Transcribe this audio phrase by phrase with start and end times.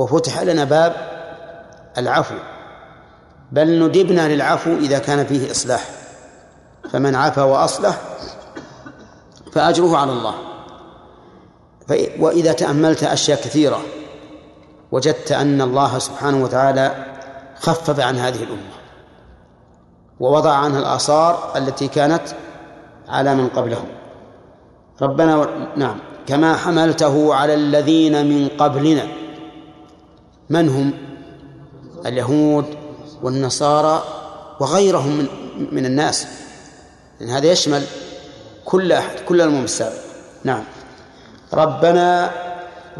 [0.00, 0.96] وفتح لنا باب
[1.98, 2.34] العفو.
[3.52, 5.90] بل ندبنا للعفو إذا كان فيه إصلاح.
[6.92, 8.00] فمن عفا وأصلح
[9.52, 10.34] فأجره على الله.
[12.18, 13.80] وإذا تأملت أشياء كثيرة
[14.92, 17.06] وجدت أن الله سبحانه وتعالى
[17.60, 18.80] خفف عن هذه الأمة
[20.20, 22.22] ووضع عنها الآثار التي كانت
[23.08, 23.86] على من قبلهم.
[25.02, 25.46] ربنا و...
[25.76, 25.98] نعم.
[26.26, 29.19] كما حملته على الذين من قبلنا.
[30.50, 30.92] من هم؟
[32.06, 32.64] اليهود
[33.22, 34.04] والنصارى
[34.60, 35.26] وغيرهم من
[35.72, 36.26] من الناس.
[37.20, 37.82] لأن هذا يشمل
[38.64, 39.66] كل أحد كل الأمم
[40.44, 40.64] نعم.
[41.52, 42.30] ربنا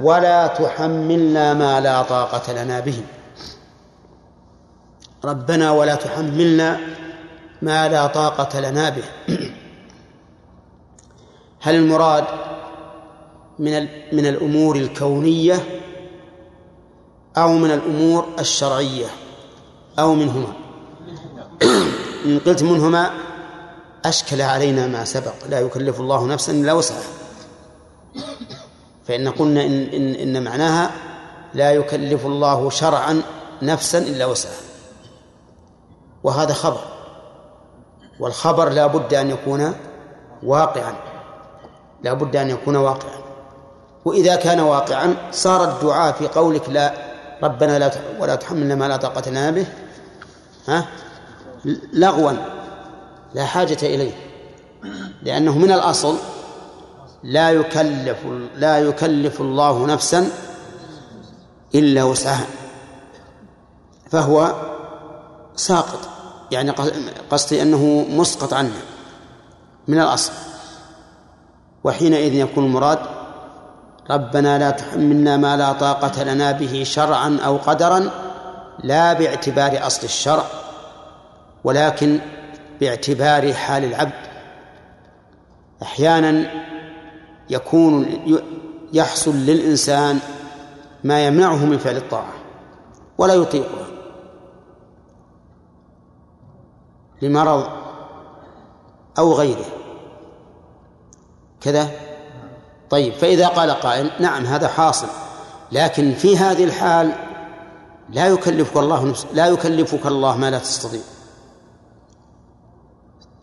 [0.03, 3.03] ولا تحملنا ما لا طاقة لنا به.
[5.25, 6.81] ربنا ولا تحملنا
[7.63, 9.05] ما لا طاقة لنا به.
[11.61, 12.25] هل المراد
[13.59, 15.81] من من الأمور الكونية
[17.41, 19.07] أو من الأمور الشرعية
[19.99, 20.53] أو منهما.
[22.27, 23.11] إن قلت منهما
[24.05, 27.09] أشكل علينا ما سبق لا يكلف الله نفسا إلا وسعها.
[29.09, 30.91] فإن قلنا إن, إن, إن معناها
[31.55, 33.23] لا يكلف الله شرعا
[33.63, 34.61] نفسا إلا وسعها.
[36.23, 36.81] وهذا خبر.
[38.21, 39.75] والخبر لا بد أن يكون
[40.43, 40.95] واقعا.
[42.03, 43.21] لا بد أن يكون واقعا.
[44.05, 47.10] وإذا كان واقعا صار الدعاء في قولك لا
[47.43, 49.67] ربنا لا ولا تحملنا ما لا طاقة لنا به.
[50.69, 50.87] ها؟
[51.93, 52.33] لغوا.
[53.35, 54.13] لا حاجة إليه.
[55.23, 56.17] لأنه من الأصل
[57.23, 58.19] لا يكلف
[58.57, 60.31] لا يكلف الله نفسا
[61.75, 62.47] إلا وسعها.
[64.11, 64.55] فهو
[65.57, 66.09] ساقط.
[66.51, 66.71] يعني
[67.31, 68.83] قصدي أنه مسقط عنه.
[69.89, 70.33] من الأصل.
[71.85, 73.20] وحينئذ يكون المراد
[74.11, 78.11] ربنا لا تحملنا ما لا طاقة لنا به شرعا أو قدرا
[78.85, 80.45] لا باعتبار أصل الشرع
[81.65, 82.21] ولكن
[82.81, 84.31] باعتبار حال العبد.
[85.83, 86.51] أحيانا
[87.51, 88.07] يكون
[88.93, 90.19] يحصل للإنسان
[91.05, 92.33] ما يمنعه من فعل الطاعة
[93.19, 93.87] ولا يطيقها
[97.23, 97.69] لمرض
[99.19, 99.67] أو غيره.
[101.61, 102.10] كذا
[102.91, 105.09] طيب فإذا قال قائل نعم هذا حاصل
[105.73, 107.13] لكن في هذه الحال
[108.11, 111.01] لا يكلفك الله لا يكلفك الله ما لا تستطيع.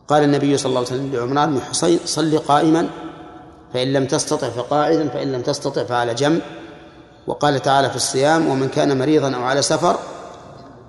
[0.08, 2.90] قال النبي صلى الله عليه وسلم لعمران بن حصين صل قائما
[3.74, 6.42] فإن لم تستطع فقاعدا فإن لم تستطع فعلى جنب.
[7.28, 10.00] وقال تعالى في الصيام ومن كان مريضا أو على سفر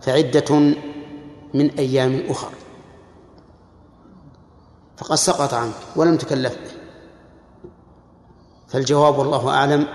[0.03, 0.55] فعدة
[1.55, 2.51] من أيام أخر.
[4.97, 6.78] فقد سقط عنك ولم تكلف به
[8.69, 9.87] فالجواب والله أعلم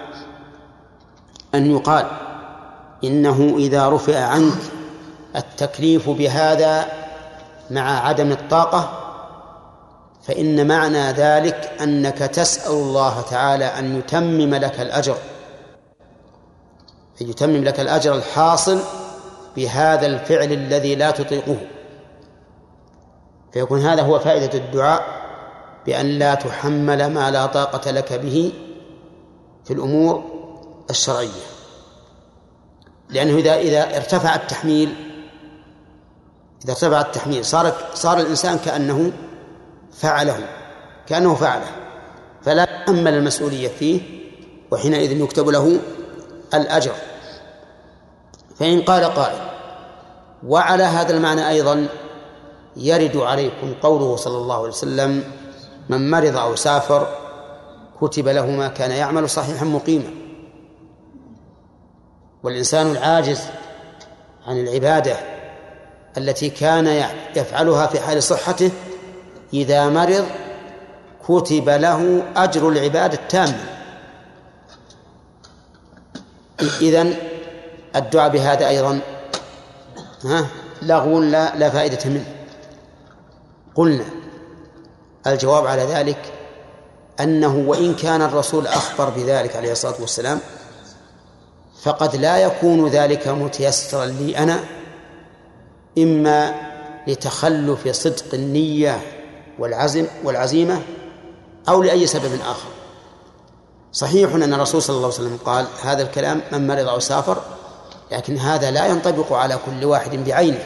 [1.56, 2.06] أن يقال
[3.04, 4.58] إنه إذا رفع عنك
[5.36, 6.86] التكليف بهذا
[7.72, 9.00] مع عدم الطاقة
[10.24, 15.16] فإن معنى ذلك أنك تسأل الله تعالى أن يتمم لك الأجر
[17.22, 18.80] أن يتمم لك الأجر الحاصل
[19.56, 21.58] بهذا الفعل الذي لا تطيقه.
[23.54, 25.04] فيكون هذا هو فائدة الدعاء
[25.86, 28.54] بأن لا تحمل ما لا طاقة لك به
[29.66, 30.24] في الأمور
[30.90, 31.44] الشرعية
[33.10, 34.96] لأنه إذا إذا ارتفع التحميل
[36.64, 39.12] إذا ارتفع التحميل صار صار الإنسان كأنه
[39.94, 40.48] فعله
[41.08, 41.72] كأنه فعله
[42.42, 44.02] فلا يتحمل المسؤولية فيه
[44.72, 45.80] وحينئذ يكتب له
[46.54, 46.94] الأجر.
[48.60, 49.40] فإن قال قائل
[50.48, 51.88] وعلى هذا المعنى أيضا
[52.76, 55.24] يرد عليكم قوله صلى الله عليه وسلم
[55.90, 57.08] من مرض أو سافر
[58.04, 60.10] كتب له ما كان يعمل صحيحا مقيما.
[62.44, 63.42] والإنسان العاجز
[64.48, 65.18] عن العبادة
[66.18, 67.06] التي كان
[67.36, 68.72] يفعلها في حال صحته
[69.54, 70.26] إذا مرض
[71.28, 73.66] كتب له أجر العبادة التامة.
[76.82, 77.16] إذن
[77.96, 79.00] الدعاء بهذا أيضا
[80.26, 80.48] ها
[80.82, 82.26] لغو لا, لا فائدة منه.
[83.76, 84.06] قلنا
[85.28, 86.43] الجواب على ذلك
[87.20, 90.40] أنه وإن كان الرسول أخبر بذلك عليه الصلاة والسلام
[91.84, 94.60] فقد لا يكون ذلك متيسرا لي أنا
[95.98, 96.56] إما
[97.08, 99.02] لتخلف صدق النية
[99.60, 100.82] والعزم والعزيمة
[101.70, 102.70] أو لأي سبب آخر.
[103.92, 107.42] صحيح أن الرسول صلى الله عليه وسلم قال هذا الكلام من مرض أو سافر
[108.12, 110.64] لكن هذا لا ينطبق على كل واحد بعينه.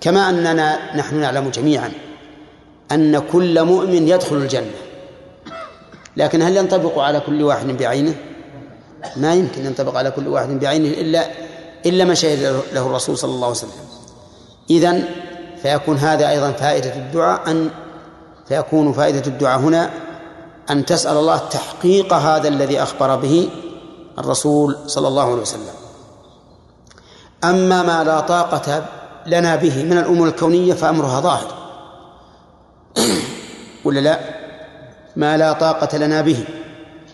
[0.00, 1.92] كما أننا نحن نعلم جميعا
[2.92, 4.74] أن كل مؤمن يدخل الجنة.
[6.16, 8.14] لكن هل ينطبق على كل واحد بعينه؟
[9.16, 11.30] ما يمكن ينطبق على كل واحد بعينه إلا
[11.86, 13.70] إلا ما شهد له الرسول صلى الله عليه وسلم.
[14.70, 15.04] إذن
[15.62, 17.70] فيكون هذا أيضا فائدة الدعاء أن
[18.48, 19.90] فيكون فائدة الدعاء هنا
[20.70, 23.48] أن تسأل الله تحقيق هذا الذي أخبر به
[24.18, 25.74] الرسول صلى الله عليه وسلم.
[27.44, 28.86] أما ما لا طاقة
[29.26, 31.54] لنا به من الأمور الكونية فأمرها ظاهر.
[33.84, 34.33] ولا لا؟
[35.16, 36.44] ما لا طاقة لنا به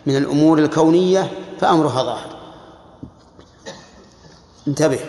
[0.07, 1.31] من الأمور الكونية
[1.61, 2.37] فأمرها ظاهر.
[4.69, 5.01] انتبه.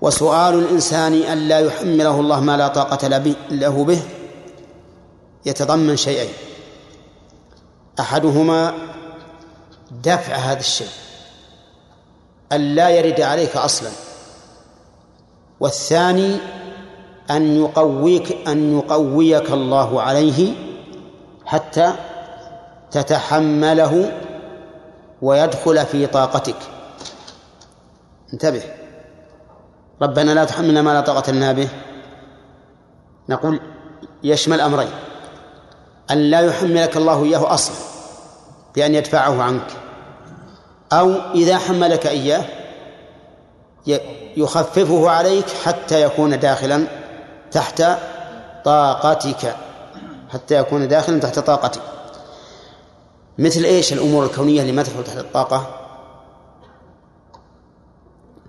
[0.00, 3.08] وسؤال الإنسان أن لا يحمله الله ما لا طاقة
[3.50, 4.02] له به
[5.46, 6.32] يتضمن شيئين.
[8.00, 8.74] أحدهما
[10.04, 10.88] دفع هذا الشيء
[12.52, 13.90] أن لا يرد عليك أصلا.
[15.60, 16.36] والثاني
[17.30, 20.63] أن يقويك أن يقويك الله عليه
[21.46, 21.92] حتى
[22.90, 24.12] تتحمله
[25.22, 26.56] ويدخل في طاقتك.
[28.32, 28.62] انتبه.
[30.02, 31.68] ربنا لا تحملنا ما لا طاقة لنا به.
[33.28, 33.60] نقول
[34.22, 34.90] يشمل أمرين.
[36.10, 37.76] أن لا يحملك الله إياه أصلا
[38.74, 39.66] بأن يدفعه عنك.
[40.92, 42.44] أو إذا حملك إياه
[44.36, 46.86] يخففه عليك حتى يكون داخلا
[47.50, 47.82] تحت
[48.64, 49.56] طاقتك.
[50.34, 51.82] حتى يكون داخلا تحت طاقتك
[53.38, 55.80] مثل إيش الأمور الكونية اللي ما تدخل تحت الطاقة؟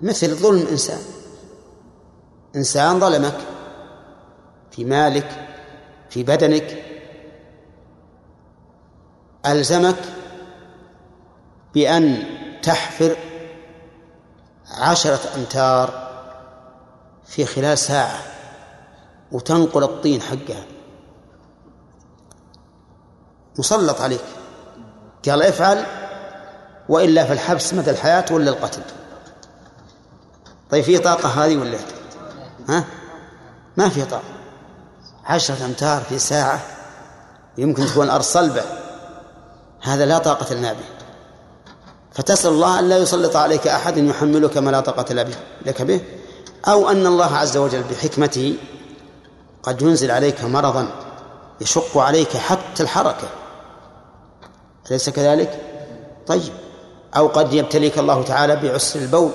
[0.02, 1.00] مثل ظلم إنسان.
[2.56, 3.38] إنسان ظلمك
[4.72, 5.48] في مالك
[6.10, 6.84] في بدنك
[9.46, 10.00] ألزمك
[11.74, 12.24] بأن
[12.64, 13.18] تحفر
[14.72, 16.06] عشرة أمتار
[17.26, 18.20] في خلال ساعة
[19.32, 20.75] وتنقل الطين حقها.
[23.57, 24.22] مسلط عليك.
[25.30, 25.86] قال افعل
[26.90, 28.81] وإلا في الحبس مدى الحياة ولا القتل.
[30.72, 31.78] طيب في طاقة هذه ولا
[32.69, 32.84] ها؟
[33.78, 34.24] ما في طاقة.
[35.25, 36.60] عشرة أمتار في ساعة
[37.57, 38.63] يمكن تكون الأرض صلبة.
[39.81, 40.86] هذا لا طاقة لنا به.
[42.13, 45.13] فتسأل الله أن لا يسلط عليك أحد يحملك ما لا طاقة
[45.66, 46.01] لك به
[46.68, 48.58] أو أن الله عز وجل بحكمته
[49.63, 50.88] قد ينزل عليك مرضا
[51.62, 53.28] يشق عليك حتى الحركة.
[54.92, 55.60] أليس كذلك؟
[56.28, 56.54] طيب.
[57.16, 59.32] أو قد يبتليك الله تعالى بعسر البول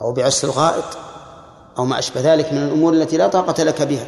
[0.00, 0.84] أو بعسر الغائط
[1.78, 4.06] أو ما أشبه ذلك من الأمور التي لا طاقة لك بها.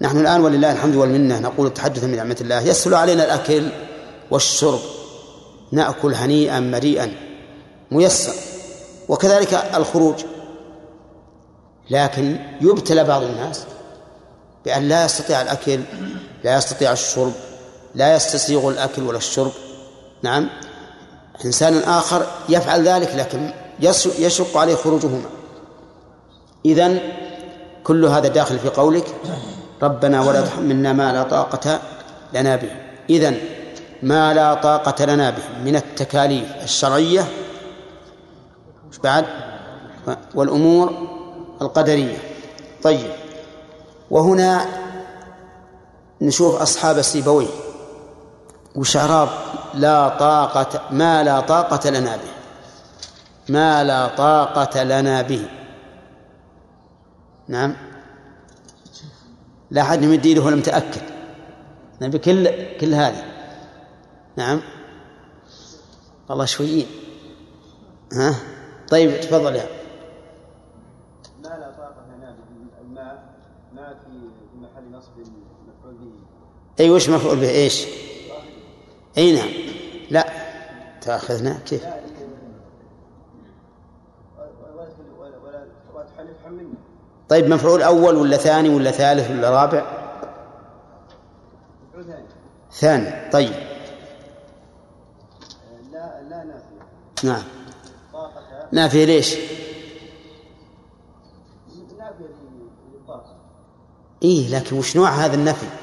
[0.00, 2.60] نحن الآن ولله الحمد والمنة نقول تحدثا من نعمة الله.
[2.60, 3.68] يسهل علينا الأكل
[4.30, 4.80] والشرب.
[5.72, 7.12] نأكل هنيئا مريئا.
[7.90, 8.32] ميسر.
[9.08, 10.14] وكذلك الخروج.
[11.90, 13.64] لكن يبتلى بعض الناس
[14.64, 15.80] بأن لا يستطيع الأكل
[16.44, 17.32] لا يستطيع الشرب.
[17.94, 19.52] لا يستسيغ الأكل ولا الشرب.
[20.22, 20.48] نعم.
[21.44, 23.50] إنسان آخر يفعل ذلك لكن
[24.18, 25.28] يشق عليه خروجهما.
[26.66, 27.00] إذن
[27.84, 29.06] كل هذا داخل في قولك
[29.82, 31.80] ربنا ولا تحملنا ما لا طاقة
[32.34, 32.70] لنا به.
[33.10, 33.38] إذن
[34.02, 37.24] ما لا طاقة لنا به من التكاليف الشرعية
[39.04, 39.26] بعد؟
[40.34, 40.92] والأمور
[41.62, 42.18] القدرية.
[42.82, 43.10] طيب.
[44.10, 44.66] وهنا
[46.20, 47.46] نشوف أصحاب سيبويه.
[48.74, 49.28] وشعراب
[49.74, 52.32] لا طاقة ما لا طاقة لنا به.
[53.48, 55.48] ما لا طاقة لنا به.
[57.48, 57.76] نعم.
[59.70, 61.02] لا أحد يمد يده ولا متأكد.
[62.02, 62.48] نبي كل
[62.80, 63.24] كل هذه.
[64.36, 64.60] نعم.
[66.28, 66.86] والله شويين
[68.12, 68.34] ها؟
[68.88, 69.66] طيب تفضل يا.
[71.42, 72.80] ما لا طاقة لنا به.
[72.82, 73.24] الماء
[73.74, 74.10] ما في
[74.60, 76.12] محل نصب مفعول به.
[76.80, 77.86] أي وش مفعول به؟ إيش؟
[79.18, 79.48] أي نعم.
[80.10, 80.26] لا.
[81.00, 81.58] تأخذنا.
[81.66, 81.86] كيف؟
[87.28, 89.86] طيب مفعول أول ولا ثاني ولا ثالث ولا رابع؟
[92.72, 93.30] ثاني.
[93.30, 93.52] طيب.
[95.92, 97.42] لا لا نافية نعم.
[98.72, 99.34] نافية ليش؟
[101.98, 102.24] نافية
[104.22, 105.81] إيه لكن وش نوع هذا النفي؟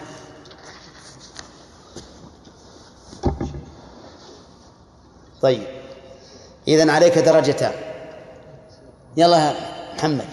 [5.41, 5.63] طيب.
[6.67, 7.72] إذا عليك درجتان
[9.17, 9.55] يلا يا
[9.96, 10.25] محمد.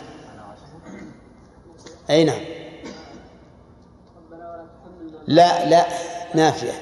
[2.10, 2.40] أي نعم.
[5.26, 5.86] لا لا
[6.34, 6.72] نافية.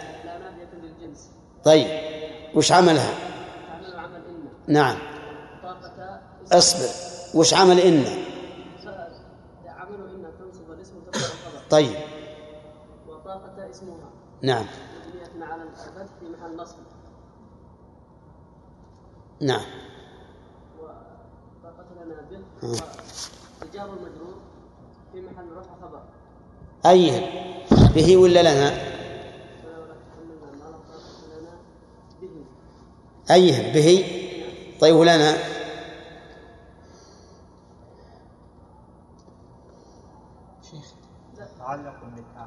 [1.64, 1.86] طيب.
[2.54, 3.14] وش عملها؟
[4.66, 4.98] نعم.
[6.52, 6.88] اصبر.
[7.34, 8.04] وش عمل إن
[11.70, 11.96] طيب.
[13.08, 14.10] وطاقة اسمها.
[14.42, 14.66] نعم
[15.06, 16.76] مبنية على الفتح في محل نصب
[19.44, 19.64] نعم.
[20.80, 22.82] وطاقة لنا به آه.
[23.62, 23.98] الجار
[25.12, 26.02] في محل رفع خبر.
[26.86, 27.30] أي
[27.94, 31.52] به ولا لنا؟ ولا تحملنا ما لا طاقة لنا
[32.20, 34.04] به أي به؟
[34.80, 35.36] طيب ولنا؟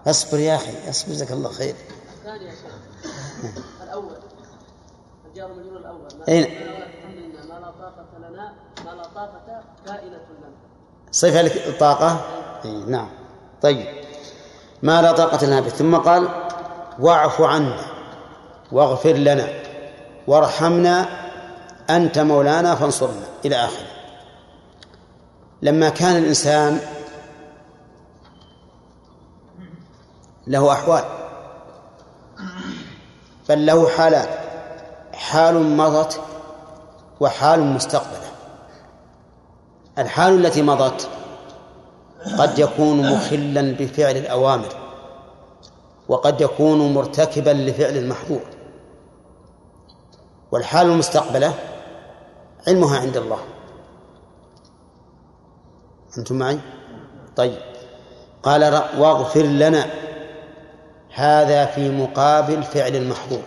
[0.06, 1.76] أصبر يا أخي أصبر جزاك الله خير.
[5.38, 6.48] الأول الجار المجرور الأول.
[7.50, 8.54] ما لا طاقة لنا
[8.86, 10.52] ما لا طاقة كائنة لنا.
[11.12, 12.22] صفة لك الطاقة
[12.66, 13.10] أي نعم.
[13.62, 13.88] طيب.
[14.84, 15.70] ما لا طاقة لنا به.
[15.70, 16.28] ثم قال
[17.00, 17.80] واعف عنا
[18.72, 19.48] واغفر لنا
[20.28, 21.06] وارحمنا
[21.90, 23.28] أنت مولانا فانصرنا.
[23.46, 23.88] إلى آخره.
[25.62, 26.80] لما كان الإنسان
[30.48, 31.04] له أحوال
[33.50, 34.47] بل له حالات
[35.18, 36.22] حال مضت
[37.20, 38.28] وحال مستقبلة.
[39.98, 41.10] الحال التي مضت
[42.40, 44.70] قد يكون مخلا بفعل الأوامر
[46.08, 48.42] وقد يكون مرتكبا لفعل المحظور
[50.52, 51.54] والحال المستقبلة
[52.68, 53.40] علمها عند الله.
[56.18, 56.60] أنتم معي؟
[57.36, 57.58] طيب.
[58.44, 59.86] قال واغفر لنا
[61.14, 63.42] هذا في مقابل فعل المحظور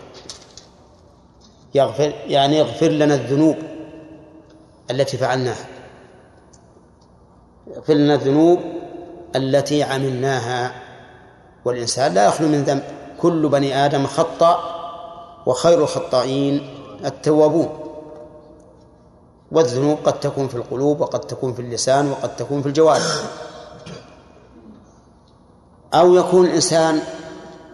[1.73, 3.55] يغفر يعني يغفر لنا الذنوب
[4.91, 5.65] التي فعلناها.
[7.67, 8.59] يغفر لنا الذنوب
[9.35, 10.81] التي عملناها.
[11.65, 12.83] والإنسان لا يخلو من ذنب.
[13.21, 14.59] كل بني آدم خطأ
[15.45, 16.69] وخير الخطائين
[17.05, 17.69] التوابون.
[19.51, 23.23] والذنوب قد تكون في القلوب وقد تكون في اللسان وقد تكون في الجوارح.
[25.93, 26.99] أو يكون الإنسان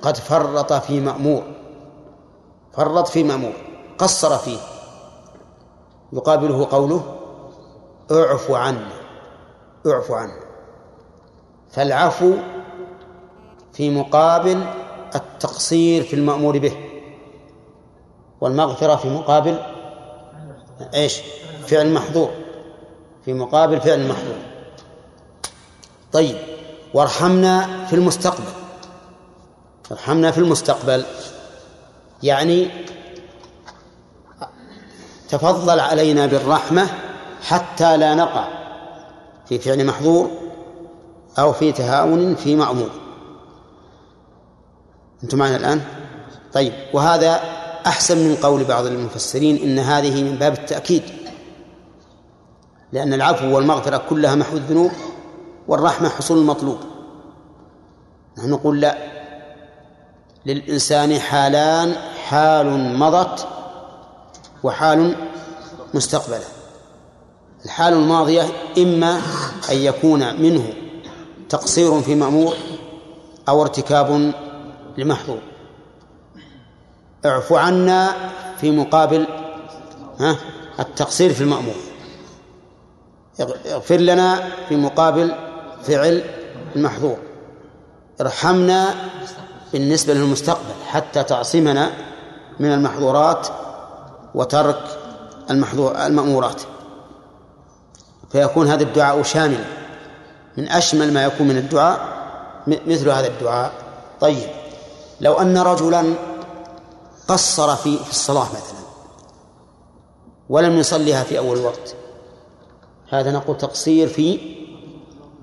[0.02, 1.44] قد فرط في مأمور.
[2.74, 3.67] فرط في مأمور.
[3.98, 4.58] قصر فيه.
[6.14, 7.16] يقابله قوله
[8.12, 8.92] اعف عنا
[9.88, 10.40] اعف عنا.
[11.72, 12.34] فالعفو
[13.74, 14.66] في مقابل
[15.16, 16.78] التقصير في المأمور به.
[18.42, 19.60] والمغفرة في مقابل
[20.94, 21.22] إيش؟
[21.68, 22.30] فعل محظور
[23.26, 24.36] في مقابل فعل محظور
[26.14, 26.38] طيب
[26.94, 28.44] وارحمنا في المستقبل.
[29.92, 31.06] ارحمنا في المستقبل.
[32.24, 32.70] يعني
[35.30, 36.88] تفضل علينا بالرحمة
[37.42, 38.48] حتى لا نقع
[39.50, 40.30] في فعل محظور
[41.40, 42.90] أو في تهاون في مأمور.
[45.24, 45.82] أنتم معنا الآن؟
[46.54, 47.40] طيب وهذا
[47.86, 51.04] أحسن من قول بعض المفسرين إن هذه من باب التأكيد
[52.92, 54.92] لأن العفو والمغفرة كلها محو الذنوب
[55.68, 56.78] والرحمة حصول المطلوب.
[58.38, 58.98] نحن نقول لا
[60.46, 61.96] للإنسان حالان
[62.28, 63.48] حال مضت
[64.64, 65.16] وحال
[65.94, 66.44] مستقبلة.
[67.66, 68.44] الحال الماضية
[68.78, 69.22] إما
[69.72, 70.74] أن يكون منه
[71.50, 72.56] تقصير في مأمور
[73.50, 74.34] أو ارتكاب
[74.98, 75.40] لمحظور.
[77.26, 78.16] اعف عنا
[78.62, 79.28] في مقابل
[80.20, 80.36] ها
[80.80, 81.76] التقصير في المأمور.
[83.66, 85.36] اغفر لنا في مقابل
[85.84, 86.24] فعل
[86.76, 87.18] المحظور.
[88.22, 88.96] ارحمنا
[89.74, 91.92] بالنسبة للمستقبل حتى تعصمنا
[92.60, 93.48] من المحظورات
[94.38, 94.84] وترك
[95.50, 96.62] المحظور المأمورات.
[98.32, 99.66] فيكون هذا الدعاء شاملا.
[100.58, 102.00] من أشمل ما يكون من الدعاء
[102.68, 103.72] مثل هذا الدعاء.
[104.22, 104.50] طيب.
[105.22, 106.14] لو أن رجلا
[107.28, 108.78] قصر في الصلاة مثلا
[110.50, 111.96] ولم يصليها في أول وقت
[113.10, 114.40] هذا نقول تقصير في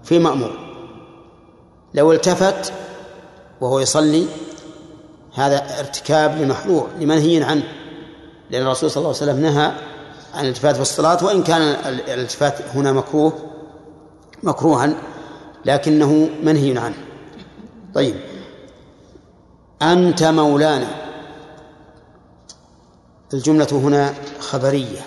[0.05, 0.59] في مأمور.
[1.95, 2.73] لو التفت
[3.61, 4.27] وهو يصلي
[5.35, 7.84] هذا ارتكاب لمحظور لمنهي عنه.
[8.51, 9.73] لأن الرسول صلى الله عليه وسلم نهى
[10.35, 13.33] عن الالتفات في الصلاة وإن كان ال- الالتفات هنا مكروه
[14.43, 14.95] مكروها
[15.65, 16.95] لكنه منهي عنه.
[17.95, 18.17] طيب.
[19.83, 20.87] أنت مولانا.
[23.35, 25.01] الجملة هنا خبرية.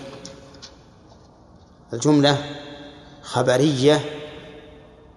[1.94, 2.38] الجملة
[3.22, 4.00] خبرية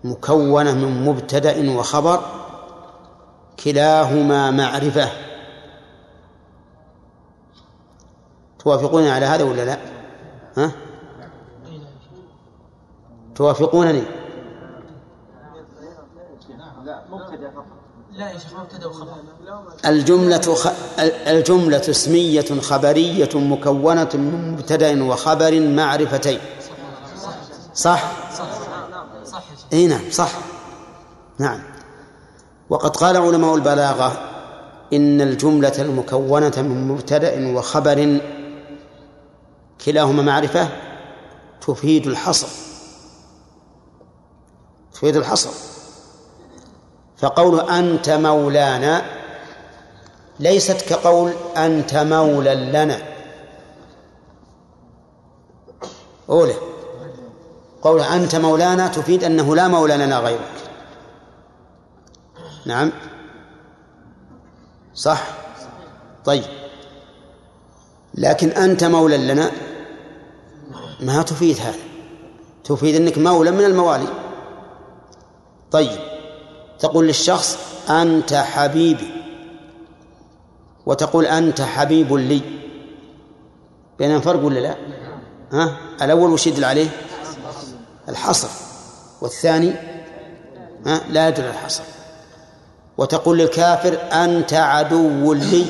[0.04, 2.20] مكونة من مبتدأ وخبر
[3.64, 5.08] كلاهما معرفة.
[8.64, 9.78] توافقون على هذا ولا لا؟
[10.56, 10.72] ها؟
[13.34, 14.02] توافقونني
[16.84, 17.66] لا مبتدا فقط
[18.12, 19.12] لا يا شيخ مبتدأ وخبر
[19.86, 20.68] الجملة خ...
[21.26, 26.38] الجملة اسمية خبرية مكونة من مبتدأ وخبر معرفتين
[27.74, 30.30] صح؟ صح إي نعم صح
[31.38, 31.60] نعم
[32.70, 34.12] وقد قال علماء البلاغة
[34.92, 38.20] إن الجملة المكونة من مبتدأ وخبر
[39.84, 40.68] كلاهما معرفة
[41.60, 42.48] تفيد الحصر.
[44.92, 45.50] تفيد الحصر.
[47.18, 49.02] فقول أنت مولانا
[50.40, 53.02] ليست كقول أنت مولى لنا.
[56.28, 56.54] أولى.
[57.82, 60.70] قول أنت مولانا تفيد أنه لا مولى لنا غيرك.
[62.66, 62.92] نعم.
[64.94, 65.22] صح.
[66.24, 66.44] طيب.
[68.14, 69.50] لكن أنت مولى لنا
[71.02, 71.78] ما تفيد هذا.
[72.64, 74.06] تفيد أنك مولى من الموالي.
[75.70, 75.98] طيب.
[76.78, 77.58] تقول للشخص
[77.90, 79.10] أنت حبيبي.
[80.86, 82.42] وتقول أنت حبيب لي.
[83.98, 84.76] بينهم فرق ولا لا؟
[85.52, 86.88] ها؟ الأول وش يدل عليه؟
[88.08, 88.48] الحصر.
[89.20, 89.72] والثاني؟
[90.86, 91.82] ها؟ لا يدل الحصر.
[92.98, 95.66] وتقول للكافر أنت عدو لي.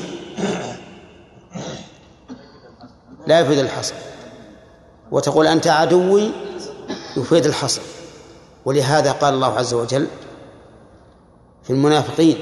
[3.27, 3.95] لا يفيد الحصر.
[5.11, 6.31] وتقول أنت عدوي
[7.17, 7.83] يفيد الحصر.
[8.65, 10.07] ولهذا قال الله عز وجل
[11.63, 12.39] في المنافقين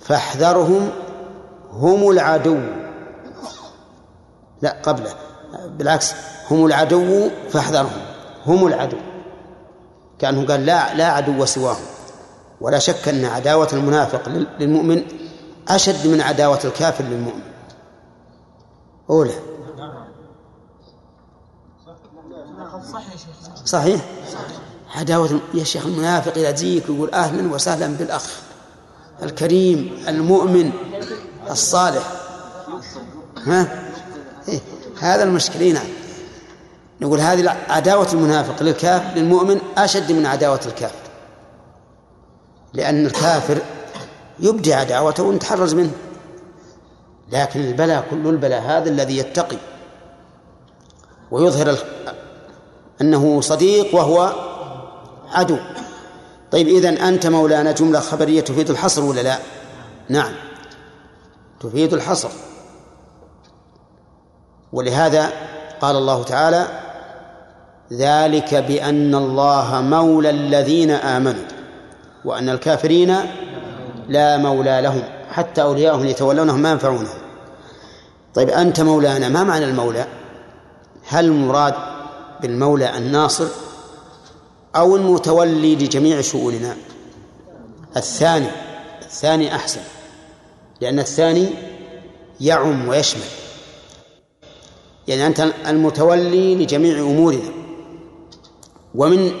[0.00, 0.90] فاحذرهم
[1.72, 2.58] هم العدو.
[4.62, 5.14] لا قبله.
[5.68, 6.14] بالعكس
[6.50, 8.00] هم العدو فاحذرهم.
[8.46, 8.96] هم العدو.
[10.18, 11.84] كأنه قال لا لا عدو سواهم.
[12.60, 14.28] ولا شك أن عداوة المنافق
[14.60, 15.02] للمؤمن
[15.68, 17.42] أشد من عداوة الكافر للمؤمن.
[19.10, 19.55] أولى.
[23.66, 24.00] صحيح؟
[24.94, 28.30] عداوة يا شيخ المنافق إذا تجيك يقول أهلا وسهلا بالأخ
[29.22, 30.72] الكريم المؤمن
[31.50, 32.12] الصالح.
[33.46, 33.90] ها؟
[34.48, 34.60] إيه؟
[35.00, 35.86] هذا المشكلة نعم
[37.00, 41.06] نقول هذه عداوة المنافق للكافر للمؤمن أشد من عداوة الكافر.
[42.72, 43.62] لأن الكافر
[44.40, 45.92] يبدي عداوته ونتحرز منه.
[47.32, 49.56] لكن البلاء كل البلاء هذا الذي يتقي
[51.30, 51.78] ويظهر
[53.00, 54.32] أنه صديق وهو
[55.32, 55.58] عدو.
[56.50, 59.38] طيب إذن أنت مولانا جملة خبرية تفيد الحصر ولا لا؟
[60.08, 60.32] نعم
[61.60, 62.28] تفيد الحصر.
[64.72, 65.32] ولهذا
[65.80, 66.66] قال الله تعالى
[67.92, 71.44] ذلك بأن الله مولى الذين آمنوا
[72.24, 73.16] وأن الكافرين
[74.08, 77.18] لا مولى لهم حتى أولياءهم يتولونهم ما ينفعونهم.
[78.34, 80.06] طيب أنت مولانا ما معنى المولى؟
[81.08, 81.74] هل المراد
[82.42, 83.48] بالمولى الناصر
[84.76, 86.76] أو المتولي لجميع شؤوننا.
[87.96, 88.46] الثاني
[89.02, 89.80] الثاني أحسن
[90.80, 91.48] لأن الثاني
[92.40, 93.22] يعم ويشمل.
[95.08, 97.50] يعني أنت المتولي لجميع أمورنا.
[98.94, 99.32] ومن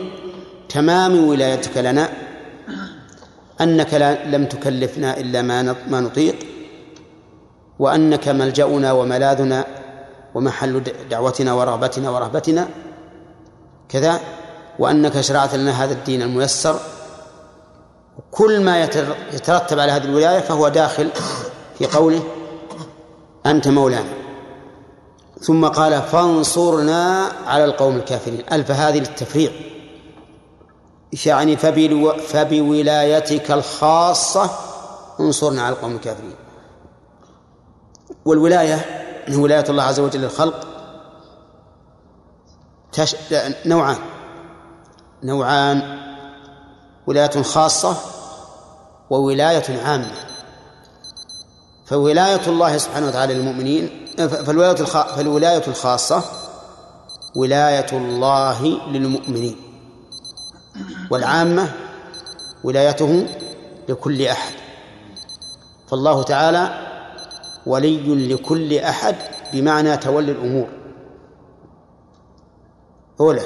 [0.68, 2.12] تمام ولايتك لنا
[3.60, 3.94] أنك
[4.26, 6.36] لم تكلفنا إلا ما ما نطيق
[7.78, 9.66] وأنك ملجأنا وملاذنا
[10.34, 12.68] ومحل دعوتنا ورغبتنا ورهبتنا
[13.88, 14.20] كذا
[14.78, 16.80] وأنك شرعت لنا هذا الدين الميسر.
[18.30, 18.82] كل ما
[19.32, 21.10] يترتب على هذه الولاية فهو داخل
[21.78, 22.22] في قوله
[23.46, 24.12] أنت مولانا.
[25.40, 28.44] ثم قال فانصرنا على القوم الكافرين.
[28.52, 29.50] ألف هذه للتفريع.
[31.26, 31.56] يعني
[32.26, 34.50] فبولايتك الخاصة
[35.20, 36.34] انصرنا على القوم الكافرين.
[38.24, 38.84] والولاية
[39.34, 40.66] ولاية الله عز وجل للخلق
[42.92, 43.16] تش...
[43.66, 43.98] نوعان.
[45.22, 45.98] نوعان
[47.06, 47.96] ولاية خاصة
[49.10, 50.12] وولاية عامة.
[51.86, 56.22] فولاية الله سبحانه وتعالى للمؤمنين فالولاية فالولاية الخاصة
[57.36, 59.56] ولاية الله للمؤمنين.
[61.10, 61.72] والعامة
[62.64, 63.26] ولايته
[63.88, 64.52] لكل أحد.
[65.88, 66.86] فالله تعالى
[67.66, 69.16] ولي لكل أحد
[69.52, 70.68] بمعنى تولي الأمور.
[73.20, 73.42] أولى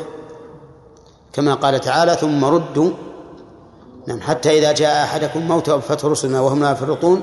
[1.32, 2.90] كما قال تعالى ثم ردوا.
[4.06, 7.22] نعم حتى إذا جاء أحدكم موت وفتح رسلنا وهم لا يفرطون.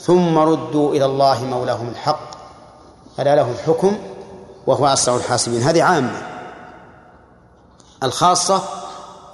[0.00, 2.30] ثم ردوا إلى الله مولاهم الحق.
[3.20, 3.96] ألا له الحكم
[4.66, 5.62] وهو أسرع الحاسبين.
[5.62, 6.22] هذه عامة.
[8.02, 8.62] الخاصة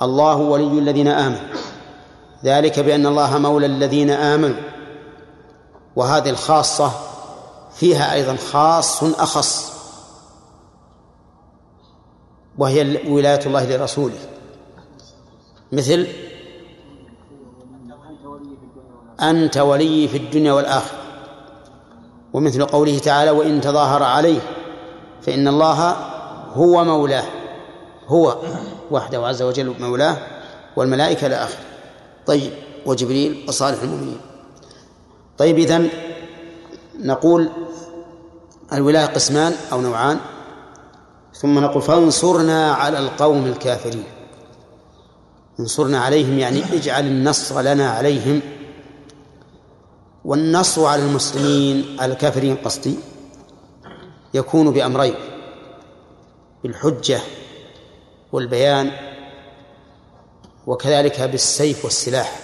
[0.02, 1.48] الله ولي الذين آمنوا.
[2.44, 4.62] ذلك بأن الله مولى الذين آمنوا.
[5.96, 6.90] وهذه الخاصة
[7.74, 9.69] فيها أيضا خاص أخص.
[12.60, 14.18] وهي ولاية الله لرسوله.
[15.72, 16.06] مثل
[19.20, 20.98] أنت ولي في الدنيا والآخرة.
[22.32, 24.40] ومثل قوله تعالى وإن تظاهر عليه
[25.22, 25.96] فإن الله
[26.52, 27.24] هو مولاه.
[28.06, 28.36] هو
[28.90, 30.16] وحده عز وجل مولاه
[30.76, 31.64] والملائكة إلى آخره
[32.26, 32.52] طيب
[32.86, 34.20] وجبريل وصالح المؤمنين.
[35.38, 35.88] طيب إذن
[36.98, 37.48] نقول
[38.72, 40.18] الولاية قسمان أو نوعان.
[41.40, 44.04] ثم نقول فانصرنا على القوم الكافرين.
[45.60, 48.40] انصرنا عليهم يعني اجعل النصر لنا عليهم.
[50.24, 52.96] والنصر على المسلمين على الكافرين قصدي
[54.34, 55.14] يكون بأمرين
[56.62, 57.20] بالحجة
[58.32, 58.90] والبيان
[60.66, 62.40] وكذلك بالسيف والسلاح.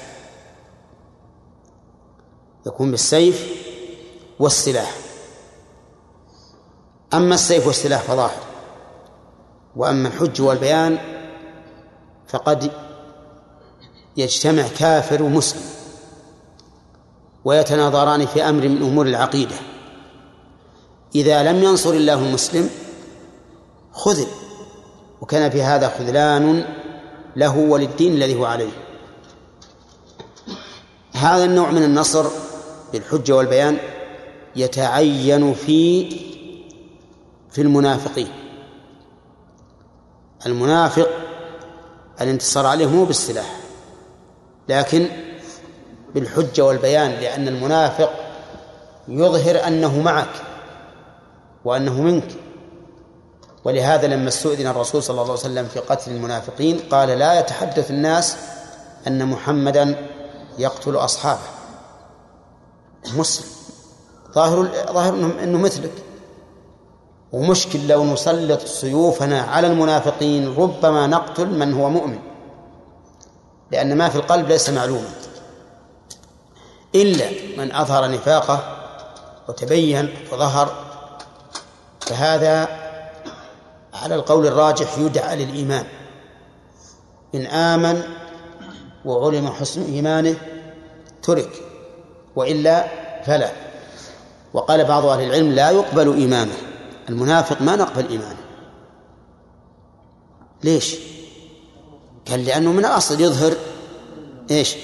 [2.66, 3.52] يكون بالسيف
[4.38, 4.96] والسلاح.
[7.14, 8.45] أما السيف والسلاح فظاهر.
[9.76, 10.98] وأما الحج والبيان
[12.28, 12.70] فقد
[14.16, 15.62] يجتمع كافر ومسلم
[17.44, 19.54] ويتناظران في أمر من أمور العقيدة.
[21.14, 22.70] إذا لم ينصر الله المسلم
[23.92, 24.26] خذل
[25.20, 26.64] وكان في هذا خذلان
[27.36, 28.70] له وللدين الذي هو عليه.
[31.12, 32.26] هذا النوع من النصر
[32.92, 33.78] بالحجة والبيان
[34.56, 36.10] يتعين في
[37.50, 38.45] في المنافقين.
[40.46, 41.08] المنافق
[42.20, 43.56] الانتصار عليه مو بالسلاح
[44.68, 45.06] لكن
[46.14, 48.12] بالحجة والبيان لأن المنافق
[49.08, 50.42] يظهر أنه معك
[51.64, 52.28] وأنه منك.
[53.64, 58.36] ولهذا لما استؤذن الرسول صلى الله عليه وسلم في قتل المنافقين قال لا يتحدث الناس
[59.06, 60.06] أن محمدا
[60.58, 61.40] يقتل أصحابه
[63.14, 63.46] مسلم.
[64.34, 65.92] ظاهر ظاهر إنه مثلك.
[67.36, 72.18] ومشكل لو نسلط سيوفنا على المنافقين ربما نقتل من هو مؤمن.
[73.72, 75.08] لأن ما في القلب ليس معلوما.
[76.94, 77.26] إلا
[77.58, 78.60] من أظهر نفاقه
[79.48, 80.74] وتبين وظهر
[82.00, 82.68] فهذا
[83.94, 85.84] على القول الراجح يدعى للإيمان.
[87.34, 88.02] إن آمن
[89.04, 90.34] وعلم حسن إيمانه
[91.22, 91.50] ترك
[92.36, 92.86] وإلا
[93.26, 93.52] فلا.
[94.54, 96.56] وقال بعض أهل العلم لا يقبل إيمانه.
[97.08, 98.36] المنافق ما نقبل إيمانه.
[100.64, 100.96] ليش؟
[102.30, 103.52] قال لأنه من الأصل يظهر
[104.50, 104.76] إيش؟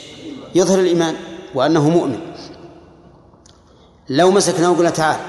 [0.54, 1.16] يظهر الإيمان
[1.54, 2.20] وأنه مؤمن.
[4.08, 5.20] لو مسكنا وقلنا تعال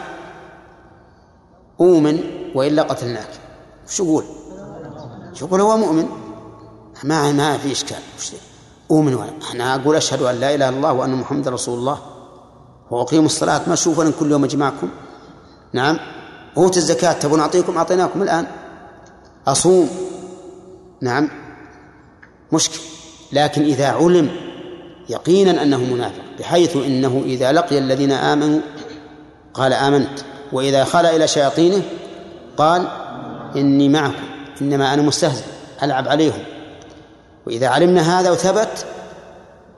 [1.82, 2.20] أؤمن
[2.56, 3.30] وإلا قتلناك.
[3.88, 4.24] وش يقول؟
[5.34, 6.08] شو يقول هو مؤمن.
[7.04, 8.02] ما ما في إشكال.
[8.92, 12.00] أؤمن أنا أقول أشهد أن لا إله إلا الله وأن محمد رسول الله.
[12.92, 13.62] وأقيموا الصلاة.
[13.68, 14.90] ما أشوف كل يوم أجمعكم.
[15.74, 16.00] نعم.
[16.58, 17.14] أوت الزكاة.
[17.14, 18.46] تبون أعطيكم؟ أعطيناكم الآن.
[19.48, 19.90] أصوم.
[21.02, 21.30] نعم.
[22.52, 22.80] مشكل.
[23.34, 24.30] لكن إذا علم
[25.10, 28.60] يقينا أنه منافق بحيث إنه إذا لقي الذين آمنوا
[29.54, 30.20] قال آمنت.
[30.52, 31.82] وإذا خلا إلى شياطينه
[32.58, 32.88] قال
[33.56, 34.24] إني معكم.
[34.62, 35.44] إنما أنا مستهزئ.
[35.84, 36.44] ألعب عليهم.
[37.48, 38.86] وإذا علمنا هذا وثبت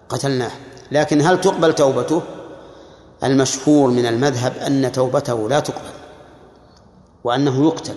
[0.10, 0.52] قتلناه.
[0.92, 2.22] لكن هل تقبل توبته؟
[3.24, 6.05] المشهور من المذهب أن توبته لا تقبل.
[7.26, 7.96] وأنه يقتل.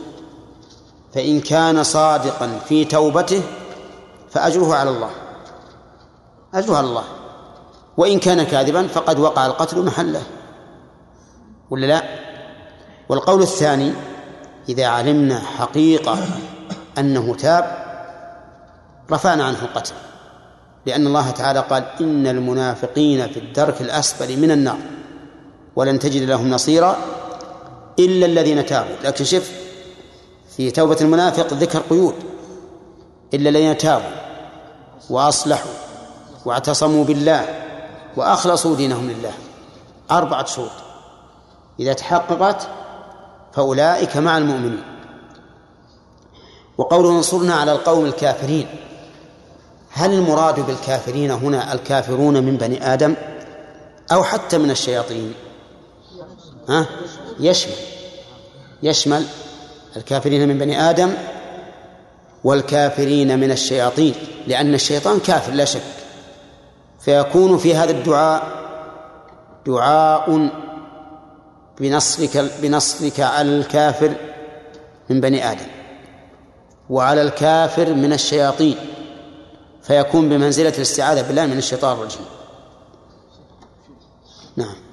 [1.14, 3.43] فإن كان صادقا في توبته
[4.31, 5.11] فأجره على الله.
[6.55, 7.05] أجره على الله.
[7.97, 10.23] وإن كان كاذبا فقد وقع القتل محله.
[11.71, 12.03] ولا لا؟
[13.09, 13.93] والقول الثاني
[14.69, 16.19] إذا علمنا حقيقة
[16.99, 17.64] أنه تاب
[19.11, 19.95] رفعنا عنه القتل.
[20.87, 24.79] لأن الله تعالى قال إن المنافقين في الدرك الأسفل من النار.
[25.77, 26.97] ولن تجد لهم نصيرا
[27.98, 28.96] إلا الذين تابوا.
[29.04, 29.52] لكن شف
[30.56, 32.14] في توبة المنافق ذكر قيود.
[33.34, 34.11] إلا الذين تابوا
[35.11, 35.72] وأصلحوا
[36.44, 37.64] واعتصموا بالله
[38.16, 39.32] وأخلصوا دينهم لله.
[40.11, 40.70] أربعة شروط.
[41.80, 42.68] إذا تحققت
[43.52, 44.82] فأولئك مع المؤمنين.
[46.78, 48.68] وقوله انصرنا على القوم الكافرين.
[49.90, 53.14] هل المراد بالكافرين هنا الكافرون من بني آدم
[54.12, 55.34] أو حتى من الشياطين؟
[56.68, 56.87] ها؟
[57.40, 57.72] يشمل
[58.83, 59.27] يشمل
[59.96, 61.12] الكافرين من بني آدم
[62.44, 64.14] والكافرين من الشياطين
[64.46, 65.83] لأن الشيطان كافر لا شك.
[67.01, 68.59] فيكون في هذا الدعاء
[69.66, 70.51] دعاء
[71.81, 74.14] بنصرك بنصرك على الكافر
[75.11, 75.66] من بني آدم
[76.90, 78.77] وعلى الكافر من الشياطين.
[79.83, 82.24] فيكون بمنزلة الاستعاذة بالله من الشيطان الرجيم.
[84.57, 84.88] نعم.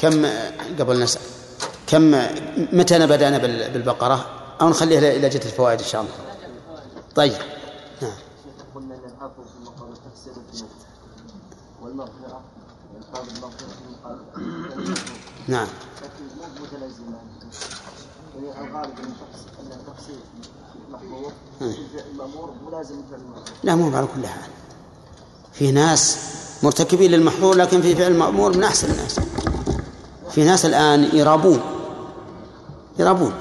[0.00, 0.26] كم
[0.78, 1.20] قبل نسأل
[1.86, 2.14] كم
[2.72, 4.26] متى بدأنا بالبقرة؟
[4.60, 6.12] أو نخليها إلى جهة الفوائد إن شاء الله.
[7.14, 7.32] طيب.
[8.02, 8.12] نعم.
[8.74, 10.32] قلنا العفو في مقام التفسير
[11.82, 12.40] والمغفره
[12.96, 14.18] الفاظ المغفره في مقام
[15.48, 15.66] نعم.
[16.02, 17.20] لكن مو متلازمان
[18.44, 18.98] يعني الغالب
[19.60, 20.16] ان التفسير
[20.90, 21.32] محظور
[22.12, 22.94] المامور ملازم
[23.64, 24.50] لا مو على كل حال.
[25.52, 26.18] في ناس
[26.62, 29.20] مرتكبين للمحظور لكن في فعل المأمور من أحسن الناس.
[30.32, 31.60] في ناس الآن يرابون
[32.98, 33.32] يرابون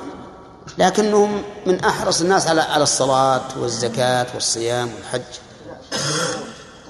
[0.77, 5.21] لكنهم من أحرص الناس على على الصلاة والزكاة والصيام والحج.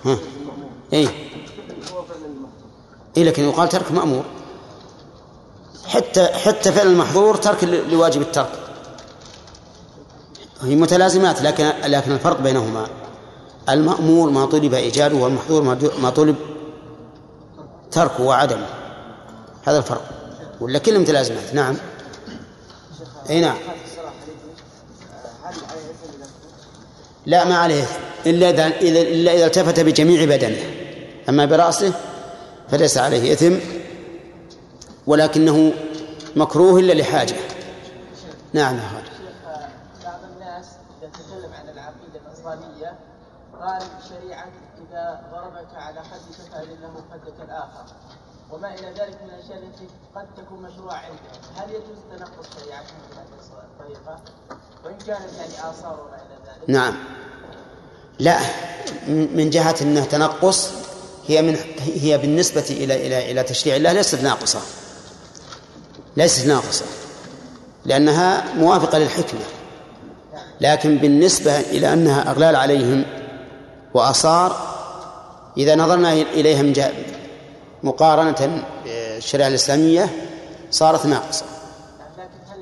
[0.06, 0.18] ها
[0.94, 1.08] إيه.
[3.18, 4.24] إيه لكن يقال ترك مأمور.
[5.88, 8.60] حتى حتى فعل المحظور ترك لواجب الترك.
[10.62, 12.88] هي متلازمات لكن لكن الفرق بينهما.
[13.70, 15.62] المأمور ما طلب إيجاده والمحظور
[16.02, 16.36] ما طلب
[17.92, 18.79] تركه وعدمه.
[19.68, 20.10] هذا الفرق.
[20.62, 21.76] ولا كلهم متلازمات نعم.
[23.30, 23.58] أي نعم.
[27.26, 27.84] لا ما عليه.
[28.26, 30.64] إلا إذا إلا إذا التفت بجميع بدنه.
[31.30, 31.94] أما برأسه
[32.72, 33.56] فليس عليه إثم
[35.08, 35.74] ولكنه
[36.36, 37.36] مكروه إلا لحاجة.
[38.54, 39.10] نعم يا خالد
[40.04, 40.66] بعض الناس
[41.02, 42.96] إذا تكلم عن العقيدة النصرانية
[43.62, 47.86] قال شريعة إذا ضربك على خدك فأذن له خدك الآخر
[48.60, 53.64] وما إلى ذلك من الأشياء التي قد تكون مشروعة عنده هل يجوز تنقص شريعتهم بهذه
[53.64, 54.20] الطريقة؟
[54.86, 56.70] وإن كانت يعني آثار وما إلى ذلك.
[56.70, 56.96] نعم.
[58.20, 58.40] لا.
[59.08, 60.72] من جهة أنه تنقص
[61.28, 64.60] هي من هي بالنسبة إلى إلى إلى تشريع الله ليست ناقصة.
[66.18, 66.86] ليست ناقصة.
[67.86, 69.46] لأنها موافقة للحكمة.
[70.62, 73.06] لكن بالنسبة إلى أنها أغلال عليهم
[73.94, 74.58] وأصار
[75.58, 76.62] إذا نظرنا إليها
[77.84, 80.10] مقارنة بالشريعة الإسلامية
[80.72, 81.46] صارت ناقصة.
[82.18, 82.60] لكن هل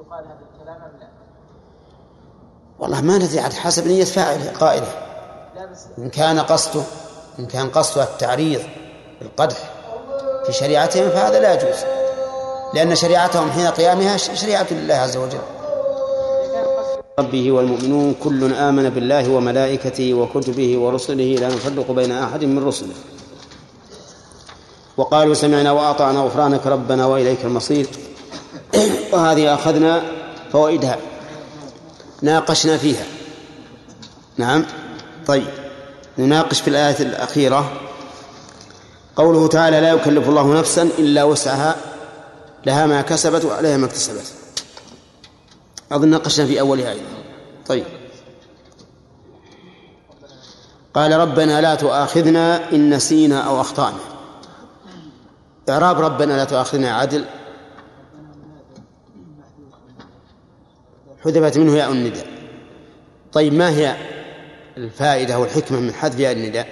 [0.00, 1.06] يقال هذا الكلام أم لا؟
[2.78, 4.92] والله ما ندري على حسب نية فاعله قائله.
[5.98, 6.82] إن كان قصده
[7.38, 8.60] إن كان قصده التعريض
[9.20, 9.70] بالقدح
[10.46, 11.84] في شريعتهم فهذا لا يجوز.
[12.74, 15.38] لأن شريعتهم حين قيامها شريعة لله عز وجل.
[17.18, 22.94] ربه والمؤمنون كل آمن بالله وملائكته وكتبه ورسله لا نفرق بين أحد من رسله.
[24.96, 27.86] وقالوا سمعنا وأطعنا غفرانك ربنا وإليك المصير.
[29.12, 30.02] وهذه أخذنا
[30.52, 30.98] فوائدها.
[32.22, 33.04] ناقشنا فيها.
[34.36, 34.66] نعم.
[35.26, 35.46] طيب.
[36.18, 37.72] نناقش في الآية الأخيرة.
[39.16, 41.76] قوله تعالى لا يكلف الله نفسا إلا وسعها.
[42.66, 44.32] لها ما كسبت وعليها ما اكتسبت.
[45.92, 47.04] أظن ناقشنا في أولها أيضا.
[47.66, 47.84] طيب.
[50.94, 54.13] قال ربنا لا تؤاخذنا إن نسينا أو أخطأنا.
[55.68, 57.24] إعراب ربنا لا تؤاخذنا عدل
[61.24, 62.26] حذفت منه ياء النداء.
[63.32, 63.96] طيب ما هي
[64.76, 66.68] الفائدة والحكمة من حذف ياء النداء؟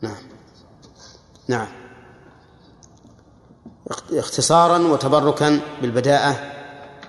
[0.00, 0.22] نعم.
[1.48, 1.68] نعم.
[4.12, 6.52] اختصارا وتبركا بالبداءة.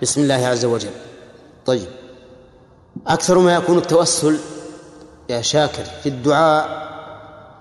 [0.01, 0.91] بسم الله عز وجل.
[1.65, 1.87] طيب.
[3.07, 4.39] أكثر ما يكون التوسل
[5.29, 6.90] يا شاكر في الدعاء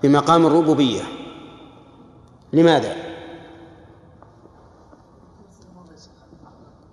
[0.03, 1.01] بمقام الربوبية.
[2.53, 2.95] لماذا؟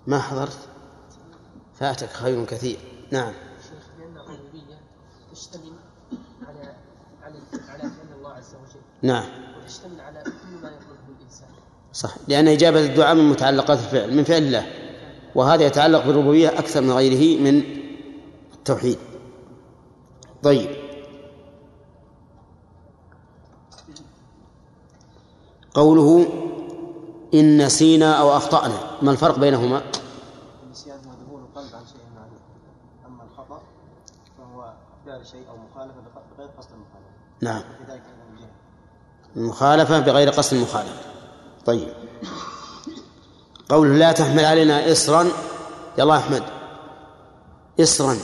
[0.07, 0.57] ما حضرت؟
[1.79, 2.77] فاتك خير كثير.
[3.11, 3.33] نعم.
[3.63, 4.79] شيخ لأن الربوبية
[5.31, 5.73] تشتمل
[6.47, 6.73] على
[7.23, 9.25] على على الله عز وجل نعم.
[9.63, 10.69] وتشتمل على كل ما
[11.17, 11.47] الإنسان
[11.93, 12.15] صح.
[12.27, 14.65] لأن إجابة الدعاء من متعلقات الفعل من فعل الله.
[15.35, 17.63] وهذا يتعلق بالربوبية أكثر من غيره من
[18.53, 18.97] التوحيد.
[20.43, 20.78] طيب.
[25.79, 26.27] قوله
[27.33, 28.97] إن نسينا أو أخطأنا.
[29.01, 29.81] ما الفرق بينهما؟
[30.63, 32.39] النسيان هو ذهول القلب عن شيء معلوم
[33.05, 33.61] أما الخطأ
[34.37, 34.73] فهو
[35.05, 35.95] فعل شيء أو مخالفة
[36.37, 37.09] بغير قصد المخالفة.
[37.41, 37.61] نعم.
[37.61, 38.49] في ذلك أيضا الجهل
[39.35, 41.01] المخالفة بغير قصد المخالفة.
[41.65, 41.93] طيب.
[43.69, 45.23] قوله لا تحمل علينا إصرا.
[45.97, 46.43] يا الله أحمد.
[47.79, 48.17] إصرا.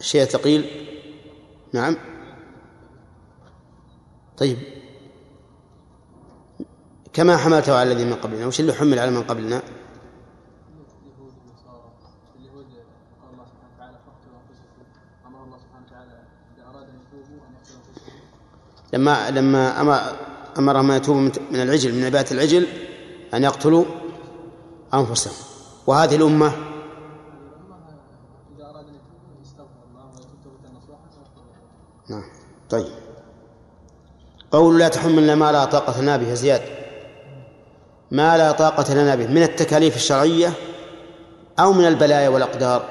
[0.00, 0.88] شيء ثقيل.
[1.72, 2.11] نعم.
[4.36, 4.58] طيب.
[7.12, 8.46] كما حملته على الذي من قبلنا.
[8.46, 9.62] وش اللي حمل على من قبلنا؟ ان
[15.26, 15.54] ان
[17.58, 17.82] انفسهم
[18.92, 20.00] لما لما أمر
[20.58, 22.66] أمرهم أن يتوبوا من العجل من عبادة العجل
[23.34, 23.84] أن يقتلوا
[24.94, 25.34] أنفسهم.
[25.86, 26.56] وهذه الأمة اذا
[28.70, 31.42] اراد ان يتوب يستغفر الله ويتوب توبه نصوحا ويغفر
[32.08, 32.16] له.
[32.16, 32.24] نعم
[32.70, 32.92] طيب
[34.52, 36.62] قول لا تحملنا ما لا طاقة لنا به زياد.
[38.10, 40.52] ما لا طاقة لنا به من التكاليف الشرعية
[41.58, 42.84] أو من البلايا والأقدار.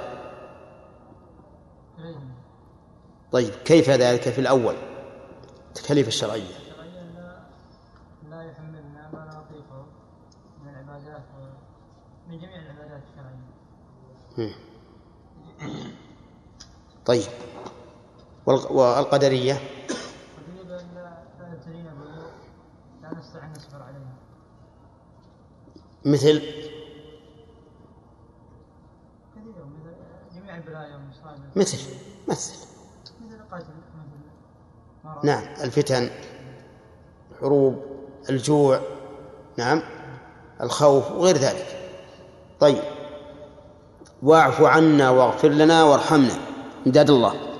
[3.31, 4.75] طيب كيف ذلك في الأول؟
[5.67, 6.53] التكاليف الشرعية.
[8.29, 9.85] لا يحملنا ما نطيقه
[10.63, 11.23] من العبادات
[12.27, 14.55] من جميع العبادات الشرعية.
[17.05, 17.23] طيب.
[18.45, 22.31] والق- والقدرية وقيل ان لا يبتلين بالوضوء
[23.01, 24.13] لا نستطيع ان نصبر عليها
[26.05, 26.41] مثل
[31.55, 31.77] مثل
[32.27, 32.53] مثل.
[35.23, 36.09] نعم الفتن
[37.31, 37.83] الحروب
[38.29, 38.81] الجوع
[39.57, 39.81] نعم
[40.61, 41.91] الخوف وغير ذلك.
[42.59, 42.83] طيب.
[44.23, 46.33] واعف عنا واغفر لنا وارحمنا
[46.87, 47.51] امداد الله.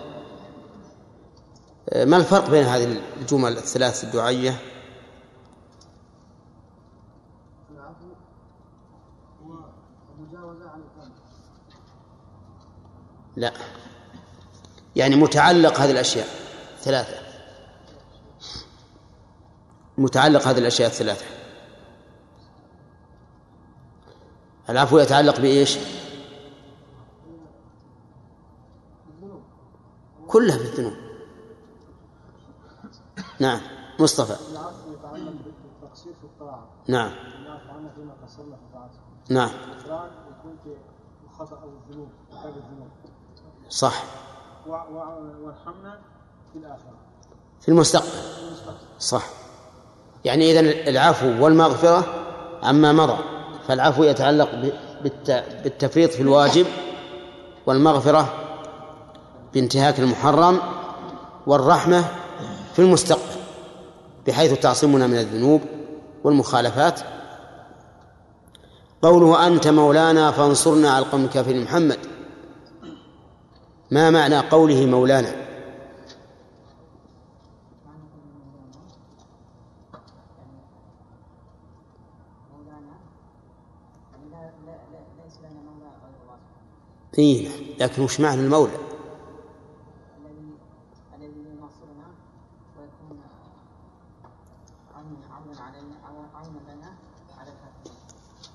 [1.89, 4.55] آه، ما الفرق بين هذه الجمل الثلاث الدعائية
[7.71, 8.05] العفو
[9.45, 9.53] هو
[10.17, 11.13] المجاوزة عن الذنب
[13.35, 13.53] لا.
[14.95, 16.27] يعني متعلق هذه الأشياء
[16.81, 17.21] ثلاثة.
[19.97, 21.25] متعلق هذه الأشياء الثلاثة
[24.69, 25.77] العفو يتعلق بإيش؟
[30.27, 30.57] كلها
[33.39, 33.61] نعم.
[33.99, 34.35] مصطفى.
[35.95, 37.11] في الطاعة نعم.
[38.73, 39.49] طاعته نعم.
[39.49, 40.77] الغفران يكون في
[41.25, 42.89] الخطأ الذنوب الذنوب.
[43.71, 44.03] صح.
[44.67, 45.99] وارحمنا
[46.53, 46.97] في الآخرة
[47.61, 48.77] في المستقبل في المستقبل.
[48.99, 49.23] صح.
[50.25, 52.03] يعني إذن العفو والمغفرة
[52.63, 53.17] عما مضى
[53.67, 54.49] فالعفو يتعلق
[55.63, 56.65] بالتفريط في الواجب
[57.65, 58.33] والمغفرة
[59.53, 60.59] بانتهاك المحرم
[61.47, 62.05] والرحمة
[62.73, 63.41] في المستقبل
[64.27, 65.61] بحيث تعصمنا من الذنوب
[66.23, 66.99] والمخالفات.
[69.01, 71.99] قوله أنت مولانا فانصرنا على القوم الكافرين محمد.
[73.91, 75.35] ما معنى قوله مولانا؟
[87.19, 87.49] إيه.
[87.79, 88.71] لكن وش معنى المولى؟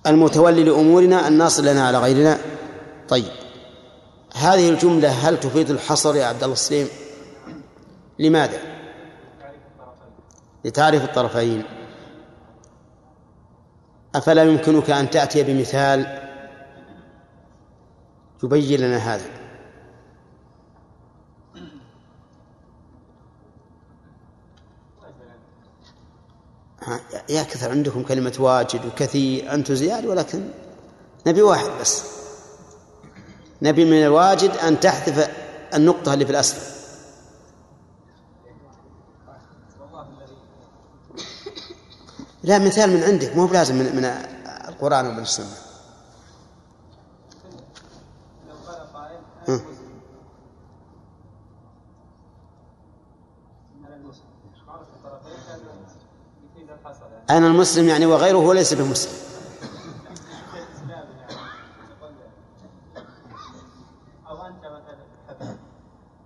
[0.06, 2.38] المتولي لأمورنا الناصر لنا على غيرنا؟
[3.08, 3.45] طيب.
[4.36, 6.88] هذه الجملة هل تفيد الحصر يا عبد الله السليم؟
[8.18, 8.58] لماذا؟
[10.64, 11.64] لتعرف الطرفين.
[14.14, 16.22] أفلا يمكنك أن تأتي بمثال
[18.44, 19.30] يبين لنا هذا؟
[27.28, 30.48] يا كثر عندكم كلمة واجد وكثير أنتم زياد ولكن
[31.26, 32.25] نبي واحد بس.
[33.62, 35.30] نبي من الواجد أن تحذف
[35.74, 36.76] النقطة اللي في الأسفل
[42.42, 44.04] لا مثال من عندك مو بلازم من, من
[44.68, 45.46] القرآن ومن السنة.
[57.30, 59.12] أنا المسلم يعني وغيره ليس بمسلم
[60.54, 61.32] الاسلام يعني
[62.00, 62.14] يقول
[64.28, 64.96] أو انت مثلا
[65.28, 65.46] حبيب مم.
[65.46, 65.64] عرف الطرفين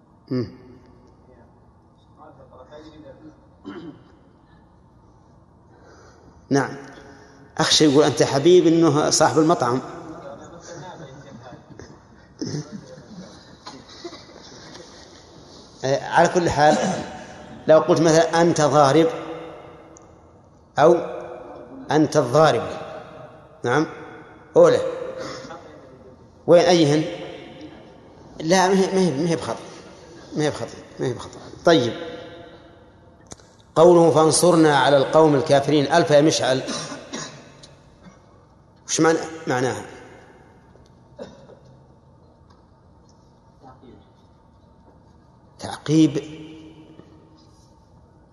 [0.00, 0.19] يريد
[6.50, 6.76] نعم.
[7.58, 9.80] أخشى يقول أنت حبيب أنه صاحب المطعم.
[15.84, 16.76] آه، على كل حال
[17.66, 19.06] لو قلت مثلا أنت ضارب
[20.78, 20.96] أو
[21.90, 22.62] أنت الضارب.
[23.64, 23.86] نعم.
[24.56, 24.80] أولى.
[26.46, 27.04] وين أيهن؟
[28.40, 29.69] لا ما هي ما هي بخطأ
[30.36, 31.38] ما هي بخطأ ما هي بخطأ.
[31.64, 31.92] طيب.
[33.76, 36.62] قوله فانصرنا على القوم الكافرين ألف يا مشعل.
[38.86, 39.84] وش معنى معناها؟
[45.58, 46.22] تعقيب.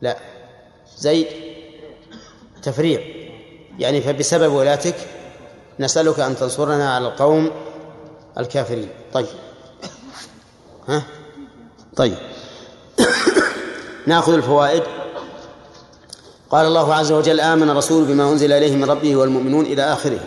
[0.01, 0.17] لا.
[0.97, 1.27] زيد.
[2.63, 3.01] تفريع.
[3.79, 4.95] يعني فبسبب ولاتك
[5.79, 7.51] نسألك أن تنصرنا على القوم
[8.37, 8.89] الكافرين.
[9.13, 9.27] طيب.
[10.87, 11.03] ها؟
[11.97, 12.17] طيب.
[14.07, 14.83] ناخذ الفوائد.
[16.49, 20.19] قال الله عز وجل آمن الرسول بما أنزل إليه من ربه والمؤمنون إلى آخره.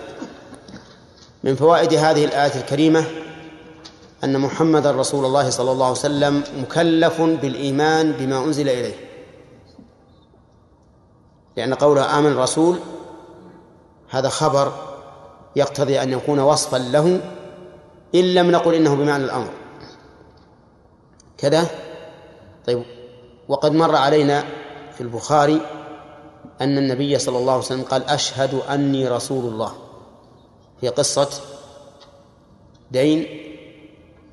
[1.44, 3.04] من فوائد هذه الآية الكريمة
[4.24, 8.94] أن محمد رسول الله صلى الله عليه وسلم مكلف بالإيمان بما أنزل إليه.
[11.56, 12.78] لأن قوله آمن الرسول
[14.08, 14.72] هذا خبر
[15.56, 17.20] يقتضي أن يكون وصفا له
[18.14, 19.59] إن لم نقل إنه بمعنى الأمر.
[21.40, 21.66] كذا؟
[22.66, 22.82] طيب
[23.48, 24.44] وقد مر علينا
[24.94, 25.60] في البخاري
[26.60, 29.72] أن النبي صلى الله عليه وسلم قال أشهد أني رسول الله.
[30.80, 31.28] في قصة
[32.90, 33.26] دين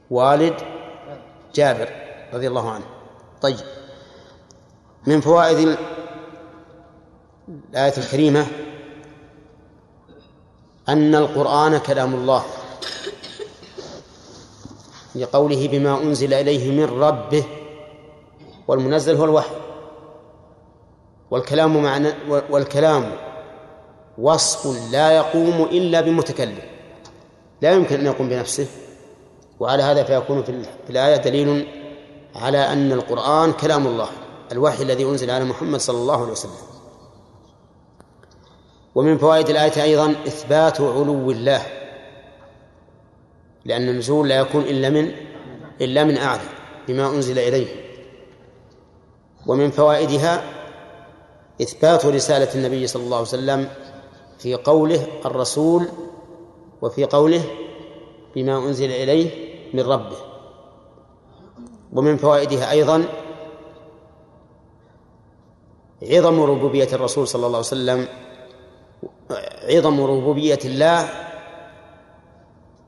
[0.10, 0.54] والد
[1.56, 1.90] جابر
[2.34, 2.86] رضي الله عنه.
[3.42, 3.60] طيب
[5.08, 5.78] من فوائد
[7.70, 8.48] الآية الكريمة
[10.90, 12.44] أن القرآن كلام الله.
[15.18, 17.44] لقوله بما أنزل إليه من ربه
[18.68, 19.56] والمنزل هو الوحي.
[21.32, 22.10] والكلام معنى
[22.50, 23.12] والكلام
[24.18, 26.60] وصف لا يقوم إلا بمتكلم.
[27.62, 28.68] لا يمكن أن يقوم بنفسه.
[29.60, 31.68] وعلى هذا فيكون في الآية دليل
[32.36, 34.10] على أن القرآن كلام الله
[34.52, 36.52] الوحي الذي أنزل على محمد صلى الله عليه وسلم.
[38.96, 41.62] ومن فوائد الآية أيضا إثبات علو الله.
[43.68, 45.12] لأن النزول لا يكون إلا من
[45.82, 46.42] إلا من أعلى
[46.88, 47.68] بما أنزل إليه.
[49.48, 50.44] ومن فوائدها
[51.62, 53.70] إثبات رسالة النبي صلى الله عليه وسلم
[54.40, 55.88] في قوله الرسول
[56.82, 57.44] وفي قوله
[58.36, 59.30] بما أنزل إليه
[59.74, 60.18] من ربه.
[61.94, 63.04] ومن فوائدها أيضا
[66.04, 68.08] عظم ربوبية الرسول صلى الله عليه وسلم
[69.70, 71.27] عظم ربوبية الله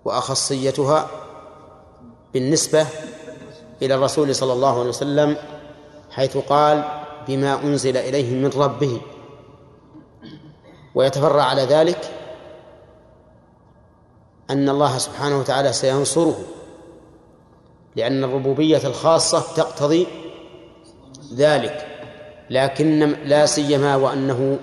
[0.09, 1.07] وأخصيتها
[2.33, 2.87] بالنسبة
[3.81, 5.37] إلى الرسول صلى الله عليه وسلم
[6.11, 6.83] حيث قال
[7.27, 9.01] بما أنزل إليه من ربه.
[10.95, 12.11] ويتفرع على ذلك
[14.49, 16.37] أن الله سبحانه وتعالى سينصره
[17.95, 20.07] لأن الربوبية الخاصة تقتضي
[21.33, 21.87] ذلك
[22.49, 24.59] لكن لا سيما وأنه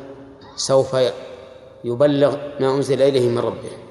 [0.56, 0.96] سوف
[1.84, 3.85] يبلغ ما أنزل إليه من ربه.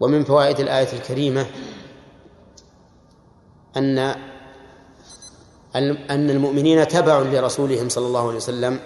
[0.00, 1.46] ومن فوائد الآية الكريمة
[3.76, 3.98] أن
[6.10, 8.78] أن المؤمنين تبع لرسولهم صلى الله عليه وسلم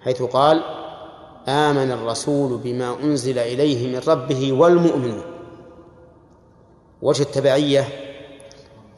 [0.00, 0.62] حيث قال
[1.48, 5.22] آمن الرسول بما أنزل إليه من ربه والمؤمنون.
[7.02, 7.88] وجه التبعية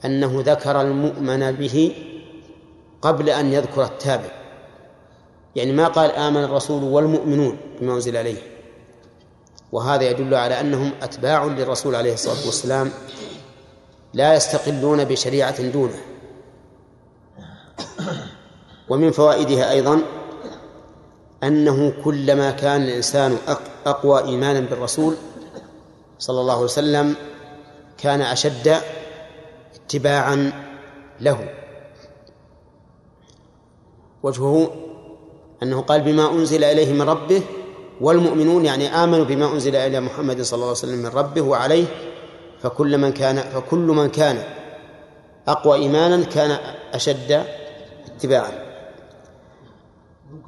[0.05, 1.95] أنه ذكر المؤمن به
[3.03, 4.31] قبل أن يذكر التابع.
[5.57, 8.58] يعني ما قال آمن الرسول والمؤمنون بما أنزل عليه
[9.73, 12.91] وهذا يدل على أنهم أتباع للرسول عليه الصلاة والسلام
[14.15, 15.99] لا يستقلون بشريعة دونه.
[18.89, 20.03] ومن فوائدها أيضا
[21.43, 23.39] أنه كلما كان الإنسان
[23.87, 25.15] أقوى إيمانا بالرسول
[26.19, 27.17] صلى الله عليه وسلم
[27.99, 28.81] كان أشد
[29.75, 30.53] اتباعا
[31.21, 31.49] له.
[34.23, 34.71] وجهه
[35.63, 37.43] أنه قال بما أنزل إليه من ربه
[38.01, 41.87] والمؤمنون يعني آمنوا بما أنزل إلى محمد صلى الله عليه وسلم من ربه وعليه
[42.63, 44.43] فكل من كان فكل من كان
[45.49, 46.59] أقوى إيمانا كان
[46.95, 47.45] أشد
[48.17, 48.69] اتباعا.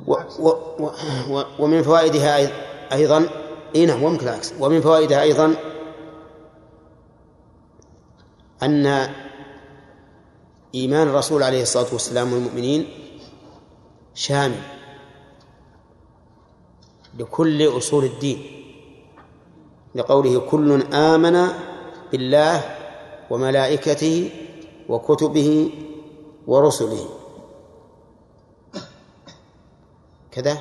[0.07, 0.49] و و
[1.29, 2.51] و ومن فوائدها
[2.93, 3.29] أيضا
[3.75, 4.53] إيه نعم وممكن العكس.
[4.61, 5.55] ومن فوائدها أيضا
[8.63, 9.09] أن
[10.75, 12.89] إيمان الرسول عليه الصلاة والسلام والمؤمنين
[14.15, 14.80] شامل.
[17.19, 18.43] لكل أصول الدين.
[19.95, 21.49] لقوله كل آمن
[22.13, 22.77] بالله
[23.31, 24.31] وملائكته
[24.89, 25.71] وكتبه
[26.47, 27.09] ورسله.
[30.33, 30.59] كذا.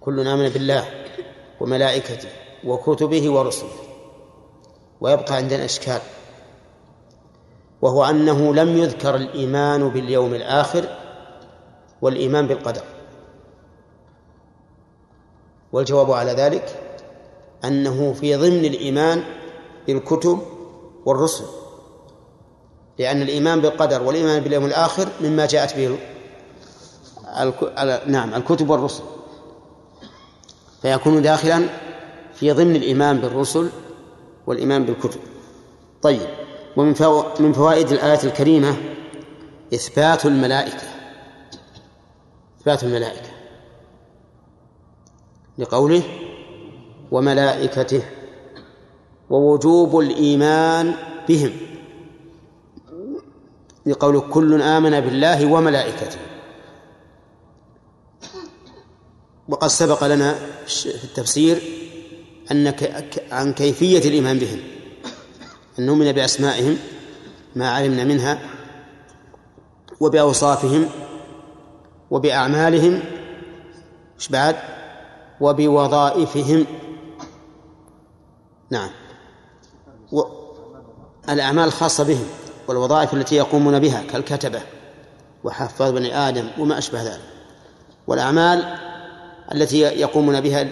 [0.00, 1.04] كل آمن بالله
[1.60, 2.28] وملائكته
[2.64, 3.76] وكتبه ورسله.
[5.00, 6.00] ويبقى عندنا إشكال.
[7.82, 10.84] وهو أنه لم يذكر الإيمان باليوم الآخر
[12.02, 12.99] والإيمان بالقدر.
[15.72, 16.82] والجواب على ذلك
[17.64, 19.24] أنه في ضمن الإيمان
[19.86, 20.38] بالكتب
[21.06, 21.44] والرسل
[22.98, 25.98] لأن الإيمان بالقدر والإيمان باليوم الآخر مما جاءت به
[28.06, 29.02] نعم الكتب والرسل.
[30.82, 31.68] فيكون داخلا
[32.34, 33.70] في ضمن الإيمان بالرسل
[34.46, 35.20] والإيمان بالكتب.
[36.02, 36.28] طيب
[36.76, 36.94] ومن
[37.40, 38.76] من فوائد الآية الكريمة
[39.74, 40.88] إثبات الملائكة.
[42.60, 43.39] إثبات الملائكة.
[45.60, 46.02] لقوله
[47.10, 48.02] وملائكته
[49.30, 50.94] ووجوب الإيمان
[51.28, 51.52] بهم.
[53.86, 56.18] لقول كل آمن بالله وملائكته.
[59.48, 60.34] وقد سبق لنا
[60.66, 61.62] في التفسير
[62.50, 62.74] أن
[63.30, 64.60] عن كيفية الإيمان بهم.
[65.78, 66.78] أن نؤمن بأسمائهم
[67.56, 68.38] ما علمنا منها
[70.00, 70.88] وبأوصافهم
[72.10, 73.02] وبأعمالهم.
[74.18, 74.79] إيش بعد؟
[75.40, 76.66] وبوظائفهم.
[78.70, 78.90] نعم.
[80.12, 80.22] و...
[81.28, 82.26] الأعمال الخاصة بهم
[82.68, 84.62] والوظائف التي يقومون بها كالكتبة
[85.44, 87.20] وحفاظ بني آدم وما أشبه ذلك.
[88.06, 88.78] والأعمال
[89.54, 90.68] التي يقومون بها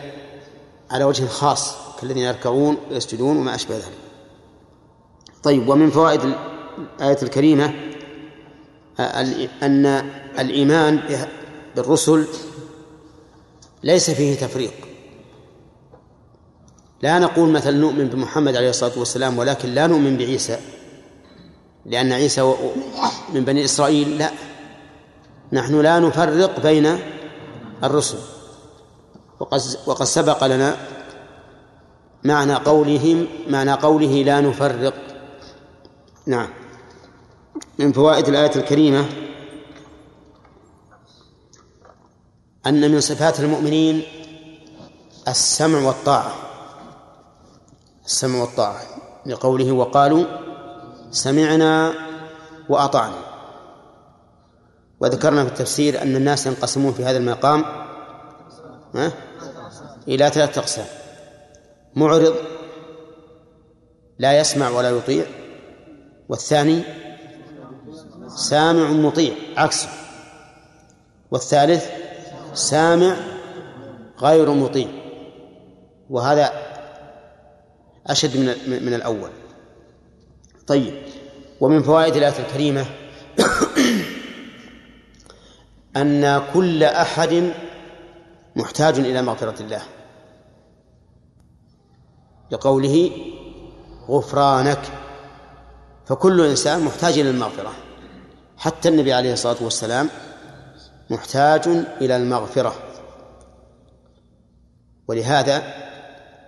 [0.90, 3.98] على وجه خاص كالذين يركعون ويسجدون وما أشبه ذلك.
[5.42, 6.20] طيب ومن فوائد
[6.78, 7.74] الآية الكريمة
[9.62, 9.86] أن
[10.38, 11.00] الإيمان
[11.76, 12.26] بالرسل
[13.82, 14.72] ليس فيه تفريق.
[17.02, 20.58] لا نقول مثلا نؤمن بمحمد عليه الصلاة والسلام ولكن لا نؤمن بعيسى
[21.86, 22.54] لأن عيسى
[23.34, 24.30] من بني إسرائيل لا.
[25.52, 26.98] نحن لا نفرق بين
[27.84, 28.18] الرسل.
[29.40, 30.76] وقد وقد سبق لنا
[32.24, 34.94] معنى قولهم معنى قوله لا نفرق.
[36.26, 36.48] نعم.
[37.78, 39.06] من فوائد الآية الكريمة
[42.68, 44.02] أن من صفات المؤمنين
[45.28, 46.32] السمع والطاعة.
[48.04, 48.80] السمع والطاعة.
[49.26, 50.24] لقوله وقالوا
[51.10, 51.94] سمعنا
[52.68, 53.18] وأطعنا.
[55.00, 57.64] وذكرنا في التفسير أن الناس ينقسمون في هذا المقام
[60.08, 60.86] إلى ثلاثة أقسام.
[61.94, 62.34] معرض
[64.18, 65.26] لا يسمع ولا يطيع
[66.28, 66.82] والثاني
[68.36, 69.88] سامع مطيع عكسه.
[71.30, 72.07] والثالث
[72.54, 73.16] سامع
[74.20, 74.88] غير مطيع.
[76.10, 76.52] وهذا
[78.06, 78.46] أشد من
[78.86, 79.30] من الأول.
[80.66, 81.02] طيب
[81.60, 82.86] ومن فوائد الآية الكريمة
[85.96, 87.52] أن كل أحد
[88.56, 89.82] محتاج إلى مغفرة الله.
[92.50, 93.10] لقوله
[94.08, 94.82] غفرانك.
[96.06, 97.72] فكل إنسان محتاج إلى المغفرة.
[98.58, 100.08] حتى النبي عليه الصلاة والسلام
[101.10, 101.68] محتاج
[102.00, 102.74] إلى المغفرة.
[105.08, 105.62] ولهذا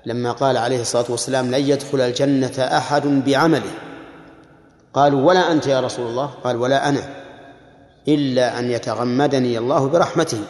[0.06, 3.70] لما قال عليه الصلاة والسلام لن يدخل الجنة أحد بعمله
[4.94, 7.00] قالوا ولا أنت يا رسول الله؟ قال ولا أنا
[8.08, 10.40] إلا أن يتغمدني الله برحمته.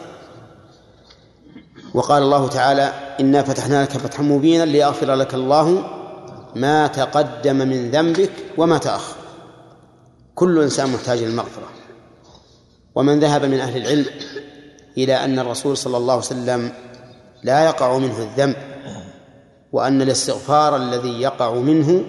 [1.93, 5.83] وقال الله تعالى إنا فتحنا لك فتحا مبينا ليغفر لك الله
[6.55, 9.15] ما تقدم من ذنبك وما تأخر.
[10.35, 11.80] كل إنسان محتاج للمغفرة
[12.95, 14.05] ومن ذهب من أهل العلم
[14.97, 16.71] إلى أن الرسول صلى الله عليه وسلم
[17.43, 18.55] لا يقع منه الذنب
[19.71, 22.03] وأن الاستغفار الذي يقع منه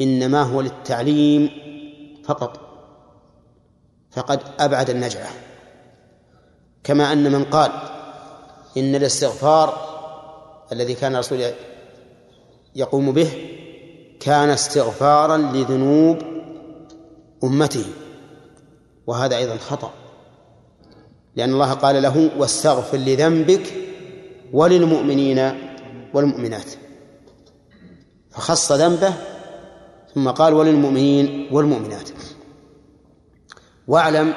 [0.00, 1.50] إنما هو للتعليم
[2.24, 2.60] فقط
[4.10, 5.28] فقد أبعد النجعة.
[6.84, 7.70] كما أن من قال
[8.76, 9.88] إن الاستغفار
[10.72, 11.44] الذي كان الرسول
[12.74, 13.30] يقوم به
[14.20, 16.18] كان استغفارا لذنوب
[17.44, 17.84] أمته.
[19.08, 19.90] وهذا أيضا خطأ.
[21.36, 23.74] لأن الله قال له واستغفر لذنبك
[24.52, 25.52] وللمؤمنين
[26.14, 26.72] والمؤمنات.
[28.30, 29.12] فخص ذنبه
[30.14, 32.08] ثم قال وللمؤمنين والمؤمنات.
[33.86, 34.34] واعلم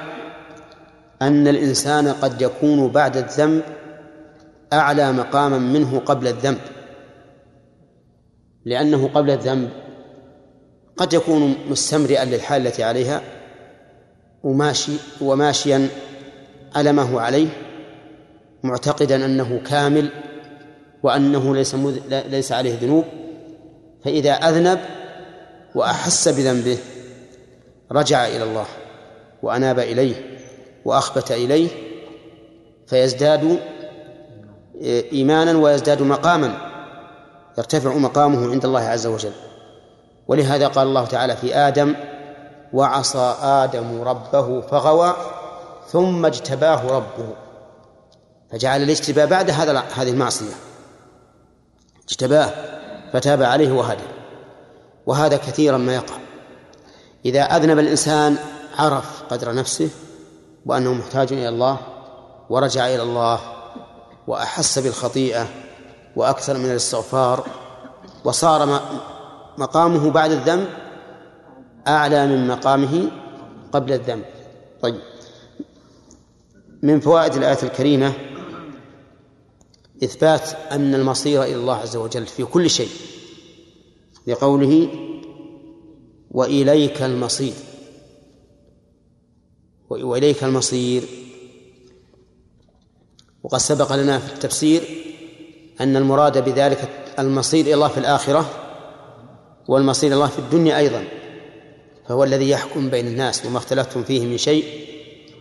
[1.21, 3.63] أن الإنسان قد يكون بعد الذنب
[4.73, 6.61] أعلى مقاما منه قبل الذنب.
[8.65, 9.69] لأنه قبل الذنب
[10.97, 13.40] قد يكون مستمرئا للحال التي عليها
[14.43, 15.87] وماشي وماشيا
[16.75, 17.47] على ما هو عليه
[18.63, 20.09] معتقدا أنه كامل
[21.03, 21.75] وأنه ليس
[22.09, 23.05] ليس عليه ذنوب
[24.05, 24.79] فإذا أذنب
[25.75, 26.77] وأحس بذنبه
[27.91, 28.65] رجع إلى الله
[29.43, 30.15] وأناب إليه
[30.85, 31.69] وأخبت إليه
[32.87, 33.59] فيزداد
[35.13, 36.71] إيمانا ويزداد مقاما
[37.57, 39.31] يرتفع مقامه عند الله عز وجل.
[40.27, 41.95] ولهذا قال الله تعالى في آدم
[42.73, 45.15] وعصى آدم ربه فغوى
[45.87, 47.33] ثم اجتباه ربه.
[48.51, 50.53] فجعل الاجتباء بعد هذا هذه المعصية.
[52.09, 52.49] اجتباه
[53.13, 54.03] فتاب عليه وهدى.
[55.05, 56.15] وهذا كثيرا ما يقع.
[57.25, 58.37] إذا أذنب الإنسان
[58.77, 59.89] عرف قدر نفسه
[60.65, 61.77] وأنه محتاج إلى الله
[62.49, 63.39] ورجع إلى الله
[64.27, 65.47] وأحس بالخطيئة
[66.15, 67.45] وأكثر من الاستغفار
[68.23, 68.81] وصار
[69.57, 70.67] مقامه بعد الذنب
[71.87, 73.11] أعلى من مقامه
[73.71, 74.25] قبل الذنب.
[74.81, 74.99] طيب.
[76.81, 78.13] من فوائد الآية الكريمة
[80.03, 82.89] إثبات أن المصير إلى الله عز وجل في كل شيء
[84.27, 84.89] لقوله
[86.31, 87.53] وإليك المصير.
[89.89, 91.03] وإليك المصير.
[93.43, 94.83] وقد سبق لنا في التفسير
[95.81, 98.49] أن المراد بذلك المصير إلى الله في الآخرة
[99.67, 101.20] والمصير إلى الله في الدنيا أيضا.
[102.07, 104.65] فهو الذي يحكم بين الناس وما اختلفتم فيه من شيء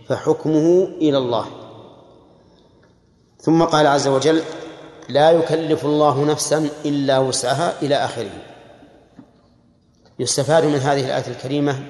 [0.09, 1.47] فحكمه إلى الله.
[3.41, 4.43] ثم قال عز وجل
[5.09, 8.31] لا يكلف الله نفسا إلا وسعها إلى آخره.
[10.19, 11.83] يستفاد من هذه الآية الكريمة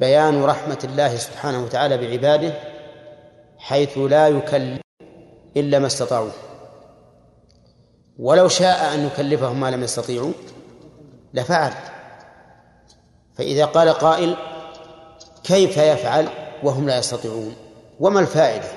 [0.00, 2.54] بيان رحمة الله سبحانه وتعالى بعباده
[3.58, 4.80] حيث لا يكلف
[5.56, 6.30] إلا ما استطاعوا.
[8.18, 10.32] ولو شاء أن يكلفهم ما لم يستطيعوا
[11.34, 11.72] لفعل.
[13.38, 14.36] فإذا قال قائل
[15.44, 16.28] كيف يفعل
[16.62, 17.54] وهم لا يستطيعون؟
[18.00, 18.68] وما الفائدة؟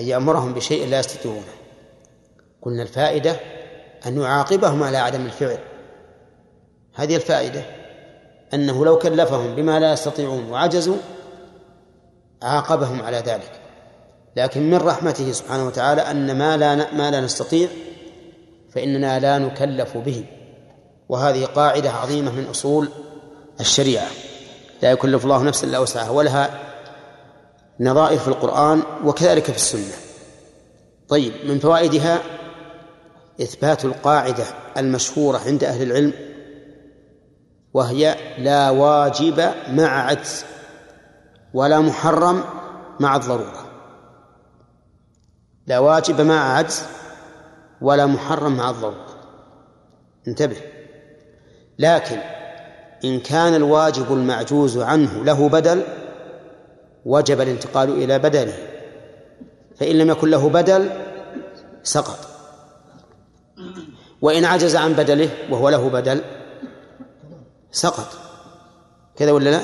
[0.00, 1.52] أن يأمرهم بشيء لا يستطيعونه.
[2.62, 3.36] قلنا الفائدة
[4.06, 5.58] أن يعاقبهم على عدم الفعل.
[6.94, 7.62] هذه الفائدة
[8.54, 10.96] أنه لو كلفهم بما لا يستطيعون وعجزوا
[12.42, 13.60] عاقبهم على ذلك.
[14.36, 17.68] لكن من رحمته سبحانه وتعالى أن ما لا ما لا نستطيع
[18.70, 20.24] فإننا لا نكلف به.
[21.08, 22.88] وهذه قاعدة عظيمة من أصول
[23.62, 24.08] الشريعة.
[24.82, 26.58] لا يكلف الله نفسا إلا وسعها ولها
[27.80, 29.96] نظائر في القرآن وكذلك في السنة.
[31.08, 32.22] طيب من فوائدها
[33.42, 34.44] إثبات القاعدة
[34.76, 36.12] المشهورة عند أهل العلم
[37.74, 40.44] وهي لا واجب مع عجز
[41.54, 42.44] ولا محرم
[43.00, 43.66] مع الضرورة.
[45.66, 46.82] لا واجب مع عجز
[47.80, 49.06] ولا محرم مع الضرورة.
[50.28, 50.56] انتبه.
[51.78, 52.18] لكن
[53.04, 55.82] إن كان الواجب المعجوز عنه له بدل
[57.04, 58.58] وجب الانتقال إلى بدله.
[59.76, 60.90] فإن لم يكن له بدل
[61.82, 62.18] سقط.
[64.22, 66.20] وإن عجز عن بدله وهو له بدل
[67.72, 68.08] سقط.
[69.16, 69.60] كذا ولا لا؟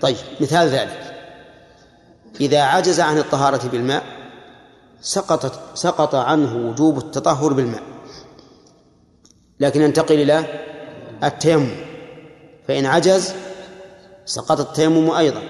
[0.00, 1.00] طيب مثال ذلك.
[2.40, 4.04] إذا عجز عن الطهارة بالماء
[5.00, 7.82] سقطت سقط عنه وجوب التطهر بالماء.
[9.60, 10.44] لكن ينتقل إلى
[11.24, 11.93] التيمم.
[12.68, 13.34] فإن عجز
[14.24, 15.42] سقط التيمم أيضا.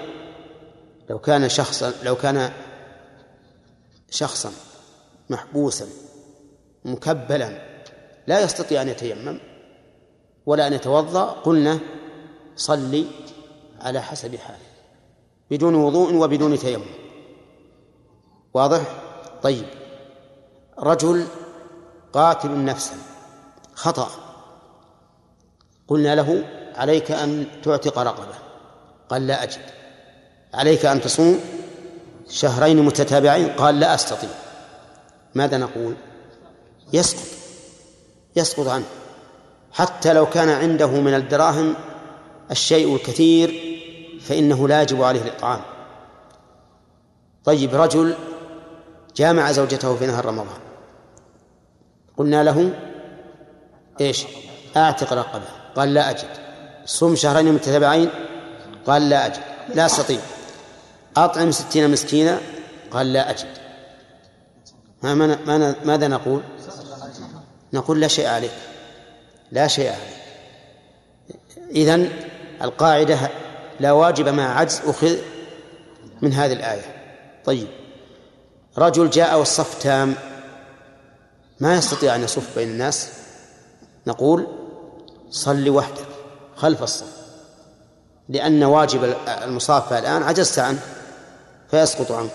[1.09, 2.51] لو كان شخصا لو كان
[4.09, 4.51] شخصا
[5.29, 5.87] محبوسا
[6.85, 7.59] مكبلا
[8.27, 9.39] لا يستطيع أن يتيمم
[10.45, 11.79] ولا أن يتوضأ قلنا
[12.55, 13.05] صلي
[13.81, 14.65] على حسب حاله
[15.51, 16.85] بدون وضوء وبدون تيمم.
[18.53, 18.81] واضح؟
[19.43, 19.65] طيب.
[20.79, 21.25] رجل
[22.13, 22.95] قاتل نفسا
[23.73, 24.09] خطأ.
[25.87, 26.43] قلنا له
[26.77, 28.35] عليك أن تعتق رقبة.
[29.09, 29.61] قال لا أجد.
[30.53, 31.39] عليك أن تصوم
[32.29, 34.29] شهرين متتابعين؟ قال لا أستطيع.
[35.35, 35.95] ماذا نقول؟
[36.93, 37.27] يسقط.
[38.35, 38.85] يسقط عنه.
[39.71, 41.75] حتى لو كان عنده من الدراهم
[42.51, 43.77] الشيء الكثير
[44.21, 45.61] فإنه لا يجب عليه الإطعام.
[47.45, 48.15] طيب رجل
[49.15, 50.59] جامع زوجته في نهار رمضان.
[52.17, 52.73] قلنا له
[54.01, 54.25] إيش؟
[54.77, 55.45] أعتق رقبة.
[55.75, 56.44] قال لا أجد.
[56.85, 58.09] صم شهرين متتابعين؟
[58.87, 59.41] قال لا أجد.
[59.73, 60.19] لا أستطيع.
[61.17, 62.39] أطعم ستين مسكينا؟
[62.91, 63.47] قال لا أجد.
[65.03, 65.13] ما
[65.83, 66.43] ماذا نقول؟
[67.73, 68.51] نقول لا شيء عليك.
[69.51, 70.25] لا شيء عليك.
[71.71, 72.11] إذن
[72.61, 73.29] القاعدة
[73.79, 75.15] لا واجب مع عجز أخذ
[76.21, 76.95] من هذه الآية.
[77.45, 77.67] طيب.
[78.77, 80.15] رجل جاء والصف تام.
[81.59, 83.09] ما يستطيع أن يصف بين الناس؟
[84.07, 84.47] نقول
[85.29, 86.04] صل وحدك
[86.55, 87.25] خلف الصف.
[88.29, 90.79] لأن واجب المصافة الآن عجزت عنه
[91.71, 92.31] فيسقط عنك.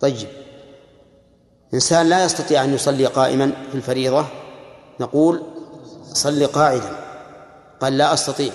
[0.00, 0.28] طيب.
[1.74, 4.26] إنسان لا يستطيع أن يصلي قائما في الفريضة
[5.00, 5.42] نقول
[6.12, 6.96] صل قاعدا.
[7.80, 8.52] قال لا أستطيع.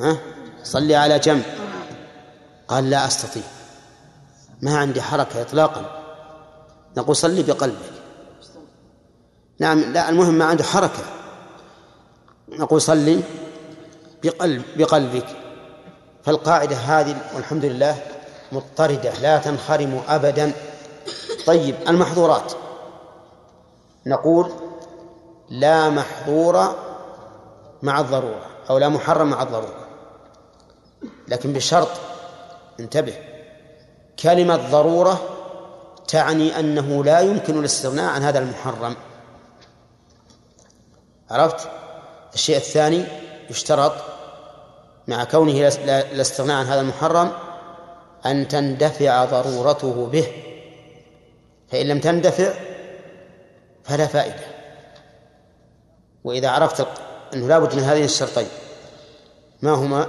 [0.00, 0.18] ها؟
[0.62, 1.42] صلي على جنب.
[2.68, 3.42] قال لا أستطيع.
[4.62, 6.02] ما عندي حركة إطلاقا.
[6.96, 7.92] نقول صلي بقلبك.
[9.58, 11.21] نعم لا المهم ما عنده حركة.
[12.58, 13.22] نقول صلي
[14.22, 15.26] بقلب بقلبك.
[16.24, 18.02] فالقاعدة هذه والحمد لله
[18.52, 20.52] مضطردة لا تنخرم أبدا.
[21.46, 22.52] طيب المحظورات.
[24.06, 24.52] نقول
[25.50, 26.74] لا محظور
[27.82, 29.88] مع الضرورة أو لا محرم مع الضرورة.
[31.28, 31.88] لكن بشرط
[32.80, 33.14] انتبه
[34.22, 35.20] كلمة ضرورة
[36.08, 38.96] تعني أنه لا يمكن الاستغناء عن هذا المحرم.
[41.30, 41.68] عرفت؟
[42.34, 43.04] الشيء الثاني
[43.50, 43.92] يشترط
[45.08, 45.68] مع كونه
[46.12, 47.32] الاستغناء عن هذا المحرم
[48.26, 50.26] أن تندفع ضرورته به.
[51.70, 52.52] فإن لم تندفع
[53.84, 54.44] فلا فائدة.
[56.24, 56.86] وإذا عرفت
[57.34, 58.48] أنه لا بد من هذين الشرطين
[59.62, 60.06] ما هما؟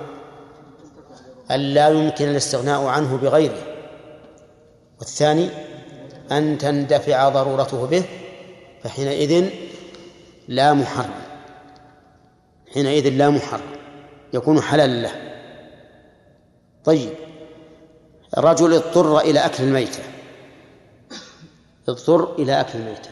[1.52, 3.64] أن لا يمكن الاستغناء عنه بغيره.
[5.00, 5.50] والثاني
[6.32, 8.04] أن تندفع ضرورته به
[8.84, 9.50] فحينئذ
[10.48, 11.23] لا محرم.
[12.74, 13.62] حينئذ لا محرم
[14.34, 15.12] يكون حلالا له.
[16.84, 17.10] طيب
[18.38, 20.04] رجل اضطر إلى أكل الميتة.
[21.90, 23.10] اضطر إلى أكل الميتة.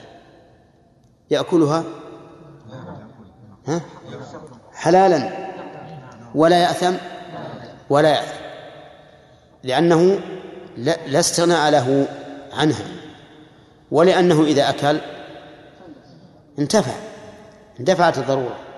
[1.31, 1.83] يأكلها؟
[3.67, 3.81] ها؟
[4.73, 5.51] حلالا.
[6.35, 6.93] ولا يأثم؟
[7.89, 8.41] ولا يأثم.
[9.63, 10.19] لأنه
[10.77, 12.07] لا استغناء له
[12.53, 12.85] عنها.
[13.91, 14.99] ولأنه إذا أكل
[16.59, 16.95] انتفع.
[17.79, 18.70] اندفعت الضرورة.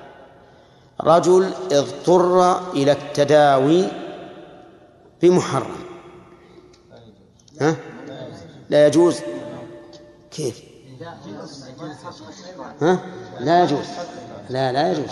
[1.03, 3.85] رجل اضطر إلى التداوي
[5.21, 5.83] بمحرم.
[7.61, 7.75] ها؟
[8.69, 9.19] لا يجوز.
[10.31, 10.63] كيف؟
[12.81, 12.99] ها؟
[13.39, 13.85] لا يجوز.
[14.49, 15.11] لا لا يجوز.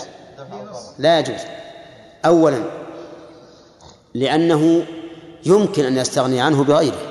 [0.99, 1.41] لا يجوز.
[2.25, 2.63] أولا
[4.13, 4.85] لأنه
[5.45, 7.01] يمكن أن يستغني عنه بغيره.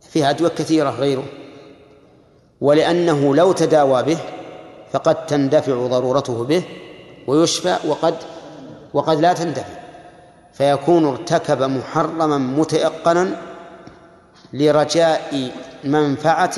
[0.00, 1.24] فيها أدوية كثيرة غيره.
[2.60, 4.18] ولأنه لو تداوى به
[4.92, 6.64] فقد تندفع ضرورته به.
[7.26, 8.14] ويشفى وقد
[8.94, 9.64] وقد لا تندفع
[10.52, 13.36] فيكون ارتكب محرما متيقنا
[14.52, 15.50] لرجاء
[15.84, 16.56] منفعة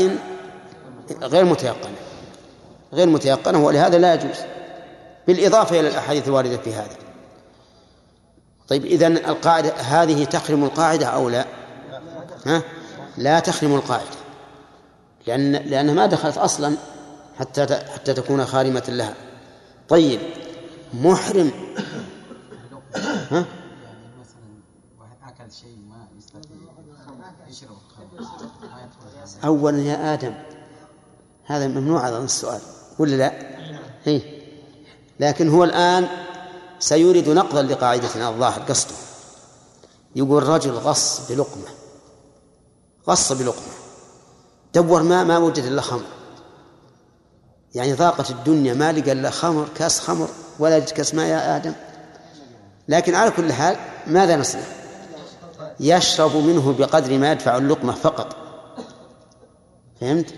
[1.23, 1.97] غير متيقنة.
[2.93, 4.37] غير متيقنة ولهذا لا يجوز.
[5.27, 6.97] بالإضافة إلى الأحاديث الواردة في هذا.
[8.69, 11.45] طيب إذن القاعدة هذه تخرم القاعدة أو لا؟
[12.47, 12.63] ها؟
[13.17, 14.17] لا تخرم القاعدة.
[15.27, 16.77] لأن لأنها ما دخلت أصلا
[17.39, 19.15] حتى حتى تكون خارمة لها.
[19.89, 20.21] طيب
[21.03, 21.51] محرم.
[23.31, 23.45] ها؟
[29.45, 30.35] أولا يا آدم.
[31.45, 32.61] هذا ممنوع هذا السؤال.
[32.99, 33.33] ولا لا؟
[34.05, 34.23] هي.
[35.21, 36.09] لكن هو الآن
[36.79, 38.29] سيريد نقضا لقاعدتنا.
[38.29, 38.95] الظاهر قصده.
[40.17, 41.69] يقول رجل غص بلقمة.
[43.09, 43.73] غص بلقمة.
[44.75, 46.07] دور ما ما وجد إلا خمر.
[47.75, 48.75] يعني ضاقت الدنيا.
[48.75, 50.29] ما لقى إلا خمر كاس خمر.
[50.59, 51.73] ولا يجد كاس ماء يا آدم.
[52.89, 53.77] لكن على كل حال
[54.07, 54.63] ماذا نصنع؟
[55.81, 58.37] يشرب منه بقدر ما يدفع اللقمة فقط.
[60.01, 60.35] فهمت؟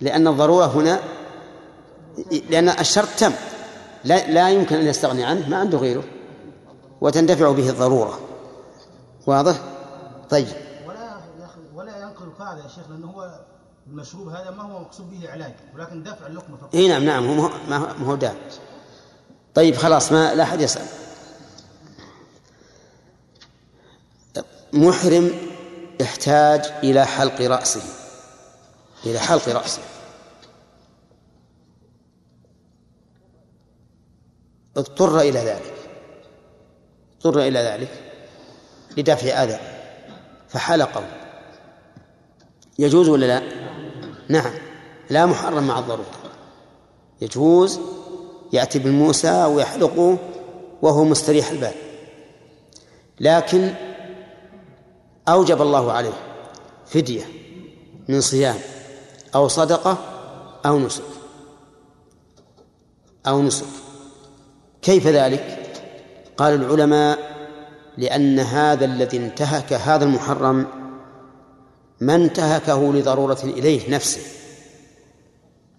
[0.00, 1.00] لأن الضرورة هنا
[2.50, 3.32] لأن الشرط تم.
[4.04, 6.04] لا, لا يمكن أن يستغني عنه ما عنده غيره.
[7.00, 8.20] وتندفع به الضرورة.
[9.26, 9.56] واضح؟
[10.30, 10.46] طيب.
[10.88, 11.16] ولا
[11.74, 12.26] ولا ينقل
[12.64, 13.40] يا شيخ هو
[13.86, 16.74] المشروب هذا ما هو مقصود به علاج ولكن دفع اللقمة فقط.
[16.74, 18.36] إي نعم نعم هو ما هو- ما هو داعي
[19.56, 20.86] طيب خلاص ما لا أحد يسأل.
[24.72, 25.30] محرم
[26.00, 27.82] يحتاج إلى حلق رأسه
[29.06, 29.82] إلى حلق رأسه.
[34.76, 35.74] اضطر إلى ذلك
[37.16, 37.90] اضطر إلى ذلك
[38.96, 39.60] لدفع أذى
[40.48, 41.06] فحلقه.
[42.78, 43.42] يجوز ولا لا؟
[44.28, 44.52] نعم
[45.10, 46.06] لا محرم مع الضرورة.
[47.20, 47.80] يجوز
[48.52, 50.18] يأتي بالموسى ويحلقه
[50.82, 51.74] وهو مستريح البال.
[53.20, 53.74] لكن
[55.28, 56.12] أوجب الله عليه
[56.86, 57.24] فدية
[58.08, 58.56] من صيام
[59.34, 59.98] أو صدقة
[60.66, 61.02] أو نسك.
[63.26, 63.66] أو نسك.
[64.82, 65.62] كيف ذلك؟
[66.36, 67.36] قال العلماء
[67.98, 70.66] لأن هذا الذي انتهك هذا المحرم
[72.00, 74.20] ما انتهكه لضرورة إليه نفسه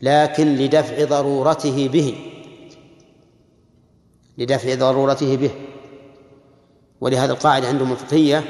[0.01, 2.37] لكن لدفع ضرورته به.
[4.38, 5.52] لدفع ضرورته به.
[7.02, 8.44] ولهذا القاعدة عندهم الفقهية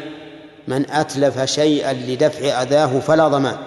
[0.68, 3.58] من أتلف شيئا لدفع أذاه فلا ضمان.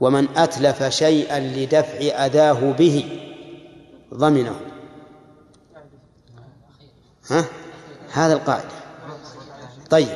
[0.00, 3.04] ومن أتلف شيئا لدفع أذاه به
[4.14, 4.56] ضمنه.
[7.30, 7.44] ها؟
[8.12, 8.68] هذا القاعدة.
[9.90, 10.08] طيب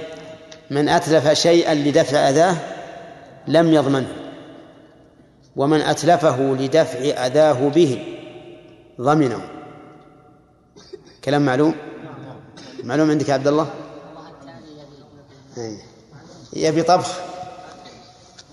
[0.70, 2.56] من أتلف شيئا لدفع أذاه
[3.46, 4.12] لم يضمنه.
[5.56, 8.04] ومن أتلفه لدفع أذاه به
[9.00, 9.57] ضمنه.
[11.24, 11.74] كلام معلوم؟
[12.84, 13.70] معلوم عندك يا عبد الله؟
[15.58, 15.78] أي.
[16.52, 17.18] يبي طبخ.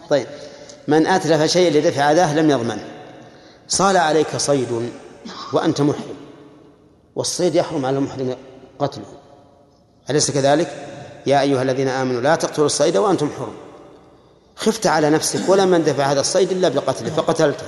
[0.10, 0.28] طيب.
[0.88, 2.88] من أتلف شيئا لدفع أذاه لم يضمنه
[3.68, 4.92] صال عليك صيد
[5.54, 6.16] وأنت محرم.
[7.16, 8.36] والصيد يحرم على المحرم
[8.80, 9.06] قتله.
[10.10, 10.88] أليس كذلك؟
[11.26, 13.56] يا أيها الذين آمنوا لا تقتلوا الصيد وأنتم حرم.
[14.56, 17.66] خفت على نفسك ولم يندفع هذا الصيد إلا بقتله فقتلته.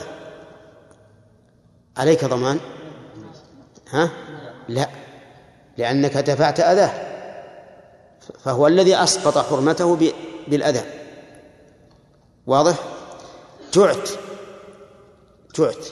[1.98, 2.60] عليك ضمان؟
[3.90, 4.10] ها؟
[4.70, 4.90] لا.
[5.78, 7.08] لأنك دفعت أذاه.
[8.44, 10.12] فهو الذي أسقط حرمته
[10.48, 10.82] بالأذى.
[12.48, 12.76] واضح؟
[13.74, 14.10] جعت.
[15.56, 15.88] جعت.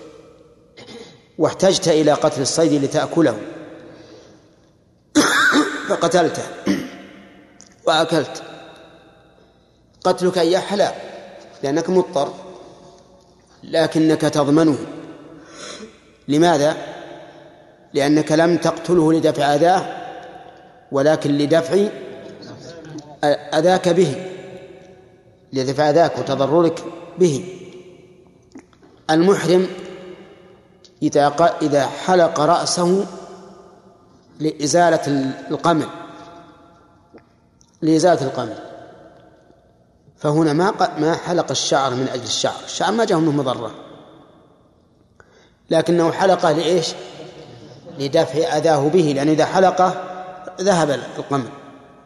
[1.38, 3.40] واحتجت إلى قتل الصيد لتأكله.
[5.90, 6.44] فقتلته.
[7.86, 8.44] وأكلت.
[10.04, 10.94] قتلك إياه حلال
[11.64, 12.34] لأنك مضطر.
[13.64, 14.78] لكنك تضمنه.
[16.28, 16.95] لماذا؟
[17.96, 19.86] لأنك لم تقتله لدفع أذاه
[20.92, 21.88] ولكن لدفع
[23.54, 24.16] أذاك به
[25.54, 26.84] لدفع أذاك وتضررك
[27.20, 27.62] به.
[29.10, 29.68] المحرم
[31.04, 31.28] إذا
[31.62, 33.06] إذا حلق رأسه
[34.40, 35.88] لإزالة القمل
[37.82, 38.58] لإزالة القمل
[40.18, 43.72] فهنا ما ما حلق الشعر من أجل الشعر الشعر ما جاء منه مضرة.
[45.70, 46.94] لكنه حلقه لإيش؟
[48.00, 49.94] لدفع أذاه به لأن إذا حلقه
[50.62, 51.48] ذهب القمل.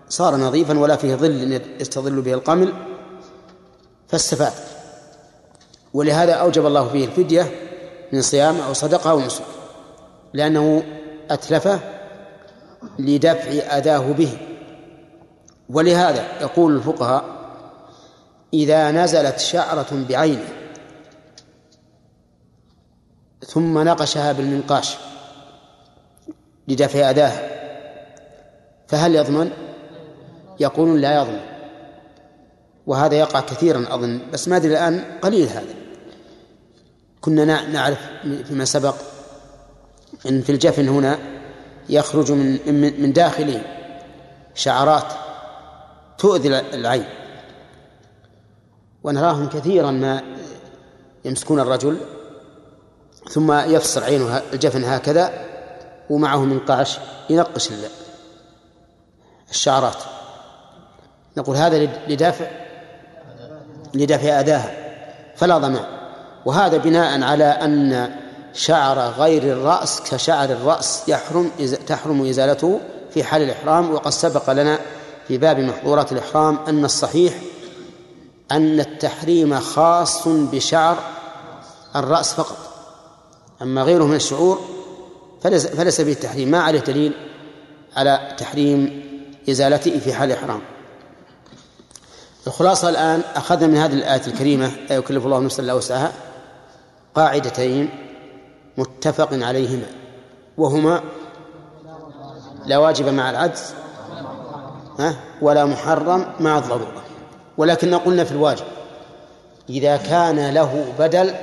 [0.10, 2.74] صار نظيفا ولا فيه ظل يستظل به القمل
[4.08, 4.54] فاستفاد.
[5.94, 7.52] ولهذا أوجب الله فيه الفدية
[8.14, 9.44] من صيام أو صدقة أو نسك
[10.34, 10.84] لأنه
[11.30, 11.80] أتلفه
[13.00, 14.38] لدفع أذاه به.
[15.70, 17.24] ولهذا يقول الفقهاء
[18.54, 20.50] إذا نزلت شعرة بعينه
[23.48, 24.98] ثم نقشها بالمنقاش
[26.70, 27.32] لدفع أذاه
[28.88, 29.52] فهل يضمن؟
[30.60, 31.40] يقولون لا يضمن
[32.88, 35.74] وهذا يقع كثيرا أظن بس ما أدري الآن قليل هذا.
[37.22, 38.00] كنا نعرف
[38.48, 38.96] فيما سبق
[40.30, 41.20] أن في الجفن هنا
[41.90, 43.62] يخرج من من داخله
[44.56, 45.14] شعرات
[46.18, 47.06] تؤذي العين.
[49.04, 50.22] ونراهم كثيرا ما
[51.26, 51.98] يمسكون الرجل
[53.30, 55.50] ثم يفصل عينه الجفن هكذا.
[56.10, 56.98] ومعه منقاش
[57.30, 57.70] ينقش
[59.50, 59.98] الشعرات.
[61.38, 62.46] نقول هذا لدافع
[63.94, 64.74] لدفع أداها
[65.36, 65.86] فلا ضمان
[66.46, 68.12] وهذا بناء على أن
[68.54, 71.52] شعر غير الرأس كشعر الرأس يحرم
[71.88, 72.80] تحرم إزالته
[73.14, 73.94] في حال الإحرام.
[73.94, 74.80] وقد سبق لنا
[75.28, 77.34] في باب محظورات الإحرام أن الصحيح
[78.52, 80.98] أن التحريم خاص بشعر
[81.96, 82.58] الرأس فقط.
[83.62, 84.79] أما غيره من الشعور
[85.42, 87.14] فليس, فليس فيه التحريم ما عليه دليل
[87.96, 89.04] على تحريم
[89.50, 90.62] إزالته في حال الإحرام.
[92.48, 96.12] الخلاصة الآن أخذنا من هذه الآية الكريمة لا يكلف الله نفسا إلا وسعها
[97.16, 97.90] قاعدتين
[98.78, 99.86] متفق عليهما
[100.58, 101.04] وهما
[102.66, 103.74] لا واجب مع العجز
[105.42, 107.04] ولا محرم مع الضرورة.
[107.58, 108.66] ولكن قلنا في الواجب
[109.70, 111.34] إذا كان له بدل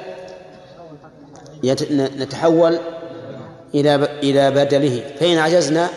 [1.92, 2.78] نتحول
[3.74, 5.14] إلى إلى بدله.
[5.20, 5.88] فإن عجزنا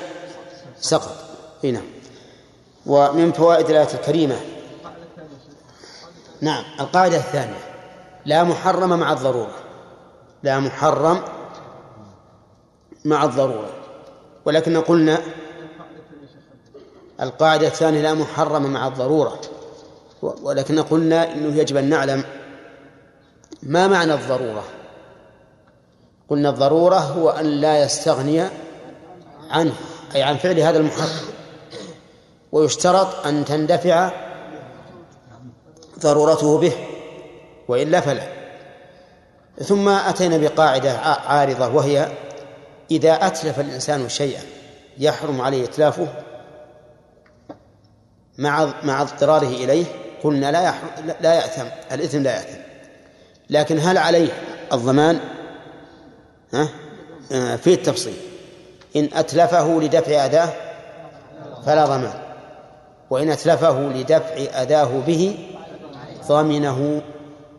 [0.80, 1.16] سقط.
[1.64, 1.82] هنا
[2.86, 4.40] ومن فوائد الآية الكريمة.
[6.42, 6.64] نعم.
[6.80, 7.60] القاعدة الثانية.
[8.26, 9.56] لا محرم مع الضرورة.
[10.44, 11.22] لا محرم
[13.06, 13.70] مع الضرورة.
[14.46, 15.22] ولكن قلنا
[17.22, 19.42] القاعدة الثانية لا محرم مع الضرورة.
[20.22, 22.24] ولكن قلنا إنه يجب أن نعلم
[23.64, 24.64] ما معنى الضرورة.
[26.30, 28.44] قلنا الضرورة هو أن لا يستغني
[29.50, 29.74] عنه
[30.16, 31.10] أي عن فعل هذا المحرم
[32.52, 34.12] ويشترط أن تندفع
[36.00, 36.74] ضرورته به
[37.68, 38.24] وإلا فلا.
[39.64, 40.92] ثم أتينا بقاعدة
[41.28, 42.08] عارضة وهي
[42.92, 44.42] إذا أتلف الإنسان شيئا
[44.98, 46.08] يحرم عليه إتلافه
[48.38, 49.86] مع مع اضطراره إليه
[50.24, 50.74] قلنا لا
[51.22, 52.60] لا يأثم الإثم لا يأثم.
[53.50, 54.30] لكن هل عليه
[54.74, 55.20] الضمان؟
[56.54, 56.70] ها؟
[57.32, 58.18] آه، في التفصيل.
[58.96, 60.54] إن أتلفه لدفع أداه
[61.66, 62.22] فلا ضمان.
[63.10, 65.50] وإن أتلفه لدفع أداه به
[66.28, 67.02] ضمنه.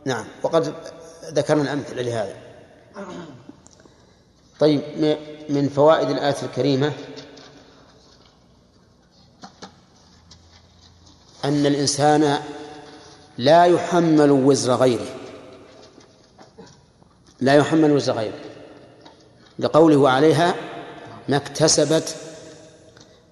[0.05, 0.75] نعم وقد
[1.25, 2.37] ذكرنا الأمثلة لهذا.
[4.61, 4.81] طيب
[5.49, 6.93] من فوائد الآية الكريمة
[11.45, 12.39] أن الإنسان
[13.39, 15.07] لا يحمل وزر غيره.
[17.41, 18.50] لا يحمل وزر غيره.
[19.61, 20.55] لقوله عليها
[21.29, 22.17] ما اكتسبت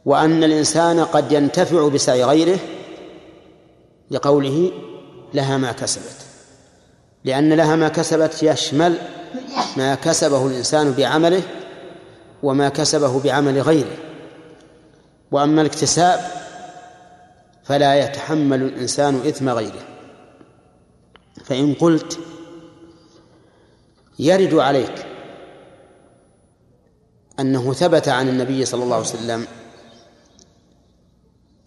[0.05, 2.59] وأن الإنسان قد ينتفع بسعي غيره
[4.11, 4.73] لقوله
[5.35, 6.17] لها ما كسبت.
[7.25, 8.99] لأن لها ما كسبت يشمل
[9.77, 11.43] ما كسبه الإنسان بعمله
[12.43, 13.97] وما كسبه بعمل غيره.
[15.33, 16.21] وأما الاكتساب
[17.65, 19.83] فلا يتحمل الإنسان إثم غيره.
[21.45, 22.19] فإن قلت
[24.19, 25.08] يرد عليك
[27.41, 29.47] أنه ثبت عن النبي صلى الله عليه وسلم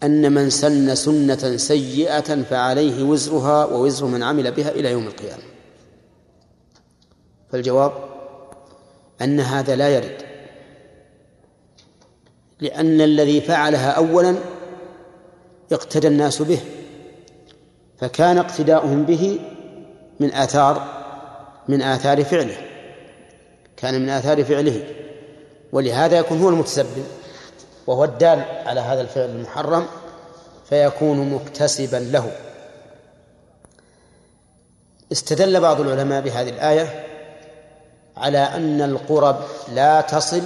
[0.02, 5.42] أن من سن سنة سيئة فعليه وزرها ووزر من عمل بها إلى يوم القيامة.
[7.52, 7.92] فالجواب
[9.22, 10.22] أن هذا لا يرد
[12.60, 14.36] لأن الذي فعلها أولا
[15.72, 16.60] اقتدى الناس به
[17.98, 19.40] فكان اقتداؤهم به
[20.20, 21.02] من آثار
[21.68, 22.56] من آثار فعله
[23.76, 24.86] كان من آثار فعله.
[25.72, 27.04] ولهذا يكون هو المتسبب
[27.86, 29.86] وهو الدال على هذا الفعل المحرم
[30.68, 32.32] فيكون مكتسبا له.
[35.12, 37.06] استدل بعض العلماء بهذه الآية
[38.16, 39.36] على أن القرب
[39.72, 40.42] لا تصل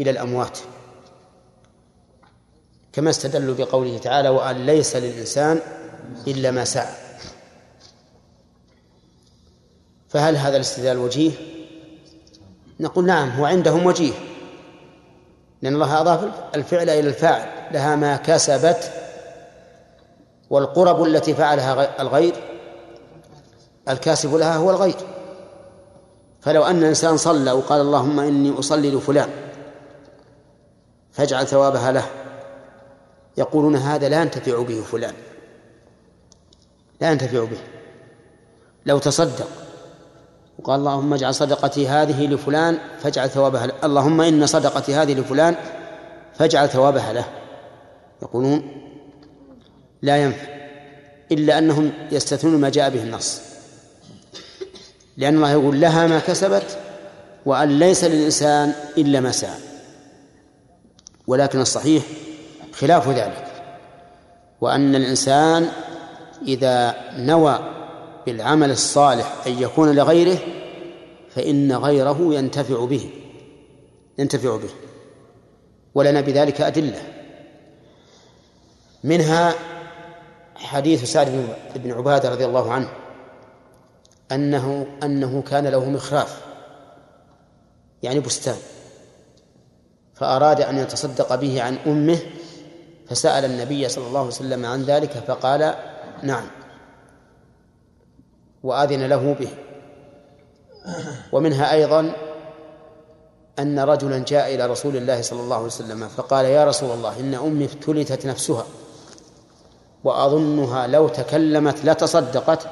[0.00, 0.58] إلى الأموات.
[2.92, 5.60] كما استدلوا بقوله تعالى وأن ليس للإنسان
[6.26, 6.94] إلا ما سعى
[10.08, 11.55] فهل هذا الاستدلال وجيه؟
[12.80, 14.12] نقول نعم هو عندهم وجيه.
[15.62, 18.92] لأن الله أضاف الفعل إلى الفاعل لها ما كسبت
[20.50, 22.34] والقرب التي فعلها الغير
[23.88, 24.96] الكاسب لها هو الغير.
[26.40, 29.30] فلو أن إنسان صلى وقال اللهم إني أصلي لفلان
[31.12, 32.06] فاجعل ثوابها له.
[33.36, 35.14] يقولون هذا لا ينتفع به فلان.
[37.00, 37.58] لا ينتفع به.
[38.86, 39.48] لو تصدق
[40.66, 43.74] وقال اللهم اجعل صدقتي هذه لفلان فاجعل ثوابها له.
[43.84, 45.54] اللهم إن صدقتي هذه لفلان
[46.38, 47.24] فاجعل ثوابها له.
[48.22, 48.62] يقولون
[50.02, 50.46] لا ينفع
[51.32, 53.40] إلا أنهم يستثنون ما جاء به النص.
[55.16, 56.78] لأن الله يقول لها ما كسبت
[57.46, 59.58] وأن ليس للإنسان إلا ما سعى.
[61.26, 62.02] ولكن الصحيح
[62.72, 63.46] خلاف ذلك.
[64.60, 65.68] وأن الإنسان
[66.46, 67.58] إذا نوى
[68.26, 70.38] بالعمل الصالح أن يكون لغيره
[71.36, 73.10] فإن غيره ينتفع به
[74.18, 74.70] ينتفع به
[75.94, 77.02] ولنا بذلك أدلة.
[79.04, 79.54] منها
[80.54, 82.88] حديث سعد بن عبادة رضي الله عنه
[84.32, 86.40] أنه أنه كان له مخراف
[88.02, 88.56] يعني بستان
[90.14, 92.18] فأراد أن يتصدق به عن أمه
[93.08, 95.74] فسأل النبي صلى الله عليه وسلم عن ذلك فقال
[96.22, 96.46] نعم
[98.62, 99.48] وأذن له به.
[101.32, 102.12] ومنها أيضا
[103.58, 107.34] أن رجلا جاء إلى رسول الله صلى الله عليه وسلم فقال يا رسول الله إن
[107.34, 108.66] أمي افتلتت نفسها
[110.04, 112.66] وأظنها لو تكلمت لتصدقت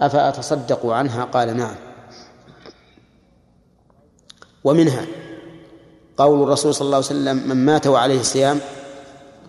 [0.00, 1.74] أفأتصدق عنها قال نعم.
[4.64, 5.06] ومنها
[6.16, 8.60] قول الرسول صلى الله عليه وسلم من مات وعليه صيام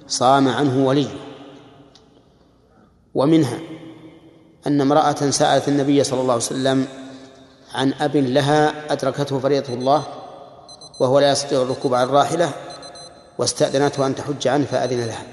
[0.08, 1.10] صام عنه وليه.
[3.16, 3.60] ومنها
[4.68, 6.88] أن امرأة سألت النبي صلى الله عليه وسلم
[7.74, 10.04] عن أب لها أدركته فريضة الله
[11.00, 12.54] وهو لا يستطيع الركوب على الراحلة
[13.38, 15.26] واستأذنته أن تحج عنه فأذن لها.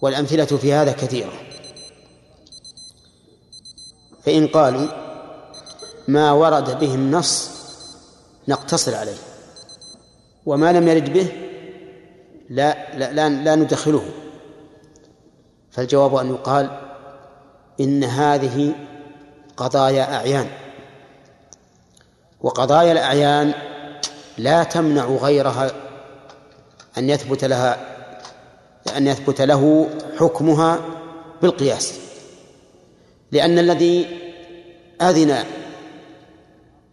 [0.00, 1.32] والأمثلة في هذا كثيرة.
[4.22, 4.86] فإن قالوا
[6.08, 7.50] ما ورد به النص
[8.48, 9.18] نقتصر عليه
[10.46, 11.32] وما لم يرد به
[12.50, 14.04] لا لا لا, لا ندخله.
[15.70, 16.80] فالجواب أن يقال
[17.80, 18.74] إن هذه
[19.60, 20.48] قضايا أعيان.
[22.40, 23.52] وقضايا الأعيان
[24.38, 25.70] لا تمنع غيرها
[26.98, 27.76] أن يثبت لها
[28.96, 29.88] أن يثبت له
[30.18, 30.78] حكمها
[31.42, 31.98] بالقياس.
[33.32, 34.06] لأن الذي
[35.02, 35.44] أذن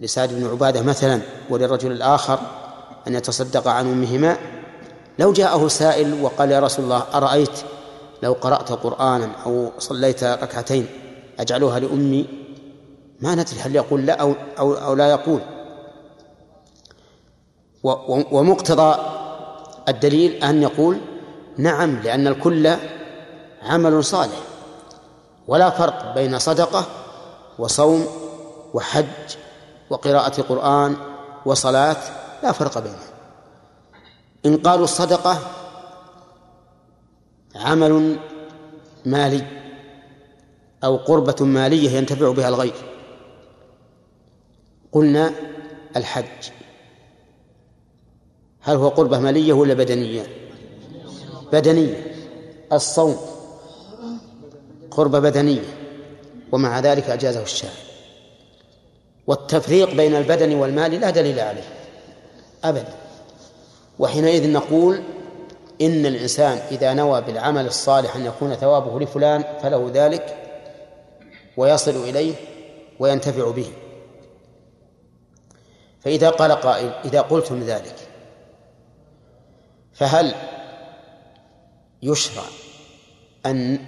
[0.01, 2.39] لسعد بن عبادة مثلا وللرجل الآخر
[3.07, 4.37] أن يتصدق عن أمهما
[5.19, 7.59] لو جاءه سائل وقال يا رسول الله أرأيت
[8.23, 10.87] لو قرأت قرآنا أو صليت ركعتين
[11.39, 12.46] أجعلها لأمي
[13.21, 15.41] ما ندري هل يقول لا أو, أو, أو لا يقول.
[18.31, 18.95] ومقتضى
[19.87, 20.97] الدليل أن يقول
[21.57, 22.75] نعم لأن الكل
[23.63, 24.39] عمل صالح
[25.47, 26.85] ولا فرق بين صدقة
[27.59, 28.07] وصوم
[28.73, 29.05] وحج
[29.89, 30.95] وقراءة قرآن
[31.45, 31.97] وصلاة
[32.43, 32.99] لا فرق بينهم.
[34.45, 35.39] إن قالوا الصدقة
[37.55, 38.19] عمل
[39.05, 39.47] مالي
[40.83, 42.96] أو قربة مالية ينتفع بها الغير.
[44.91, 45.31] قلنا
[45.95, 46.51] الحج.
[48.61, 50.23] هل هو قربة مالية ولا بدنية؟
[51.53, 52.13] بدنية.
[52.73, 53.17] الصوم
[54.91, 55.63] قربة بدنية
[56.51, 57.73] ومع ذلك أجازه الشارع.
[59.27, 61.69] والتفريق بين البدن والمال لا دليل عليه
[62.63, 62.93] أبدا.
[63.99, 65.01] وحينئذ نقول
[65.81, 70.37] إن الإنسان إذا نوى بالعمل الصالح أن يكون ثوابه لفلان فله ذلك
[71.57, 72.33] ويصل إليه
[72.99, 73.67] وينتفع به.
[76.01, 77.95] فإذا قال قائل إذا قلتم ذلك
[79.93, 80.35] فهل
[82.03, 82.43] يشرع
[83.45, 83.79] أن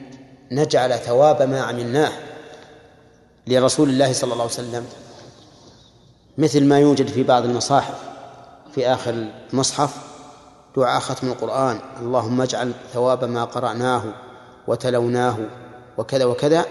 [0.51, 2.12] نجعل ثواب ما عملناه
[3.47, 4.86] لرسول الله صلى الله عليه وسلم
[6.38, 7.95] مثل ما يوجد في بعض المصاحف
[8.76, 9.97] في آخر المصحف
[10.76, 14.03] دعاء ختم القرآن اللهم اجعل ثواب ما قرأناه
[14.68, 15.38] وتلوناه
[15.97, 16.66] وكذا وكذا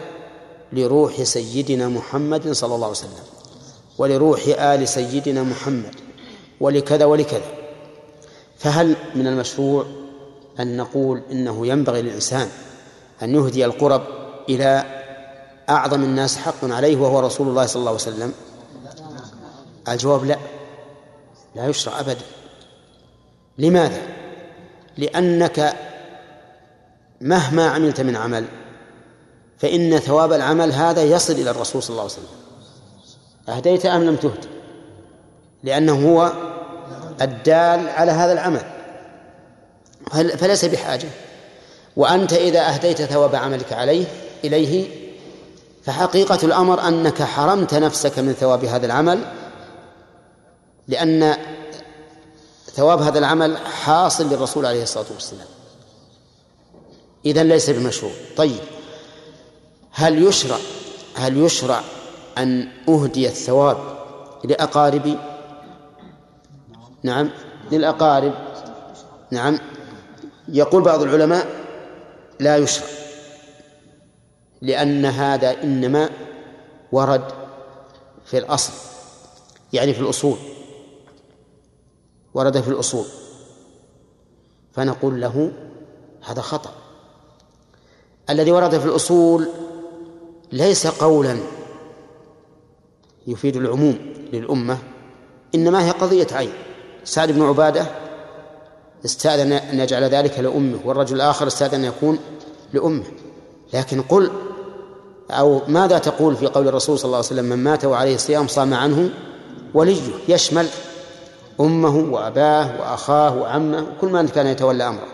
[0.73, 3.38] لروح سيدنا محمد صلى الله عليه وسلم.
[3.99, 5.95] ولروح آل سيدنا محمد
[6.61, 7.59] ولكذا ولكذا.
[8.59, 9.87] فهل من المشروع
[10.61, 12.49] أن نقول إنه ينبغي للإنسان
[13.23, 14.03] أن يهدي القرب
[14.49, 14.85] إلى
[15.69, 18.33] أعظم الناس حق عليه وهو رسول الله صلى الله عليه وسلم؟
[19.89, 20.39] الجواب لا.
[21.57, 22.25] لا يشرع أبدا.
[23.59, 24.03] لماذا؟
[24.97, 25.77] لأنك
[27.21, 28.45] مهما عملت من عمل
[29.59, 32.48] فإن ثواب العمل هذا يصل إلى الرسول صلى الله عليه وسلم.
[33.49, 34.47] أهديت أم لم تهد؟
[35.65, 36.33] لأنه هو
[37.21, 38.63] الدال على هذا العمل.
[40.13, 41.09] فليس بحاجة.
[41.97, 44.05] وأنت إذا أهديت ثواب عملك عليه
[44.45, 44.89] إليه
[45.85, 49.21] فحقيقة الأمر أنك حرمت نفسك من ثواب هذا العمل
[50.89, 51.37] لأن
[52.75, 55.47] ثواب هذا العمل حاصل للرسول عليه الصلاة والسلام.
[57.25, 58.13] إذا ليس بمشروع.
[58.37, 58.61] طيب
[59.91, 60.57] هل يشرع
[61.15, 61.81] هل يشرع
[62.39, 63.79] أن أهدي الثواب
[64.45, 65.19] لأقاربي
[67.03, 67.31] نعم
[67.73, 68.35] للأقارب.
[69.31, 69.59] نعم
[70.49, 71.47] يقول بعض العلماء
[72.41, 72.87] لا يشرع
[74.63, 76.11] لأن هذا إنما
[76.93, 77.25] ورد
[78.25, 78.73] في الأصل
[79.73, 80.37] يعني في الأصول.
[82.35, 83.05] ورد في الأصول.
[84.73, 85.53] فنقول له
[86.25, 86.71] هذا خطأ.
[88.31, 89.49] الذي ورد في الأصول
[90.53, 91.58] ليس قولا.
[93.29, 93.99] يفيد العموم
[94.33, 94.79] للأمة
[95.55, 96.53] إنما هي قضية عين.
[97.05, 97.87] سعد بن عبادة
[99.05, 102.19] استأذن أن يجعل ذلك لأمه والرجل الآخر استأذن أن يكون
[102.73, 103.05] لأمه.
[103.75, 104.31] لكن قل
[105.31, 108.75] أو ماذا تقول في قول الرسول صلى الله عليه وسلم من مات وعليه الصيام صام
[108.75, 109.11] عنه
[109.75, 110.67] وليه يشمل
[111.61, 115.09] أمه وأباه وأخاه وعمه وكل من كان يتولى أمره.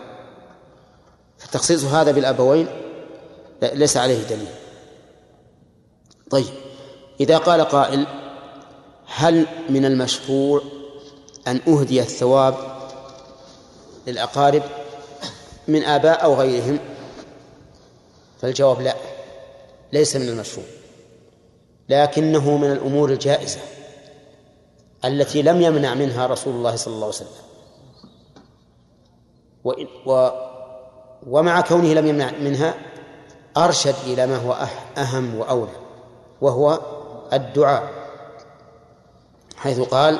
[1.37, 2.67] فتخصيص هذا بالأبوين
[3.73, 4.47] ليس عليه دليل.
[6.29, 6.64] طيب.
[7.19, 8.05] إذا قال قائل
[9.07, 10.61] هل من المشروع
[11.47, 12.55] أن أهدي الثواب
[14.07, 14.63] للأقارب
[15.67, 16.79] من آباء أو غيرهم؟
[18.41, 18.95] فالجواب لا
[19.93, 20.65] ليس من المشروع
[21.89, 23.59] لكنه من الأمور الجائزة
[25.05, 27.29] التي لم يمنع منها رسول الله صلى الله عليه وسلم.
[29.63, 30.29] وإن و
[31.27, 32.73] ومع كونه لم يمنع منها
[33.57, 35.71] أرشد إلى ما هو أح- أهم وأولى
[36.41, 36.79] وهو
[37.33, 37.89] الدعاء
[39.57, 40.19] حيث قال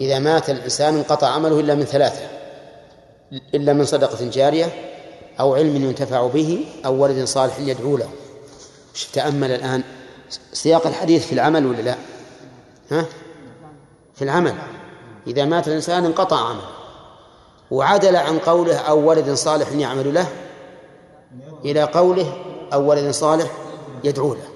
[0.00, 2.28] إذا مات الإنسان انقطع عمله إلا من ثلاثة
[3.54, 4.66] إلا من صدقة جارية
[5.40, 8.08] أو علم ينتفع به أو ولد صالح يدعو له.
[9.12, 9.82] تأمل الآن؟
[10.52, 11.94] سياق الحديث في العمل ولا لا؟
[12.90, 13.06] ها؟
[14.14, 14.54] في العمل.
[15.26, 16.68] إذا مات الإنسان انقطع عمله.
[17.70, 20.28] وعدل عن قوله أو ولد صالح يعمل له
[21.64, 22.36] إلى قوله
[22.72, 23.50] أو ولد صالح
[24.04, 24.53] يدعو له.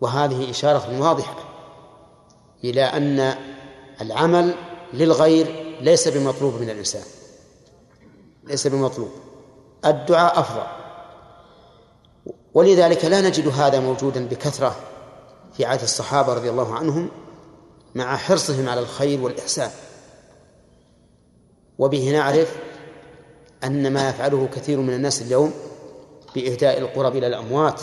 [0.00, 1.36] وهذه إشارة واضحة
[2.64, 3.34] إلى أن
[4.00, 4.54] العمل
[4.92, 7.02] للغير ليس بمطلوب من الإنسان.
[8.44, 9.10] ليس بمطلوب.
[9.84, 10.66] الدعاء أفضل.
[12.54, 14.76] ولذلك لا نجد هذا موجودا بكثرة
[15.56, 17.10] في عهد الصحابة رضي الله عنهم
[17.94, 19.70] مع حرصهم على الخير والإحسان.
[21.78, 22.56] وبه نعرف
[23.64, 25.52] أن ما يفعله كثير من الناس اليوم
[26.34, 27.80] بإهداء القرب إلى الأموات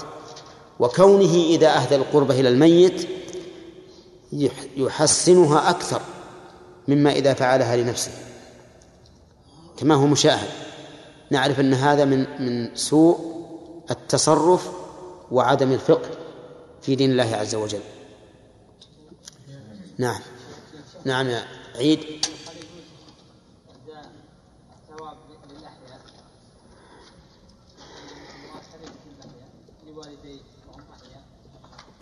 [0.80, 3.08] وكونه إذا أهدى القربة إلى الميت
[4.34, 6.02] يح- يحسنها أكثر
[6.88, 8.12] مما إذا فعلها لنفسه.
[9.78, 10.50] كما هو مشاهد.
[11.32, 13.36] نعرف أن هذا من من سوء
[13.92, 14.70] التصرف
[15.32, 16.10] وعدم الفقه
[16.82, 17.80] في دين الله عز وجل.
[19.98, 20.20] نعم.
[21.06, 21.46] نعم يا
[21.76, 22.00] عيد
[24.98, 25.18] ثواب
[25.50, 26.00] للأحياء
[29.88, 31.24] لوالديه وهم أحياء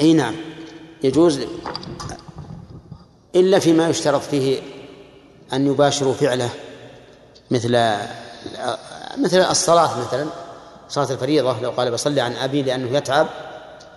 [0.04, 0.36] إي نعم.
[1.04, 1.40] يجوز
[3.36, 4.62] إلا فيما يشترط فيه
[5.54, 6.50] أن يباشروا فعله
[7.52, 7.70] مثل
[9.18, 10.28] مثل الصلاة مثلا.
[10.90, 13.28] صلاة الفريضة لو قال بصلي عن أبي لأنه يتعب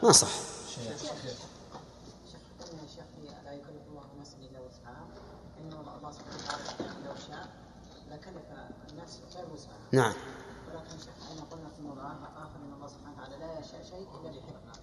[0.03, 0.29] ما صح.
[9.93, 10.13] نعم.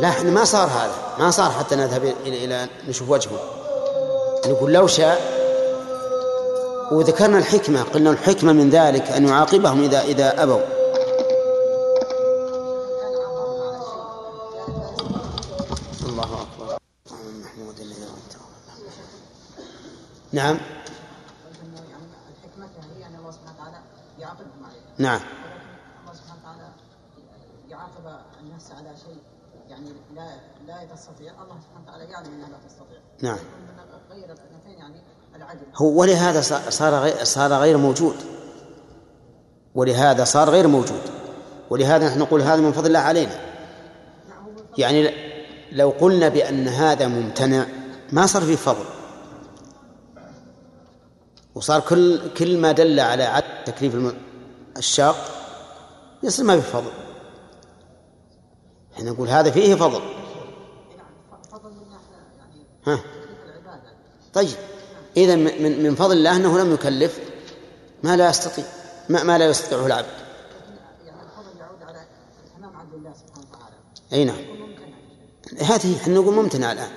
[0.00, 1.16] لا إحنا ما صار هذا.
[1.18, 3.40] ما صار حتى نذهب إلى إلى نشوف وجهه.
[4.46, 5.44] نقول لو شاء
[6.92, 10.60] وذكرنا الحكمة قلنا الحكمة من ذلك أن يعاقبهم اذا إذا أبوا.
[16.08, 16.78] الله أكبر.
[20.32, 22.04] نعم قلت انه يعني
[22.34, 22.66] الحكمه
[22.98, 23.78] هي ان الله سبحانه وتعالى
[24.18, 25.20] يعاقبهم عليه نعم.
[26.00, 26.68] الله سبحانه وتعالى
[27.68, 29.22] يعاقب النفس على شيء.
[29.68, 30.28] يعني لا
[30.66, 32.98] لا تستطيع الله سبحانه وتعالى يعلم إنها لا تستطيع.
[33.22, 33.38] نعم.
[34.10, 35.02] غير الاثنتين يعني
[35.36, 35.66] العدل.
[35.76, 38.16] هو ولهذا صار صار غير, صار غير موجود.
[39.74, 41.02] ولهذا صار غير موجود.
[41.70, 43.40] ولهذا نحن نقول هذا من فضل الله علينا.
[44.78, 45.10] يعني
[45.72, 47.66] لو قلنا بأن هذا ممتنع
[48.12, 48.84] ما صار فيه فضل.
[51.54, 54.14] وصار كل كل ما دل على عدم تكليف
[54.76, 55.16] الشاق
[56.22, 56.90] يصير ما في فضل.
[58.94, 60.00] إحنا نقول هذا فيه فضل.
[62.38, 63.00] يعني ها.
[64.34, 64.56] طيب.
[65.16, 67.18] إذا من من فضل الله أنه لم يكلف
[68.02, 68.64] ما لا يستطيع
[69.08, 70.06] ما, ما لا يستطيعه العبد.
[71.06, 72.06] يعني الفضل يعود على
[72.94, 73.74] الله سبحانه وتعالى
[74.12, 74.54] أي نعم.
[75.60, 76.90] هذه إحنا نقول ممتنع الآن.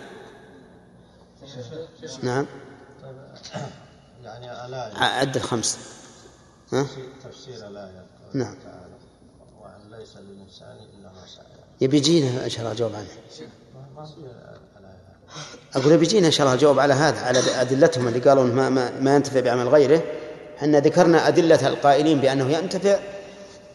[2.24, 2.45] نعم.
[4.24, 5.78] يعني الآية عد الخمس
[6.73, 6.88] ها؟
[7.23, 8.56] تفسير الآية نعم.
[8.64, 8.94] تعالى
[9.61, 11.45] وأن ليس للإنسان إلا ما سعى
[11.81, 13.07] يبي يجينا إن شاء الله الجواب عنه
[15.76, 19.15] أقول يبي يجينا شاء الله الجواب على هذا على أدلتهم اللي قالوا ما, ما, ما
[19.15, 20.03] ينتفع بعمل غيره.
[20.57, 22.99] إحنا ذكرنا أدلة القائلين بأنه ينتفع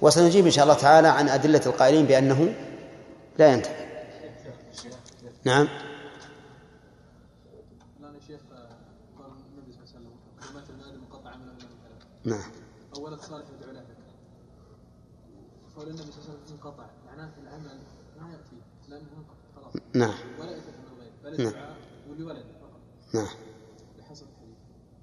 [0.00, 2.54] وسنجيب إن شاء الله تعالى عن أدلة القائلين بأنه
[3.38, 3.82] لا ينتفع.
[5.44, 5.68] نعم.
[8.00, 8.68] الان يا شيخ آه،
[9.18, 12.50] قال النبي صلى الله عليه وسلم كلمات المال مقطع عمله من ثلاث نعم
[12.96, 14.02] أو ولد صالح يدعو له فكر
[15.82, 17.78] قول النبي صلى الله عليه وسلم انقطع معناه العمل
[18.20, 18.56] ما ياتي
[18.88, 19.82] لأنه انقطع خلاص.
[19.94, 20.14] نعم.
[20.40, 21.48] ولا يثبت من غير بل نعم.
[21.48, 21.76] الدعاء
[22.10, 22.80] ولولد فقط.
[23.14, 23.28] نعم.
[23.98, 24.56] بحسب الحديث.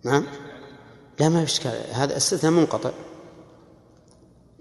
[0.04, 0.26] نعم.
[1.20, 1.94] لا ما في إشكال.
[1.94, 2.92] هذا استثناء منقطع.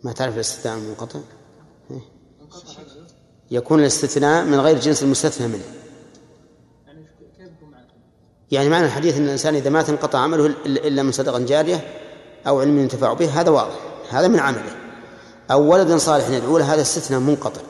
[0.05, 1.21] ما تعرف الاستثناء المنقطع؟
[1.91, 2.01] إيه.
[3.51, 5.65] يكون الاستثناء من غير جنس المستثنى منه.
[6.87, 7.07] يعني؟
[8.51, 12.01] يعني معنى الحديث إن الإنسان إذا مات انقطع عمله إلا من صدقة جارية
[12.47, 13.79] أو علم ينتفع به هذا واضح.
[14.11, 14.88] هذا من عمله.
[15.51, 17.61] أو ولد صالح يدعو له هذا استثناء منقطع.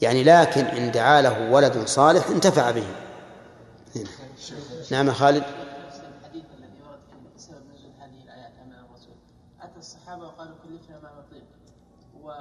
[0.00, 2.86] يعني لكن إن دعا له ولد صالح انتفع به.
[3.96, 4.10] هنا.
[4.90, 5.44] نعم خالد.
[9.76, 11.44] الصحابة وقالوا كلفنا ما نطيق.
[12.22, 12.32] و...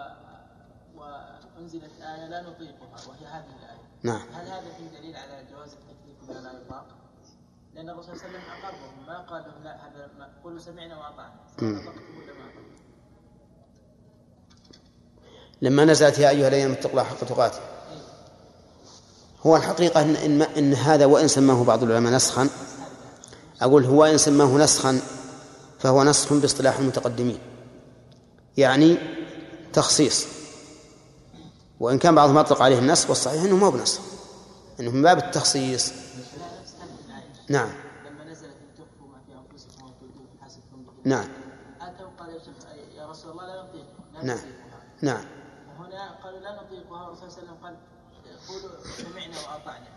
[0.95, 3.83] وأنزلت آية لا نطيقها وهي هذه الآية.
[4.03, 4.21] نعم.
[4.33, 6.87] هل هذا فيه دليل على جواز التكليف بما لا يطاق؟
[7.73, 10.97] لأن الرسول صلى الله عليه وسلم أقرهم ما قال لهم لا هذا ما قولوا سمعنا
[10.97, 11.33] وأطعنا.
[15.63, 17.59] لما نزلت يا أيها الذين اتقوا الله حق تقاته.
[19.45, 22.49] هو الحقيقة ان إن, إن هذا وإن سماه بعض العلماء نسخا.
[23.61, 24.99] أقول هو إن سماه نسخا
[25.79, 27.39] فهو نسخ باصطلاح المتقدمين.
[28.57, 28.97] يعني
[29.73, 30.25] تخصيص.
[31.79, 34.01] وإن كان بعضهم اطلق عليه النسخ والصحيح إنه ما هو بنسخ.
[34.79, 35.91] إنه من باب التخصيص.
[37.49, 37.69] نعم.
[38.05, 41.27] لما نزلت تخفوا ما في حسبكم به نعم.
[41.81, 42.29] أتوا قال
[42.97, 43.45] يا رسول الله
[44.13, 44.39] لا نعم.
[45.01, 45.32] نعم.
[46.93, 47.75] لا نطيقها والرسول صلى الله عليه وسلم قال
[48.47, 49.87] قولوا سمعنا وأطعنا.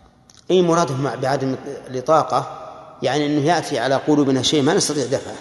[0.51, 1.55] إي مراده مع بعدم
[1.87, 2.63] الإطاقة
[3.03, 5.35] يعني إنه يأتي على قلوبنا شيء ما نستطيع دفعه.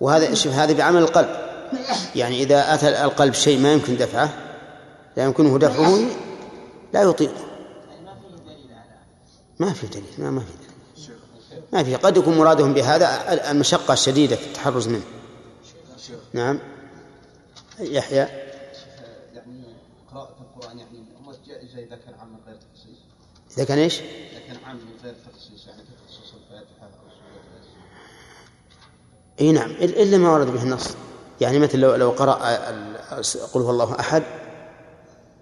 [0.00, 1.28] وهذا شوف هذا بعمل القلب.
[2.14, 4.30] يعني إذا أتى القلب شيء ما يمكن دفعه
[5.16, 5.98] لا يمكنه دفعه
[6.92, 7.44] لا يطيقه
[7.90, 8.98] يعني ما فيه دليل على
[9.58, 10.64] ما في دليل ما, ما في دليل.
[11.72, 15.04] ما في قد يكون مرادهم بهذا المشقة الشديدة في التحرز منه.
[16.32, 16.73] نعم.
[17.80, 18.16] يحيى.
[19.34, 19.64] يعني
[20.12, 20.98] قراءة القرآن يعني
[21.46, 22.96] جائزة إذا كان عام من غير تخصيص.
[23.56, 27.04] إذا كان إيش؟ إذا كان عام من غير تخصيص يعني كتخصيص الفاتحة أو
[29.40, 30.94] إي نعم إلا إلا ما ورد به النص.
[31.40, 32.38] يعني مثل لو لو قرأ
[32.70, 32.96] ال-
[33.52, 34.22] قل هو الله أحد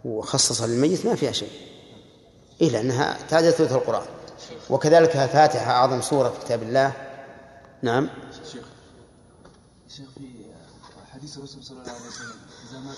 [0.05, 1.51] وخصص للميت ما فيها شيء.
[2.61, 4.07] إيه لأنها تعدل ثلث القرآن.
[4.71, 6.93] وكذلك الفاتحة أعظم سورة في كتاب الله.
[7.83, 8.09] نعم.
[8.53, 8.65] شيخ
[9.89, 10.21] شيخ في
[11.23, 12.37] حديث الرسول صلى الله عليه وسلم
[12.71, 12.97] إذا مات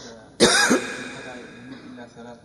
[1.87, 2.41] إلا ثلاثة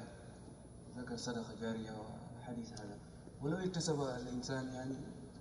[0.98, 2.98] ذكر صدقة جارية وحديث هذا.
[3.42, 4.96] ولو اكتسب الإنسان يعني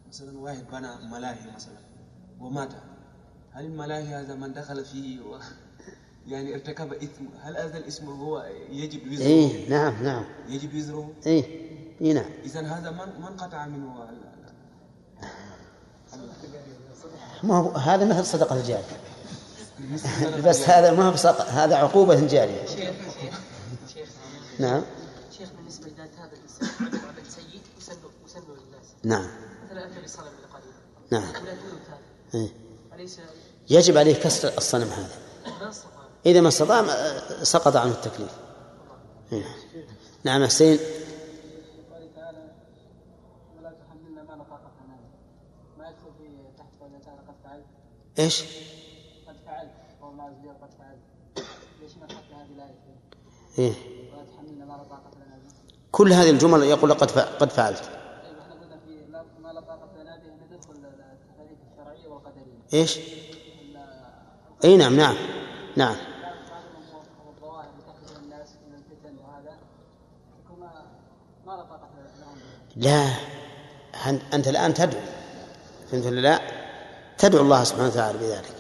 [0.09, 1.79] مثلا واحد بنى ملاهي مثلا
[2.41, 2.73] ومات
[3.53, 5.39] هل الملاهي هذا من دخل فيه و
[6.33, 10.25] يعني ارتكب إثم؟ هل هذا الاسم هو يجب وزره إيه نعم نعم.
[10.49, 11.45] يجب وزره إيه
[12.01, 12.31] إيه نعم.
[12.45, 14.09] إذا هذا من من قطع منه؟
[17.43, 18.85] ما هو هذا مثل صدقة الجارية.
[18.85, 19.18] ال-
[20.45, 22.67] بس هذا ما هو هذا عقوبة جارية.
[22.67, 22.95] شيخ
[23.95, 24.09] شيخ
[24.59, 24.83] نعم.
[25.39, 26.69] شيخ بالنسبة لذات هذا الانسان
[27.09, 27.61] عمل سيء
[28.49, 28.87] للناس.
[29.05, 29.31] نعم.
[29.65, 30.25] مثلا بصنم
[31.11, 31.33] نعم.
[32.35, 32.49] إيه.
[32.95, 33.21] اليس
[33.71, 35.09] يجب عليه كسر الصنم هذا.
[35.61, 36.05] ما استطاع.
[36.27, 36.85] إذا ما استطاع
[37.43, 38.33] سقط عنه التكليف.
[39.33, 39.45] إيه.
[40.25, 40.79] نعم حسين.
[41.93, 42.51] قال تعالى
[43.59, 45.09] ولا تحملنا ما لا طاقة لنا به.
[45.79, 47.67] ما يدخل في تحت قوله تعالى قد فعلت
[48.19, 48.43] إيش
[49.29, 49.71] قد فعلت
[50.03, 51.49] أو ما زياد قد فعلت
[51.83, 52.75] ليش ما تحط هذه الآية
[53.59, 53.73] إيه.
[55.93, 57.83] كل هذه الجمل يقول قد قد فعلت.
[62.75, 62.99] إيش؟
[64.65, 65.17] أي نعم نعم
[65.77, 65.97] نعم.
[72.77, 73.15] لا
[74.35, 75.01] أنت الآن تدعو.
[75.91, 76.41] فهمت لا
[77.19, 78.55] تدعو الله سبحانه وتعالى بذلك.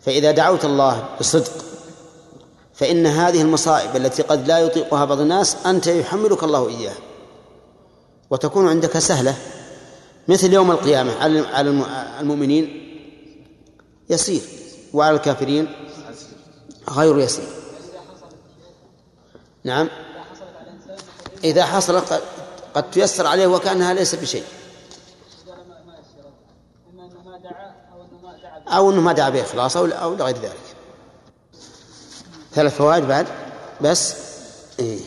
[0.00, 1.71] فإذا دعوت الله بصدق
[2.82, 6.96] فإن هذه المصائب التي قد لا يطيقها بعض الناس أنت يحملك الله إياها
[8.30, 9.34] وتكون عندك سهلة
[10.28, 11.12] مثل يوم القيامة
[11.54, 11.84] على
[12.20, 12.92] المؤمنين
[14.10, 14.40] يسير
[14.94, 15.72] وعلى الكافرين
[16.90, 17.48] غير يسير.
[19.64, 19.88] نعم.
[21.44, 22.22] إذا حصلت
[22.74, 24.44] قد تيسر عليه وكأنها ليس بشيء.
[28.68, 30.71] أو أنه ما دعا بإخلاص أو أو لغير ذلك.
[32.54, 33.26] ثلاث فوائد بعد.
[33.80, 34.14] بس
[34.78, 34.98] إيه.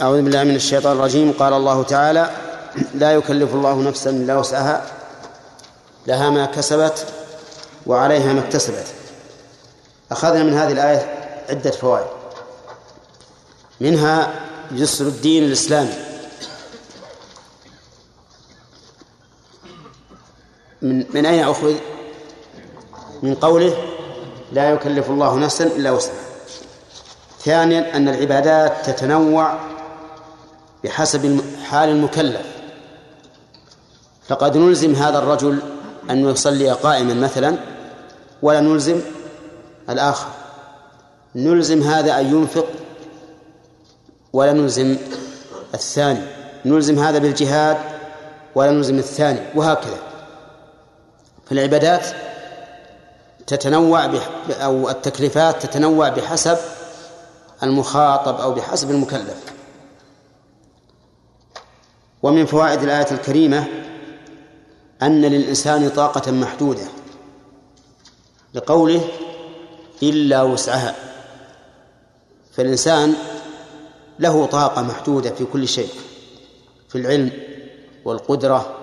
[0.00, 1.32] أعوذ بالله من الشيطان الرجيم.
[1.32, 2.30] قال الله تعالى
[2.94, 4.86] لا يكلف الله نفسا إلا وسعها
[6.06, 7.06] لها ما كسبت
[7.86, 8.86] وعليها ما اكتسبت.
[10.12, 12.06] أخذنا من هذه الآية عدة فوائد.
[13.80, 14.34] منها
[14.72, 15.94] يسر الدين الإسلامي.
[20.82, 21.74] من من أين أخذ؟
[23.22, 23.76] من قوله
[24.52, 26.14] لا يكلف الله نفسا إلا وسعها.
[27.44, 29.58] ثانيا أن العبادات تتنوع
[30.84, 32.46] بحسب حال المكلف.
[34.28, 35.58] فقد نلزم هذا الرجل
[36.10, 37.56] أن يصلي قائما مثلا
[38.42, 39.00] ولا نلزم
[39.90, 40.28] الآخر.
[41.34, 42.66] نلزم هذا أن ينفق
[44.32, 44.96] ولا نلزم
[45.74, 46.22] الثاني.
[46.64, 47.76] نلزم هذا بالجهاد
[48.54, 49.98] ولا نلزم الثاني وهكذا.
[51.46, 52.06] فالعبادات
[53.50, 54.10] تتنوع
[54.50, 56.58] أو التكليفات تتنوع بحسب
[57.62, 59.44] المخاطب أو بحسب المكلف.
[62.22, 63.64] ومن فوائد الآية الكريمة
[65.02, 66.86] أن للإنسان طاقة محدودة
[68.54, 69.04] لقوله
[70.02, 70.94] إلا وسعها.
[72.52, 73.14] فالإنسان
[74.18, 75.90] له طاقة محدودة في كل شيء
[76.88, 77.30] في العلم
[78.04, 78.76] والقدرة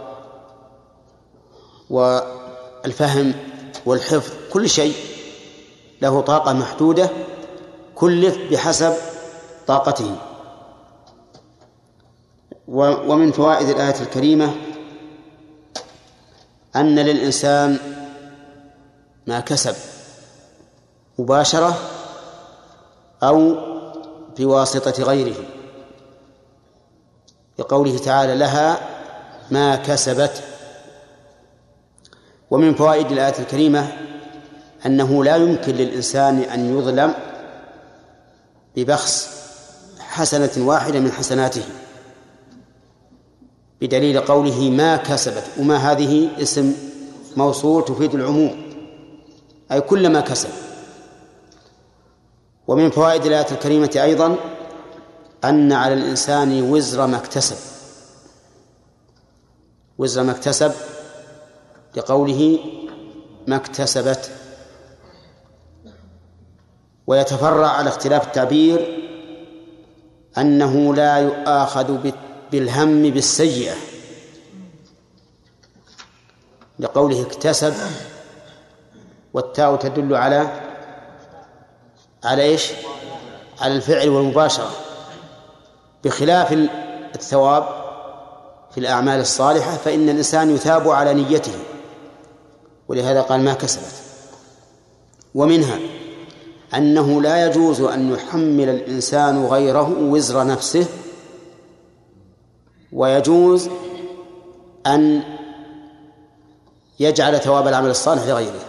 [1.89, 3.33] والفهم
[3.87, 4.95] والحفظ كل شيء
[6.01, 7.09] له طاقة محدودة
[7.95, 8.93] كلف بحسب
[9.67, 10.15] طاقته.
[12.67, 14.55] ومن فوائد الآية الكريمة
[16.75, 17.77] أن للإنسان
[19.27, 19.75] ما كسب
[21.19, 21.77] مباشرة
[23.23, 23.55] أو
[24.39, 25.35] بواسطة غيره.
[27.59, 28.79] لقوله تعالى لها
[29.51, 30.43] ما كسبت
[32.51, 33.87] ومن فوائد الآية الكريمة
[34.85, 37.13] أنه لا يمكن للإنسان أن يظلم
[38.75, 39.29] ببخس
[39.99, 41.63] حسنة واحدة من حسناته
[43.81, 46.73] بدليل قوله ما كسبت وما هذه اسم
[47.37, 48.67] موصول تفيد العموم
[49.71, 50.49] أي كل ما كسب.
[52.67, 54.35] ومن فوائد الآية الكريمة أيضا
[55.43, 57.55] أن على الإنسان وزر ما اكتسب.
[59.97, 60.71] وزر ما اكتسب
[61.97, 62.59] لقوله
[63.47, 64.31] ما اكتسبت.
[67.07, 69.03] ويتفرع على اختلاف التعبير
[70.37, 72.11] أنه لا يؤاخذ
[72.51, 73.75] بالهم بالسيئة.
[76.79, 77.73] لقوله اكتسب
[79.33, 80.61] والتاء تدل على
[82.23, 82.71] على إيش؟
[83.61, 84.71] على الفعل والمباشرة.
[86.03, 86.53] بخلاف
[87.15, 87.63] الثواب
[88.71, 91.53] في الأعمال الصالحة فإن الإنسان يثاب على نيته.
[92.87, 93.93] ولهذا قال ما كسبت.
[95.35, 95.79] ومنها
[96.75, 100.85] أنه لا يجوز أن يحمل الإنسان غيره وزر نفسه
[102.91, 103.69] ويجوز
[104.87, 105.23] أن
[106.99, 108.59] يجعل ثواب العمل الصالح لغيره.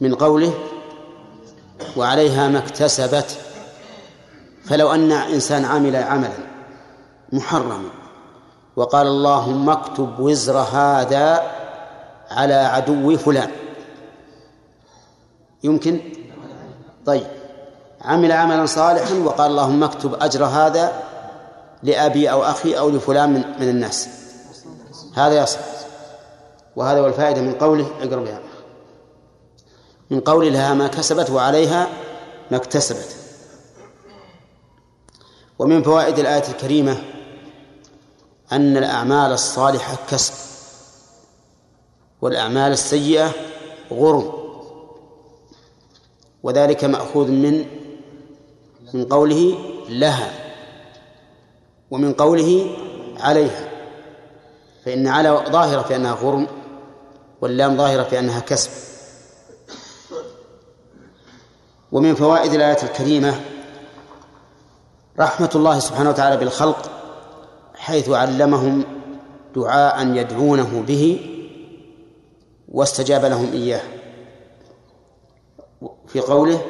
[0.00, 0.54] من قوله
[1.96, 3.38] وعليها ما اكتسبت
[4.64, 6.38] فلو أن إنسان عمل عملا
[7.32, 7.99] محرما
[8.80, 11.52] وقال اللهم اكتب وزر هذا
[12.30, 13.50] على عدو فلان.
[15.64, 16.00] يمكن؟
[17.06, 17.26] طيب.
[18.00, 20.92] عمل عملا صالحا وقال اللهم اكتب أجر هذا
[21.82, 24.08] لأبي أو أخي أو لفلان من, من الناس.
[25.14, 25.60] هذا يصح.
[26.76, 28.40] وهذا هو الفائدة من قوله اقرب بها.
[30.10, 31.88] من قول لها ما كسبت وعليها
[32.50, 33.16] ما اكتسبت.
[35.58, 37.19] ومن فوائد الآية الكريمة
[38.52, 40.34] أن الأعمال الصالحة كسب
[42.20, 43.32] والأعمال السيئة
[43.92, 44.32] غرم.
[46.42, 47.66] وذلك مأخوذ من
[48.94, 49.58] من قوله
[49.88, 50.32] لها
[51.90, 52.76] ومن قوله
[53.20, 53.68] عليها.
[54.84, 56.46] فإن على ظاهرة في أنها غرم
[57.40, 58.70] واللام ظاهرة في أنها كسب.
[61.92, 63.40] ومن فوائد الآية الكريمة
[65.18, 66.99] رحمة الله سبحانه وتعالى بالخلق
[67.80, 68.84] حيث علمهم
[69.56, 71.20] دعاء يدعونه به
[72.68, 73.80] واستجاب لهم إياه.
[76.08, 76.60] في قوله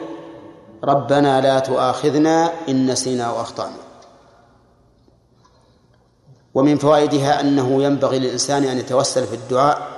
[0.85, 3.77] ربنا لا تؤاخذنا إن نسينا أو أخطأنا.
[6.55, 9.89] ومن فوائدها أنه ينبغي للإنسان أن يتوسل في الدعاء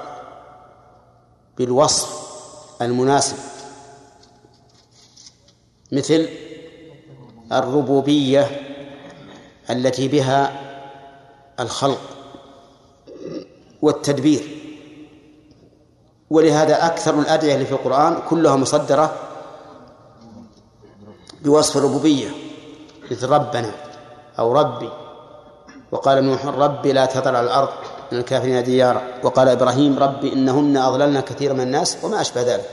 [1.58, 2.22] بالوصف
[2.82, 3.36] المناسب
[5.92, 6.28] مثل
[7.52, 8.50] الربوبية
[9.70, 10.61] التي بها
[11.62, 12.00] الخلق
[13.82, 14.58] والتدبير.
[16.30, 19.14] ولهذا أكثر الأدعية اللي في القرآن كلها مصدرة
[21.44, 22.30] بوصف الربوبية
[23.10, 23.70] مثل ربنا
[24.38, 24.90] أو ربي.
[25.92, 27.68] وقال نوح ربي لا تذر على الأرض
[28.12, 29.02] من الكافرين ديارا.
[29.22, 32.70] وقال إبراهيم ربي إنهن أضللن كثيرا من الناس وما أشبه ذلك.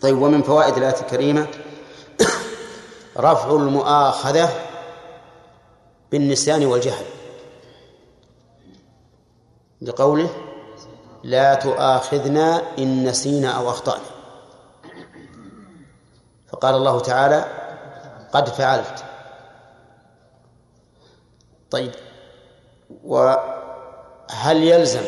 [0.00, 1.46] طيب ومن فوائد الآية الكريمة
[3.18, 4.48] رفع المؤاخذة
[6.12, 7.17] بالنسيان والجهل.
[9.82, 10.30] لقوله
[11.24, 14.04] لا تؤاخذنا إن نسينا أو أخطأنا.
[16.48, 17.44] فقال الله تعالى
[18.32, 19.04] قد فعلت.
[21.70, 21.92] طيب
[23.04, 25.04] وهل يلزم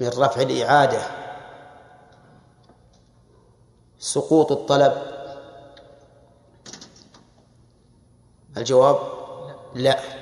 [0.00, 1.00] من رفع الإعادة
[3.98, 5.02] سقوط الطلب؟
[8.56, 8.98] الجواب
[9.74, 9.90] لا.
[9.90, 10.19] لا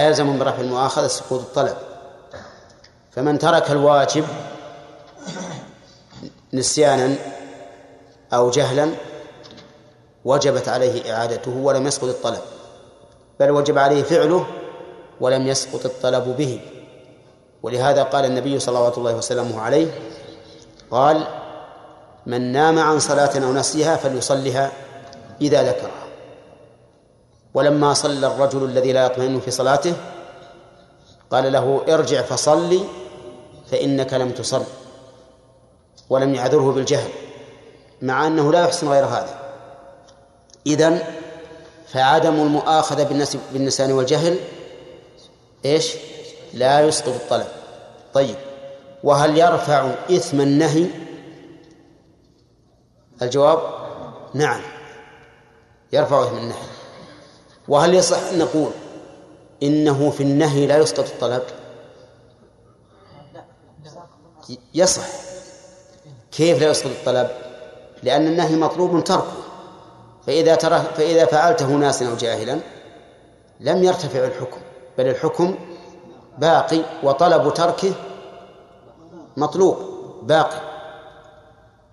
[0.00, 1.76] يلزم من رفع المؤاخذة سقوط الطلب.
[3.10, 4.24] فمن ترك الواجب
[6.52, 7.14] نسيانا
[8.32, 8.90] أو جهلا
[10.24, 12.40] وجبت عليه إعادته ولم يسقط الطلب
[13.40, 14.46] بل وجب عليه فعله
[15.20, 16.60] ولم يسقط الطلب به.
[17.62, 19.86] ولهذا قال النبي صلى الله وسلم عليه
[20.90, 21.26] قال
[22.26, 24.72] من نام عن صلاة أو نسيها فليصلها
[25.40, 26.01] إذا ذكرها
[27.54, 29.94] ولما صلى الرجل الذي لا يطمئن في صلاته
[31.30, 32.80] قال له ارجع فصلي
[33.70, 34.62] فإنك لم تصل
[36.10, 37.10] ولم يعذره بالجهل
[38.02, 39.38] مع أنه لا يحسن غير هذا
[40.66, 41.02] إذن
[41.88, 44.38] فعدم المؤاخذة بالنسيان والجهل
[45.64, 45.94] إيش؟
[46.54, 47.46] لا يسقط الطلب
[48.14, 48.36] طيب
[49.04, 50.86] وهل يرفع إثم النهي؟
[53.22, 53.58] الجواب
[54.34, 54.60] نعم
[55.92, 56.71] يرفع إثم النهي
[57.72, 58.70] وهل يصح أن نقول
[59.62, 61.42] إنه في النهي لا يسقط الطلب؟
[64.74, 65.06] يصح
[66.32, 67.30] كيف لا يسقط الطلب؟
[68.02, 69.32] لأن النهي مطلوب تركه
[70.26, 72.58] فإذا ترى فإذا فعلته ناسا أو جاهلا
[73.60, 74.60] لم يرتفع الحكم
[74.98, 75.54] بل الحكم
[76.38, 77.92] باقي وطلب تركه
[79.36, 79.76] مطلوب
[80.22, 80.60] باقي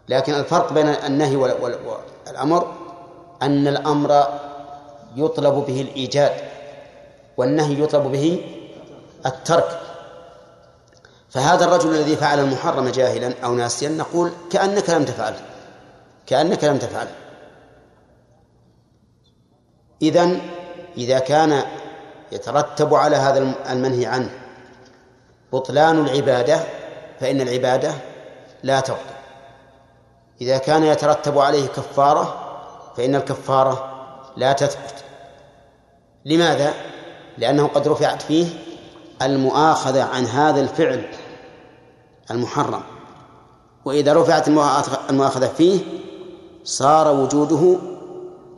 [0.10, 2.74] لكن الفرق بين النهي والأمر
[3.42, 4.40] أن الأمر
[5.16, 6.32] يطلب به الإيجاد
[7.38, 8.46] والنهي يطلب به
[9.26, 9.80] الترك.
[11.30, 15.40] فهذا الرجل الذي فعل المحرم جاهلا أو ناسيا نقول كأنك لم تفعله
[16.28, 17.12] كأنك لم تفعله
[20.02, 20.42] إذن
[20.98, 21.64] إذا كان
[22.32, 24.30] يترتب على هذا المنهي عنه
[25.54, 26.60] بطلان العبادة
[27.20, 27.94] فإن العبادة
[28.64, 29.20] لا تبطل
[30.42, 32.36] إذا كان يترتب عليه كفارة
[32.98, 33.89] فإن الكفارة
[34.38, 34.96] لا تثبت
[36.26, 36.74] لماذا؟
[37.38, 38.46] لأنه قد رفعت فيه
[39.22, 41.06] المؤاخذة عن هذا الفعل
[42.32, 42.82] المحرم
[43.86, 44.48] وإذا رفعت
[45.10, 45.80] المؤاخذة فيه
[46.64, 47.78] صار وجوده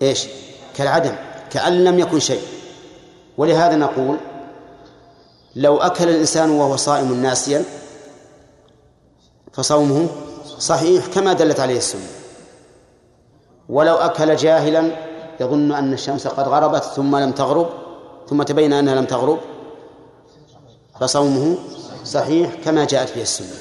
[0.01, 0.27] إيش؟
[0.75, 1.15] كالعدم
[1.49, 2.41] كأن لم يكن شيء
[3.37, 4.17] ولهذا نقول
[5.55, 7.63] لو أكل الإنسان وهو صائم ناسيا
[9.53, 10.07] فصومه
[10.59, 12.07] صحيح كما دلت عليه السنة
[13.69, 15.10] ولو أكل جاهلا
[15.41, 17.69] يظن أن الشمس قد غربت ثم لم تغرب
[18.29, 19.39] ثم تبين أنها لم تغرب.
[20.99, 21.57] فصومه
[22.05, 23.57] صحيح كما جاءت به السنة.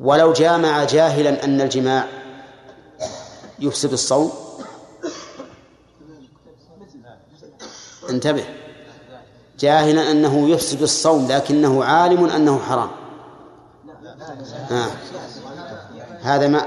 [0.00, 2.06] ولو جامع جاهلا أن الجماع
[3.58, 4.32] يفسد الصوم.
[8.10, 8.44] انتبه.
[9.58, 12.90] جاهلا أنه يفسد الصوم لكنه عالم أنه حرام.
[14.70, 14.90] آه.
[16.22, 16.66] هذا ما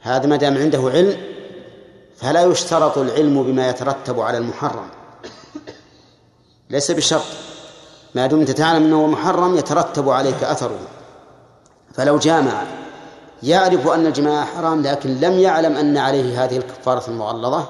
[0.00, 1.37] هذا ما دام عنده علم
[2.20, 4.88] فلا يشترط العلم بما يترتب على المحرم.
[6.70, 7.22] ليس بشرط.
[8.14, 10.78] ما دمت تعلم أنه محرم يترتب عليك أثره.
[11.94, 12.62] فلو جامع
[13.42, 17.68] يعرف أن الجماع حرام لكن لم يعلم أن عليه هذه الكفارة المغلظة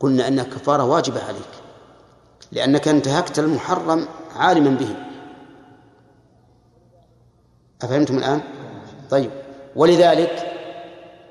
[0.00, 1.52] قلنا أن الكفارة واجبه عليك.
[2.52, 4.94] لأنك انتهكت المحرم عالما به.
[7.82, 8.40] أفهمتم الآن؟
[9.10, 9.30] طيب.
[9.76, 10.57] ولذلك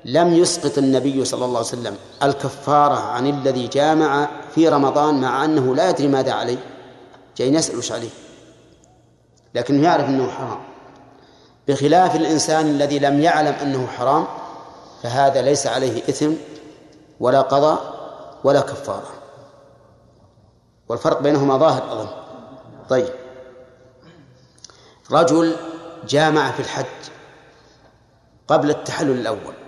[0.04, 5.74] لم يسقط النبي صلى الله عليه وسلم الكفارة عن الذي جامع في رمضان مع أنه
[5.74, 6.58] لا يدري ماذا عليه.
[7.36, 8.10] جاي يسأل وش عليه.
[9.54, 10.60] لكنه يعرف أنه حرام.
[11.68, 14.26] بخلاف الإنسان الذي لم يعلم أنه حرام
[15.02, 16.32] فهذا ليس عليه إثم
[17.20, 17.98] ولا قضاء
[18.44, 19.10] ولا كفارة.
[20.88, 22.08] والفرق بينهما ظاهر أظن.
[22.88, 23.08] طيب.
[25.10, 25.56] رجل
[26.08, 26.86] جامع في الحج
[28.48, 29.67] قبل التحلل الأول.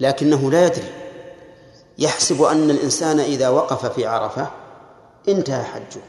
[0.00, 0.92] لكنه لا يدري.
[1.98, 4.50] يحسب أن الإنسان إذا وقف في عرفة
[5.28, 6.02] انتهى حجه.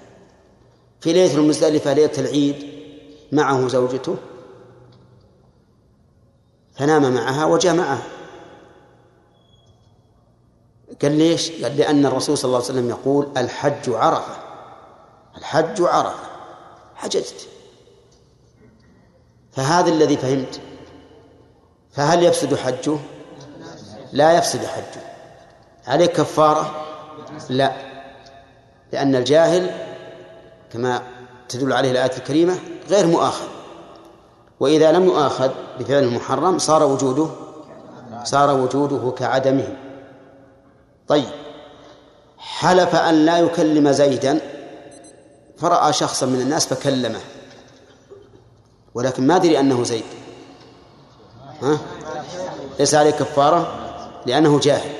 [1.02, 2.74] في ليلة المزدلفة ليلة العيد
[3.32, 4.16] معه زوجته
[6.76, 8.04] فنام معها وجامعها
[11.02, 14.36] قال ليش؟ قال لأن الرسول صلى الله عليه وسلم يقول الحج عرفة.
[15.38, 16.30] الحج عرفة.
[16.96, 17.48] حججت.
[19.52, 20.62] فهذا الذي فهمت
[21.92, 22.98] فهل يفسد حجه؟
[24.14, 25.03] لا يفسد حجه.
[25.88, 26.85] عليه كفارة؟
[27.49, 27.72] لا.
[28.91, 29.72] لأن الجاهل
[30.73, 31.02] كما
[31.49, 32.60] تدل عليه الآية الكريمة
[32.90, 33.48] غير مؤاخذ.
[34.60, 37.27] وإذا لم يؤاخذ بفعل المحرم صار وجوده
[38.23, 39.68] صار وجوده كعدمه.
[41.07, 41.30] طيب.
[42.38, 44.40] حلف أن لا يكلم زيدا
[45.57, 47.19] فرأى شخصا من الناس فكلمه.
[48.94, 50.03] ولكن ما أدري أنه زيد.
[51.61, 51.77] ها؟
[52.80, 53.83] ليس عليه كفارة؟
[54.26, 54.91] لأنه جاهل.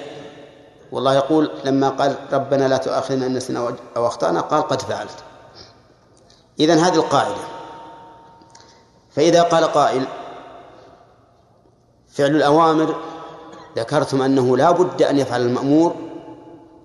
[0.92, 5.24] والله يقول لما قال ربنا لا تؤاخذنا إن نسينا أو أخطأنا قال قد فعلت.
[6.60, 7.44] إذن هذه القاعدة.
[9.12, 10.06] فإذا قال قائل
[12.14, 12.96] فعل الأوامر
[13.78, 15.96] ذكرتم أنه لا بد أن يفعل المأمور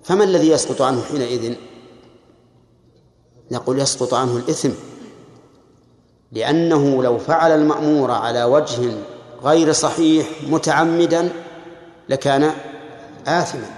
[0.03, 1.55] فما الذي يسقط عنه حينئذ؟
[3.51, 4.71] نقول يسقط عنه الإثم.
[6.31, 8.93] لأنه لو فعل المأمور على وجه
[9.43, 11.29] غير صحيح متعمدا
[12.09, 12.51] لكان
[13.27, 13.69] آثما.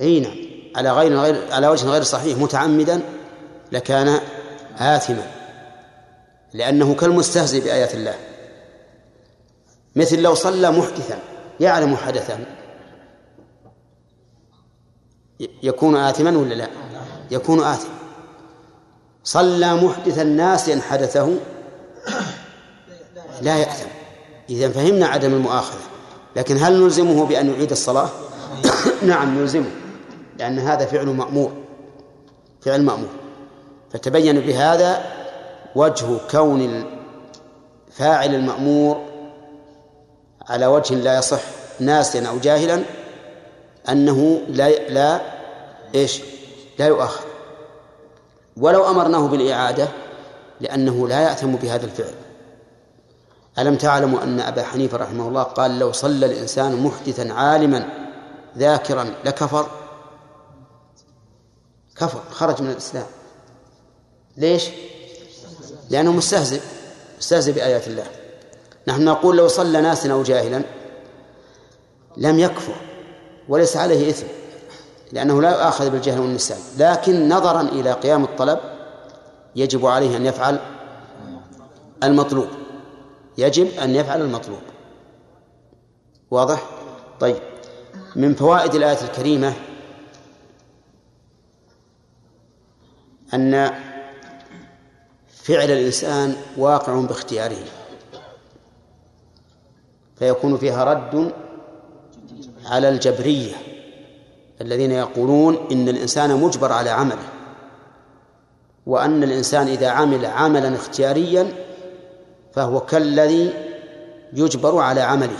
[0.00, 0.36] أي نعم.
[0.76, 3.00] على غير غير على وجه غير صحيح متعمدا
[3.72, 4.20] لكان
[4.78, 5.26] آثما.
[6.54, 8.14] لأنه كالمستهزئ بآيات الله.
[9.96, 11.18] مثل لو صلى محدثا
[11.60, 12.44] يعلم حدثا
[15.62, 16.68] يكون آثما ولا لا؟
[17.30, 17.96] يكون آثما.
[19.24, 21.36] صلى محدثا ناسيا حدثه
[23.42, 23.88] لا يأثم.
[24.50, 25.95] إذا فهمنا عدم المؤاخذة.
[26.36, 28.08] لكن هل نلزمه بأن يعيد الصلاة؟
[29.02, 29.70] نعم نلزمه
[30.38, 31.52] لأن هذا فعل مأمور
[32.60, 33.08] فعل مأمور.
[33.92, 35.04] فتبين بهذا
[35.76, 36.84] وجه كون
[37.92, 39.02] فاعل المأمور
[40.48, 41.40] على وجه لا يصح
[41.80, 42.82] ناسيا أو جاهلا
[43.88, 45.20] أنه لا لا
[45.94, 46.22] إيش؟
[46.78, 47.24] لا يؤخر
[48.56, 49.88] ولو أمرناه بالإعادة
[50.60, 52.14] لأنه لا يأثم بهذا الفعل.
[53.58, 57.88] ألم تعلموا أن أبا حنيفة رحمه الله قال لو صلى الإنسان محدثا عالما
[58.58, 59.66] ذاكرا لكفر؟
[61.96, 63.06] كفر خرج من الإسلام.
[64.36, 64.68] ليش؟
[65.90, 66.60] لأنه مستهزئ
[67.18, 68.06] مستهزئ بآيات الله.
[68.86, 70.62] نحن نقول لو صلى ناس أو جاهلا
[72.16, 72.74] لم يكفر
[73.48, 74.26] وليس عليه إثم
[75.12, 78.58] لأنه لا يؤاخذ بالجهل والنسيان لكن نظرا إلى قيام الطلب
[79.56, 80.58] يجب عليه أن يفعل
[82.02, 82.48] المطلوب.
[83.38, 84.60] يجب أن يفعل المطلوب.
[86.30, 86.70] واضح؟
[87.20, 87.36] طيب.
[88.16, 89.52] من فوائد الآية الكريمة
[93.34, 93.70] أن
[95.28, 97.64] فعل الإنسان واقع باختياره.
[100.16, 101.32] فيكون فيها رد
[102.66, 103.54] على الجبرية
[104.60, 107.28] الذين يقولون إن الإنسان مجبر على عمله
[108.86, 111.65] وأن الإنسان إذا عمل عملا اختياريا
[112.56, 113.52] فهو كالذي
[114.32, 115.38] يجبر على عمله.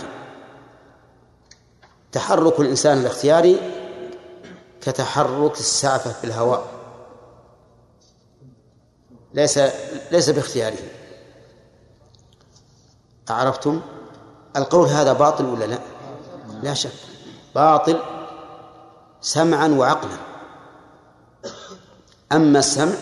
[2.11, 3.59] تحرك الإنسان الاختياري
[4.81, 6.67] كتحرك السعفة في الهواء.
[9.33, 9.59] ليس
[10.11, 10.77] ليس باختياره.
[13.29, 13.81] أعرفتم
[14.55, 15.79] القول هذا باطل ولا لا؟
[16.63, 16.91] لا شك.
[17.55, 17.99] باطل
[19.21, 20.17] سمعا وعقلا.
[22.31, 22.95] أما السمع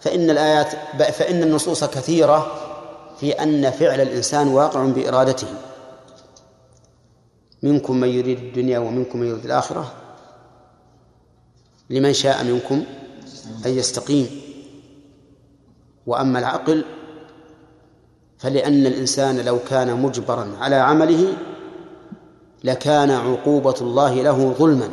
[0.00, 0.72] فإن الآيات
[1.12, 2.61] فإن النصوص كثيرة
[3.22, 5.46] في أن فعل الإنسان واقع بإرادته.
[7.62, 9.92] منكم من يريد الدنيا ومنكم من يريد الآخرة.
[11.90, 12.84] لمن شاء منكم
[13.66, 14.40] أن يستقيم.
[16.06, 16.84] وأما العقل
[18.38, 21.36] فلأن الإنسان لو كان مجبرا على عمله
[22.64, 24.90] لكان عقوبة الله له ظلما.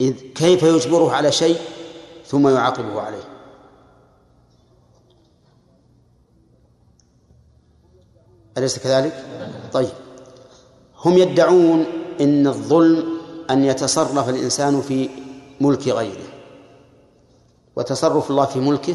[0.00, 1.58] إذ كيف يجبره على شيء
[2.26, 3.33] ثم يعاقبه عليه؟
[8.58, 9.24] أليس كذلك؟
[9.72, 9.88] طيب.
[11.04, 11.84] هم يدعون
[12.20, 13.04] إن الظلم
[13.50, 15.08] أن يتصرف الإنسان في
[15.60, 16.26] ملك غيره.
[17.76, 18.94] وتصرف الله في ملكه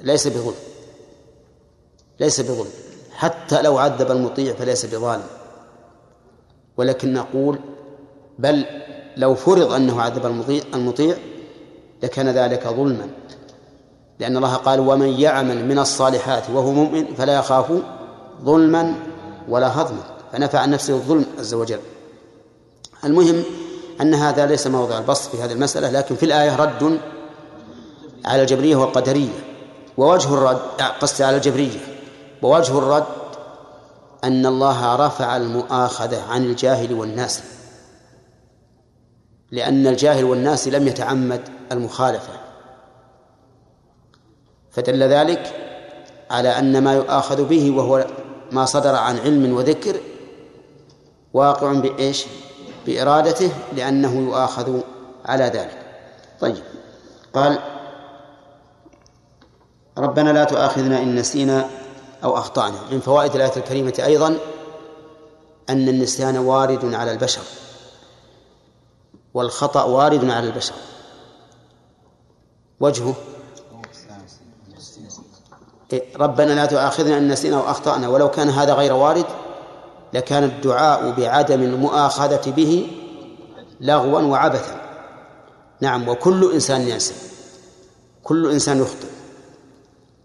[0.00, 0.54] ليس بظلم.
[2.20, 2.70] ليس بظلم.
[3.12, 5.26] حتى لو عذب المطيع فليس بظالم.
[6.76, 7.58] ولكن نقول
[8.38, 8.64] بل
[9.16, 11.16] لو فرض أنه عذب المطيع, المطيع
[12.02, 13.08] لكان ذلك ظلما.
[14.18, 17.72] لأن الله قال ومن يعمل من الصالحات وهو مؤمن فلا يخاف
[18.42, 18.94] ظلما
[19.48, 21.78] ولا هضما فنفع عن نفسه الظلم عز وجل.
[23.04, 23.42] المهم
[24.00, 27.00] أن هذا ليس موضع البسط في هذه المسألة لكن في الآية رد
[28.24, 29.44] على الجبرية والقدرية
[29.96, 30.58] ووجه الرد
[31.00, 31.80] قصدي على الجبرية
[32.42, 33.04] ووجه الرد
[34.24, 37.42] أن الله رفع المؤاخذة عن الجاهل والناس
[39.50, 41.40] لأن الجاهل والناس لم يتعمد
[41.72, 42.47] المخالفة.
[44.78, 45.54] فدل ذلك
[46.30, 48.06] على أن ما يؤاخذ به وهو
[48.52, 50.00] ما صدر عن علم وذكر
[51.34, 52.26] واقع بإيش؟
[52.86, 54.80] بإرادته لأنه يؤاخذ
[55.24, 55.78] على ذلك.
[56.40, 56.62] طيب.
[57.34, 57.58] قال
[59.98, 61.70] ربنا لا تؤاخذنا إن نسينا
[62.24, 62.78] أو أخطأنا.
[62.92, 64.38] من فوائد الآية الكريمة أيضا
[65.70, 67.42] أن النسيان وارد على البشر
[69.34, 70.74] والخطأ وارد على البشر.
[72.80, 73.14] وجهه
[76.16, 78.08] ربنا لا تؤاخذنا إن نسينا أو أخطأنا.
[78.08, 79.24] ولو كان هذا غير وارد
[80.12, 82.90] لكان الدعاء بعدم المؤاخذة به
[83.80, 84.80] لغوا وعبثا.
[85.80, 87.14] نعم وكل إنسان ينسى
[88.22, 89.08] كل إنسان يخطئ.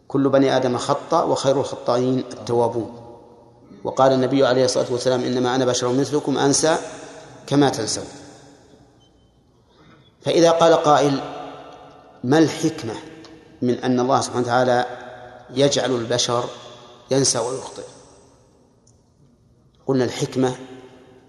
[0.08, 3.00] كل بني آدم خطأ وخير الخطائين التوابون.
[3.84, 6.78] وقال النبي عليه الصلاة والسلام إنما أنا بشر مثلكم أنسى
[7.48, 8.06] كما تنسون.
[10.22, 11.20] فإذا قال قائل
[12.24, 12.94] ما الحكمة
[13.62, 14.86] من أن الله سبحانه وتعالى
[15.56, 16.44] يجعل البشر
[17.12, 17.84] ينسى ويخطئ.
[19.88, 20.56] قلنا الحكمة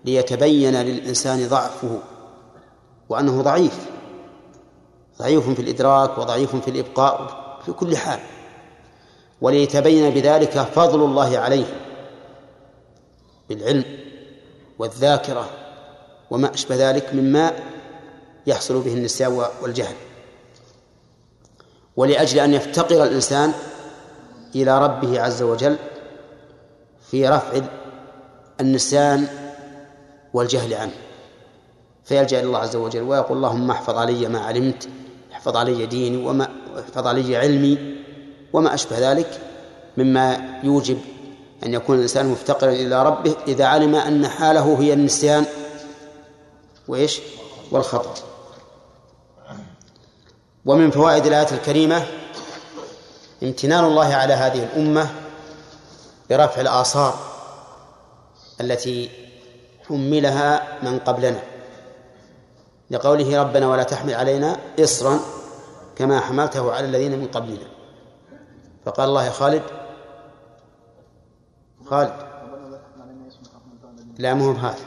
[0.05, 1.99] ليتبين للإنسان ضعفه
[3.09, 3.87] وأنه ضعيف.
[5.19, 8.21] ضعيف في الإدراك وضعيف في الإبقاء في كل حال.
[9.41, 11.67] وليتبين بذلك فضل الله عليه
[13.49, 13.85] بالعلم
[14.79, 15.51] والذاكرة
[16.31, 17.53] وما أشبه ذلك مما
[18.47, 19.95] يحصل به النسيان والجهل.
[21.97, 23.53] ولأجل أن يفتقر الإنسان
[24.63, 25.77] إلى ربه عز وجل
[27.11, 27.61] في رفع
[28.61, 29.27] النسيان
[30.35, 30.95] والجهل عنه.
[32.05, 34.89] فيلجأ إلى الله عز وجل ويقول اللهم احفظ علي ما علمت
[35.33, 36.49] احفظ علي ديني وما
[36.79, 37.97] احفظ علي علمي
[38.53, 39.41] وما أشبه ذلك
[39.97, 40.99] مما يوجب
[41.67, 45.45] أن يكون الإنسان مفتقرا إلى ربه إذا علم أن حاله هي النسيان
[46.89, 47.21] وإيش؟
[47.71, 48.15] والخطأ.
[50.67, 52.07] ومن فوائد الآية الكريمة
[53.43, 55.11] امتنان الله على هذه الأمة
[56.31, 57.15] برفع الآثار
[58.61, 59.11] التي
[59.89, 61.43] حملها من قبلنا.
[62.91, 65.21] لقوله ربنا ولا تحمل علينا إصرا
[65.97, 67.69] كما حملته على الذين من قبلنا.
[68.85, 69.63] فقال الله يا خالد
[71.87, 72.13] خالد
[74.19, 74.85] لا مهم هذا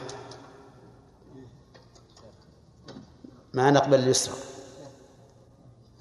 [3.54, 4.34] ما نقبل اليسرى.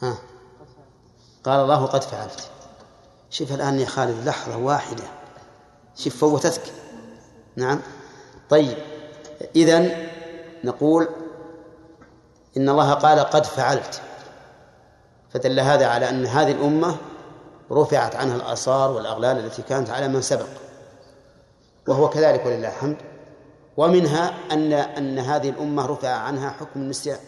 [0.01, 0.17] ها.
[1.47, 2.49] قال الله قد فعلت.
[3.29, 5.03] شوف الآن يا خالد لحظة واحدة.
[5.95, 6.61] شوف فوتتك
[7.55, 7.79] نعم.
[8.49, 8.77] طيب.
[9.55, 10.07] إذن
[10.63, 11.07] نقول
[12.57, 14.01] إن الله قال قد فعلت.
[15.29, 16.97] فدل هذا على أن هذه الأمة
[17.71, 20.47] رفعت عنها الآثار والأغلال التي كانت على من سبق.
[21.87, 22.97] وهو كذلك ولله الحمد.
[23.77, 27.19] ومنها أن أن هذه الأمة رفع عنها حكم النسيان